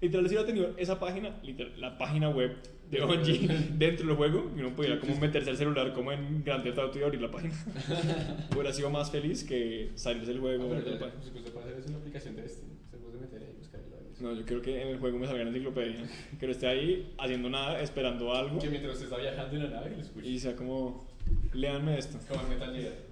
literal 0.00 0.28
si 0.28 0.34
hubiera 0.34 0.46
tenido 0.46 0.74
esa 0.76 0.98
página, 0.98 1.38
literal, 1.42 1.80
la 1.80 1.96
página 1.96 2.28
web 2.28 2.56
de 2.90 3.00
Bungie 3.04 3.48
dentro 3.78 4.06
del 4.06 4.16
juego 4.16 4.50
y 4.56 4.60
uno 4.60 4.74
pudiera 4.74 4.98
como 4.98 5.16
meterse 5.16 5.50
al 5.50 5.56
celular 5.56 5.92
como 5.92 6.12
en 6.12 6.42
Grand 6.42 6.64
Theft 6.64 6.78
Auto 6.78 6.98
y 6.98 7.02
abrir 7.02 7.20
la 7.20 7.30
página. 7.30 7.54
hubiera 8.52 8.72
sido 8.72 8.90
más 8.90 9.10
feliz 9.10 9.44
que 9.44 9.92
salirse 9.94 10.32
del 10.32 10.40
juego. 10.40 10.64
Ah, 10.72 10.76
pero 10.78 10.90
la 10.92 10.98
página. 10.98 11.16
pues, 11.16 11.28
incluso 11.28 11.52
puede 11.52 11.66
hacer 11.66 11.78
eso 11.78 11.86
en 11.88 11.92
la 11.92 11.98
aplicación 11.98 12.36
de 12.36 12.48
Steam. 12.48 12.70
Se 12.90 12.96
puede 12.96 13.18
meter 13.18 13.42
ahí 13.42 13.52
y 13.54 13.58
buscar 13.58 13.80
el. 13.80 14.22
No, 14.22 14.34
yo 14.34 14.44
creo 14.44 14.62
que 14.62 14.82
en 14.82 14.88
el 14.88 14.98
juego 14.98 15.18
me 15.18 15.26
salga 15.26 15.42
en 15.42 15.48
la 15.48 15.52
enciclopedia. 15.52 16.08
Que 16.40 16.46
no 16.46 16.52
esté 16.52 16.66
ahí 16.66 17.14
haciendo 17.18 17.50
nada, 17.50 17.80
esperando 17.80 18.34
algo. 18.34 18.58
Que 18.58 18.70
mientras 18.70 19.00
está 19.00 19.18
viajando 19.18 19.54
en 19.54 19.62
la 19.64 19.70
nave, 19.70 19.90
lo 19.96 20.02
escuche. 20.02 20.28
Y 20.28 20.38
sea 20.38 20.56
como, 20.56 21.06
léanme 21.52 21.98
esto. 21.98 22.18
Como 22.28 22.42
en 22.42 22.48
Metal 22.48 22.74
Gear. 22.74 23.08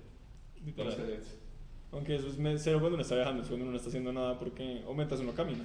Aunque 1.97 2.15
eso 2.17 2.29
es 2.29 2.37
me- 2.37 2.59
cero 2.59 2.79
cuando 2.79 2.95
uno 2.97 3.03
está 3.03 3.15
viajando, 3.15 3.41
es 3.43 3.49
cuando 3.49 3.65
uno 3.65 3.73
no 3.73 3.77
está 3.79 3.89
haciendo 3.89 4.13
nada 4.13 4.39
porque 4.39 4.83
o 4.87 4.93
mientras 4.95 5.19
uno 5.21 5.33
camina. 5.33 5.65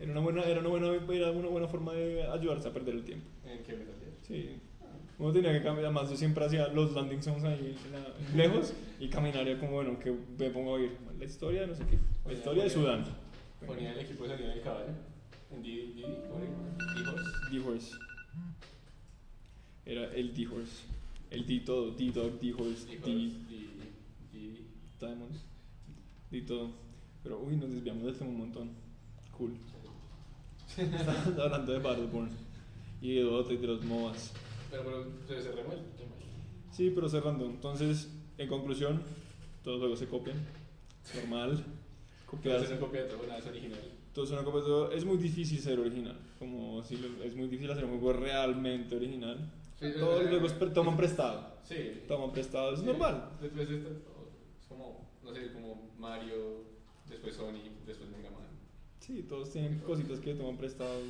Era 0.00 0.10
una 0.10 0.20
buena, 0.20 0.42
era 0.42 0.58
una 0.58 0.68
buena, 0.68 0.88
era 1.14 1.30
una 1.30 1.48
buena 1.48 1.68
forma 1.68 1.92
de 1.92 2.24
ayudarse 2.24 2.66
a 2.66 2.72
perder 2.72 2.96
el 2.96 3.04
tiempo. 3.04 3.26
¿En 3.46 3.58
qué 3.62 3.72
Gear? 3.72 3.86
Sí. 4.26 4.50
Uno 5.16 5.32
tenía 5.32 5.52
que 5.52 5.62
cambiar, 5.62 5.86
además 5.86 6.10
yo 6.10 6.16
siempre 6.16 6.44
hacía 6.44 6.66
los 6.68 6.92
landing 6.92 7.22
zones 7.22 7.44
ahí 7.44 7.76
la- 7.92 8.36
lejos 8.36 8.74
y 8.98 9.08
caminaría 9.08 9.56
como, 9.60 9.74
bueno, 9.74 9.96
que 10.00 10.12
me 10.36 10.50
pongo 10.50 10.70
a 10.72 10.74
oír 10.74 10.90
la 11.16 11.24
historia 11.24 11.60
de 11.60 11.66
no 11.68 11.74
sé 11.76 11.84
qué. 11.88 11.98
La 12.26 12.32
historia 12.32 12.64
de 12.64 12.70
Sudán. 12.70 13.04
Ponía 13.64 13.92
el 13.92 14.00
equipo 14.00 14.24
de 14.24 14.30
salida 14.30 14.48
del 14.48 14.60
caballo. 14.60 14.88
En. 15.52 15.62
D-Horse. 15.62 17.30
D-Horse. 17.52 17.96
Era 19.86 20.12
el 20.14 20.34
D-Horse. 20.34 20.82
El 21.30 21.46
D 21.46 21.60
todo, 21.60 21.90
D-Dog, 21.92 22.40
D-Horse, 22.40 22.86
D-Horse, 22.86 23.36
D, 23.48 23.66
Didi, 25.06 25.16
Didi. 25.16 25.16
Diamond, 25.16 25.36
D 26.30 26.40
todo. 26.42 26.70
Pero 27.22 27.40
uy, 27.40 27.56
nos 27.56 27.70
desviamos 27.72 28.04
del 28.04 28.16
tema 28.16 28.30
un 28.30 28.38
montón. 28.38 28.70
Cool. 29.36 29.52
Estábamos 30.76 31.38
hablando 31.38 31.72
de 31.72 31.78
Battleborn 31.78 32.30
y 33.00 33.14
de 33.16 33.22
Dota 33.22 33.52
y 33.52 33.56
de 33.56 33.66
los 33.66 33.84
MOBAs. 33.84 34.32
Pero, 34.70 34.82
pero 34.84 35.04
se 35.26 35.42
se 35.42 35.52
remueve. 35.54 35.82
Sí, 36.72 36.90
pero 36.94 37.08
cerrando. 37.08 37.46
Entonces, 37.46 38.10
en 38.38 38.48
conclusión, 38.48 39.02
todos 39.62 39.76
los 39.76 39.80
juegos 39.82 39.98
se 40.00 40.08
copian. 40.08 40.36
Normal. 41.14 41.64
Copiar. 42.26 42.66
se 42.66 42.78
copia 42.78 43.02
de 43.04 43.08
todo, 43.10 43.26
nada 43.26 43.38
es 43.38 43.46
original. 43.46 43.78
Todos 44.12 44.28
son 44.28 44.38
una 44.38 44.44
copia 44.44 44.60
de 44.60 44.66
todo. 44.66 44.90
Es 44.92 45.04
muy 45.04 45.16
difícil 45.18 45.58
ser 45.60 45.78
original. 45.78 46.18
Como 46.38 46.82
si 46.82 46.96
lo- 46.96 47.22
es 47.22 47.34
muy 47.36 47.44
difícil 47.46 47.70
hacer 47.70 47.84
un 47.84 48.00
juego 48.00 48.12
realmente 48.14 48.96
original. 48.96 49.52
Sí, 49.78 49.86
Todos 49.98 50.20
eh, 50.20 50.22
los 50.22 50.30
juegos 50.30 50.52
eh, 50.52 50.56
pre- 50.58 50.70
toman 50.70 50.96
prestado. 50.96 51.54
Sí. 51.64 52.02
Toman 52.08 52.32
prestado, 52.32 52.72
es 52.74 52.80
Sí. 52.80 52.86
normal. 52.86 53.30
Después 53.40 53.68
es, 53.70 53.76
es 53.84 53.86
como, 54.76 55.08
no 55.22 55.34
sé, 55.34 55.52
como 55.52 55.90
Mario, 55.98 56.64
después 57.08 57.34
Sonic, 57.36 57.62
después 57.86 58.10
Mega 58.10 58.30
Man. 58.30 58.44
Sí, 59.00 59.22
todos 59.28 59.50
tienen 59.52 59.78
cositas 59.80 60.20
que 60.20 60.34
toman 60.34 60.56
prestado. 60.56 61.00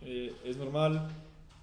Eh, 0.00 0.32
es 0.44 0.56
normal. 0.56 1.08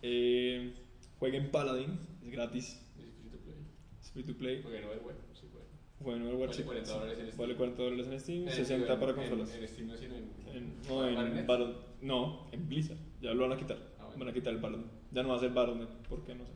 Eh, 0.02 0.74
jueguen 1.20 1.52
Paladin, 1.52 2.00
es 2.24 2.32
gratis. 2.32 2.80
Es 2.98 3.12
free 3.22 3.30
to 3.32 3.38
play. 3.44 3.58
Es 4.02 4.12
free 4.12 4.24
to 4.24 4.34
play. 4.38 4.62
Porque 4.62 4.82
no 4.82 4.92
es 4.94 5.04
bueno, 5.04 5.20
sí 5.34 5.48
puede. 5.52 5.66
Bueno, 6.00 6.26
Overwatch 6.30 6.52
Vale 6.52 6.66
40 6.66 6.92
dólares 6.94 7.20
en 7.20 7.26
Steam. 7.28 7.38
Vale 7.38 7.56
40 7.56 7.84
dólares 7.84 8.08
en 8.08 8.20
Steam, 8.20 8.48
En- 8.48 8.54
60 8.54 8.94
en- 8.94 9.00
para 9.00 9.12
en- 9.12 9.18
consolas. 9.18 9.54
En, 9.54 9.68
Steam 9.68 9.88
no, 9.88 9.98
sino 9.98 10.16
en. 10.16 10.30
En- 10.54 10.74
no, 10.88 11.08
en. 11.08 11.48
Battle- 11.48 11.76
no, 12.02 12.48
en 12.52 12.70
Blizzard. 12.70 12.98
Ya 13.22 13.34
lo 13.34 13.44
van 13.48 13.58
a 13.58 13.58
quitar. 13.58 13.78
Ah, 14.00 14.06
bueno. 14.06 14.20
Van 14.20 14.28
a 14.30 14.34
quitar 14.34 14.54
el 14.54 14.60
Battle.net. 14.60 14.88
Ya 15.12 15.24
no 15.24 15.30
va 15.30 15.36
a 15.36 15.40
ser 15.40 15.52
Battle.net. 15.52 15.88
¿Por 16.08 16.24
qué? 16.26 16.36
No 16.36 16.46
sé. 16.46 16.52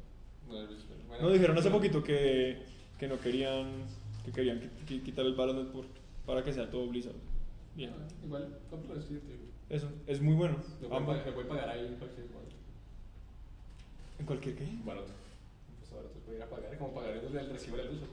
No, 0.47 0.61
es- 0.61 0.87
bueno, 1.07 1.23
No, 1.23 1.29
dijeron 1.31 1.57
hace 1.57 1.69
poquito 1.69 2.03
que, 2.03 2.61
que 2.99 3.07
no 3.07 3.19
querían 3.19 3.85
que 4.23 4.31
querían 4.31 4.59
qui- 4.59 4.69
qui- 4.87 5.01
quitar 5.03 5.25
el 5.25 5.33
Battle.net 5.35 5.71
por, 5.71 5.85
para 6.25 6.43
que 6.43 6.53
sea 6.53 6.69
todo 6.69 6.87
Blizzard. 6.87 7.15
Bien. 7.75 7.91
Ah, 7.97 8.07
igual. 8.25 8.57
Eso, 9.69 9.89
es 10.07 10.21
muy 10.21 10.35
bueno. 10.35 10.57
Lo 10.81 10.93
Ambos- 10.95 11.15
pagar, 11.17 11.27
lo 11.27 11.33
pueden 11.33 11.49
pagar 11.49 11.69
ahí 11.69 11.87
en 11.87 11.95
cualquier 11.95 12.27
lugar. 12.27 12.43
¿En 14.19 14.25
cualquier 14.25 14.55
qué? 14.55 14.65
Barato. 14.85 15.11
Pues 15.79 15.91
barato, 15.91 16.19
puede 16.25 16.37
ir 16.37 16.43
a 16.43 16.49
pagar, 16.49 16.77
como 16.77 16.93
pagar 16.93 17.11
el, 17.17 17.37
el 17.37 17.49
recibo 17.49 17.77
de 17.77 17.83
la 17.85 17.91
luz. 17.91 18.01
¿o 18.03 18.05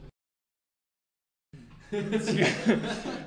qué? 1.93 2.47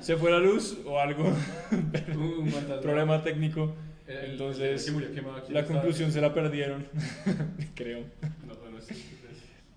Se 0.00 0.16
fue 0.16 0.30
la 0.30 0.38
luz 0.40 0.78
o 0.84 0.98
algo. 0.98 1.24
Fantasma. 1.70 2.80
Problema 2.80 3.22
técnico. 3.22 3.74
El- 4.06 4.16
el- 4.16 4.30
Entonces, 4.32 4.88
el 4.88 4.96
aquí 5.36 5.52
la 5.52 5.64
conclusión 5.64 6.10
se 6.12 6.20
la 6.20 6.34
perdieron. 6.34 6.86
Creo. 7.74 8.00
No, 8.46 8.54
no, 8.54 8.70
no 8.70 8.80
sé. 8.80 8.94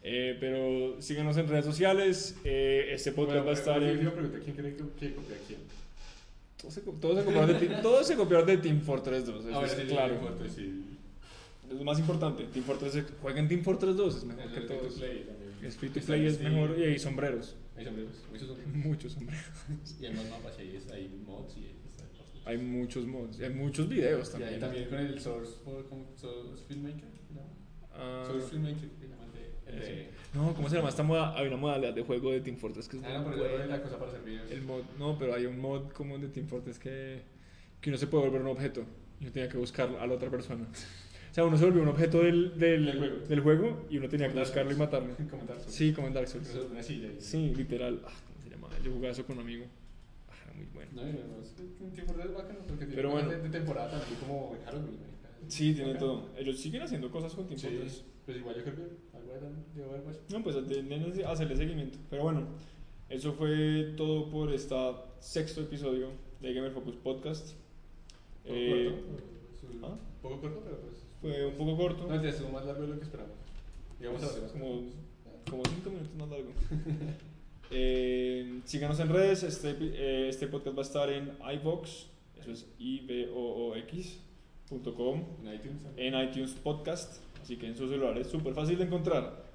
Eh, 0.09 0.37
pero 0.39 1.01
síguenos 1.01 1.35
en 1.37 1.47
redes 1.49 1.65
sociales. 1.65 2.35
eh, 2.45 2.89
este 2.93 3.11
podcast 3.11 3.45
va 3.45 3.51
a 3.51 3.53
estar 3.53 3.81
Yo 3.81 3.87
en. 3.89 4.01
iba 4.01 4.09
a 4.11 4.13
preguntar 4.13 4.39
quién 4.41 4.55
cree 4.55 4.71
que, 4.75 4.83
que 4.99 5.13
copia 5.15 5.35
a 5.35 5.39
quién. 5.47 5.59
Todos 6.57 6.73
se, 6.73 6.81
todos 6.81 7.17
se 7.19 7.25
copiaron 7.25 7.47
de, 7.49 7.55
Team- 7.67 7.81
todos 7.81 8.07
se 8.07 8.15
copiaron 8.15 8.47
de 8.47 8.57
Team 8.57 8.81
Fortress 8.81 9.25
2. 9.25 9.35
Eso 9.45 9.47
Ah, 9.49 9.59
bueno, 9.59 9.65
es 9.73 9.79
sí, 9.79 9.87
claro. 9.87 10.13
sí, 10.15 10.19
fuerte, 10.21 10.49
sí. 10.49 10.83
Es 11.69 11.75
lo 11.77 11.83
más 11.83 11.99
importante. 11.99 12.43
Team 12.45 12.63
Fortress, 12.65 13.03
jueguen 13.21 13.47
Team 13.49 13.63
Fortress 13.63 13.95
2, 13.97 14.15
es 14.15 14.23
mejor 14.23 14.43
Es 14.45 14.51
que 14.53 14.61
to 14.61 14.73
todos. 14.75 14.93
play 14.93 15.23
también. 15.27 15.51
Es 15.65 15.75
free 15.75 15.89
to 15.89 15.99
play, 15.99 16.25
es 16.25 16.39
mejor. 16.39 16.79
Y 16.79 16.83
hay 16.83 16.99
sombreros. 16.99 17.55
Hay 17.75 17.83
sombreros, 17.85 18.13
muchos 18.31 18.47
sombreros. 18.47 18.75
Muchos 18.85 19.11
sombreros. 19.11 19.45
Y 20.01 20.05
hay 20.05 20.13
más 20.13 20.29
mapas, 20.29 20.53
y 20.57 20.61
hay, 20.61 20.81
hay 20.93 21.09
mods 21.27 21.57
y 21.57 21.65
hay, 21.65 21.75
Hay 22.45 22.57
muchos 22.59 23.05
mods. 23.05 23.39
Hay 23.41 23.49
muchos 23.49 23.89
videos 23.89 24.29
Y 24.29 24.31
también. 24.31 24.53
hay 24.53 24.59
también 24.61 24.89
con 24.89 24.99
el 24.99 25.19
Source, 25.19 25.51
Source 26.15 26.63
Filmmaker. 26.67 27.09
¿no? 27.35 27.41
Ah, 27.93 28.23
Source 28.25 28.47
Filmmaker, 28.49 28.89
que 29.67 29.75
de- 29.79 30.09
no, 30.33 30.53
¿cómo 30.53 30.69
se 30.69 30.75
llama 30.75 30.89
esta 30.89 31.03
moda? 31.03 31.35
Hay 31.37 31.47
una 31.47 31.57
modalidad 31.57 31.93
de 31.93 32.01
juego 32.03 32.31
de 32.31 32.41
Team 32.41 32.57
Fortress 32.57 32.87
que 32.87 32.97
es 32.97 33.03
Ah, 33.03 33.19
no, 33.19 33.31
pero 33.31 33.65
la 33.65 33.81
cosa 33.81 33.97
para. 33.97 34.11
El 34.51 34.61
mod, 34.63 34.81
no, 34.99 35.17
pero 35.17 35.33
hay 35.33 35.45
un 35.45 35.59
mod 35.59 35.89
como 35.91 36.17
de 36.19 36.27
Team 36.27 36.47
Fortress 36.47 36.77
que, 36.79 37.21
que 37.81 37.89
uno 37.89 37.97
se 37.97 38.07
puede 38.07 38.25
volver 38.25 38.41
un 38.41 38.47
objeto 38.49 38.83
y 39.19 39.23
uno 39.23 39.31
tenía 39.31 39.49
que 39.49 39.57
buscar 39.57 39.89
a 39.99 40.05
la 40.05 40.13
otra 40.13 40.29
persona. 40.29 40.65
O 40.65 41.33
sea, 41.33 41.43
uno 41.45 41.57
se 41.57 41.65
volvió 41.65 41.81
un 41.83 41.87
objeto 41.89 42.19
del, 42.23 42.57
del, 42.57 42.85
Del 42.85 42.97
juego. 42.99 43.27
del 43.27 43.39
juego 43.41 43.85
y 43.89 43.97
uno 43.97 44.09
tenía 44.09 44.27
que 44.27 44.33
Como 44.33 44.39
Dark 44.43 44.49
buscarlo 44.49 44.71
y 44.71 44.75
matarlo. 44.75 45.15
Como 45.29 45.43
Dark 45.45 45.59
Souls. 45.61 45.73
Sí, 45.75 45.93
como 45.93 46.07
en 46.07 46.13
Dark 46.13 46.27
Souls. 46.27 46.55
Una 46.71 46.81
silla. 46.83 47.07
y- 47.09 47.21
Sí, 47.21 47.53
literal. 47.55 48.01
Ah, 48.05 48.11
¿Cómo 48.27 48.41
se 48.43 48.49
llama? 48.49 48.67
Yo 48.83 48.91
jugaba 48.91 49.11
eso 49.11 49.25
con 49.25 49.37
un 49.37 49.43
amigo. 49.43 49.65
Ah, 50.29 50.33
era 50.45 50.53
muy 50.55 50.65
bueno. 50.73 50.91
No, 50.93 51.03
no, 51.03 51.11
no, 51.37 51.43
es 51.43 51.49
que 51.51 51.63
un 51.83 51.91
tiempo 51.93 52.13
de 52.13 52.27
bacano 52.27 52.59
porque 52.67 52.85
tiene 52.85 52.95
Pero 52.95 53.11
bueno. 53.11 53.29
de, 53.29 53.37
de 53.41 53.49
temporada 53.49 53.91
también 53.91 54.19
como 54.19 54.55
en 54.55 54.63
Halloween. 54.65 54.97
Sí, 55.47 55.73
tiene 55.73 55.93
todo. 55.95 56.29
Ellos 56.37 56.59
siguen 56.59 56.81
haciendo 56.81 57.09
cosas 57.11 57.33
con 57.33 57.45
Team 57.47 57.59
Sí, 57.59 57.67
Fortress. 57.67 58.03
pues 58.25 58.37
igual 58.37 58.55
yo 58.57 58.63
creo 58.63 58.75
que 58.75 58.81
de 59.33 59.83
Overwatch. 59.83 60.17
No, 60.31 60.43
pues 60.43 60.55
que 60.55 61.25
hacerle 61.25 61.55
seguimiento. 61.55 61.97
Pero 62.09 62.23
bueno, 62.23 62.47
eso 63.09 63.33
fue 63.33 63.93
todo 63.95 64.29
por 64.29 64.53
este 64.53 64.75
sexto 65.19 65.61
episodio 65.61 66.09
de 66.41 66.53
Gamer 66.53 66.71
Focus 66.71 66.95
Podcast. 66.95 67.51
Poco 68.43 68.55
Eh, 68.55 69.03
corto, 69.61 69.87
¿ah? 69.87 69.97
poco 70.21 70.41
corto, 70.41 70.61
pero 70.63 70.77
pues. 70.79 70.95
fue 71.21 71.45
un 71.45 71.55
poco 71.55 71.77
corto. 71.77 72.07
No, 72.07 72.21
te 72.21 72.29
estuvo 72.29 72.49
más 72.49 72.65
largo 72.65 72.83
de 72.83 72.87
lo 72.89 72.97
que 72.97 73.03
esperamos. 73.03 73.35
Digamos 73.99 74.21
a 74.23 74.25
los 74.25 74.35
demás. 74.35 74.51
como, 74.51 74.81
como 75.49 75.63
cinco 75.65 75.89
minutos 75.89 76.15
más 76.17 76.29
largo. 76.29 76.51
Eh, 77.69 78.61
síganos 78.63 78.97
en 79.01 79.09
redes. 79.09 79.43
Este, 79.43 79.75
eh, 79.81 80.29
este 80.29 80.47
podcast 80.47 80.77
va 80.77 80.81
a 80.81 80.85
estar 80.85 81.09
en 81.09 81.33
iVox. 81.55 82.07
Eso 82.39 82.51
es 82.51 82.65
ivoox.com. 82.79 83.83
En 85.43 85.53
iTunes. 85.53 85.81
En 85.97 86.17
iTunes 86.17 86.51
Podcast. 86.53 87.21
Así 87.47 87.55
que 87.55 87.67
en 87.67 87.77
su 87.77 87.87
celular 87.87 88.17
es 88.17 88.27
súper 88.27 88.53
fácil 88.53 88.77
de 88.77 88.83
encontrar. 88.83 89.46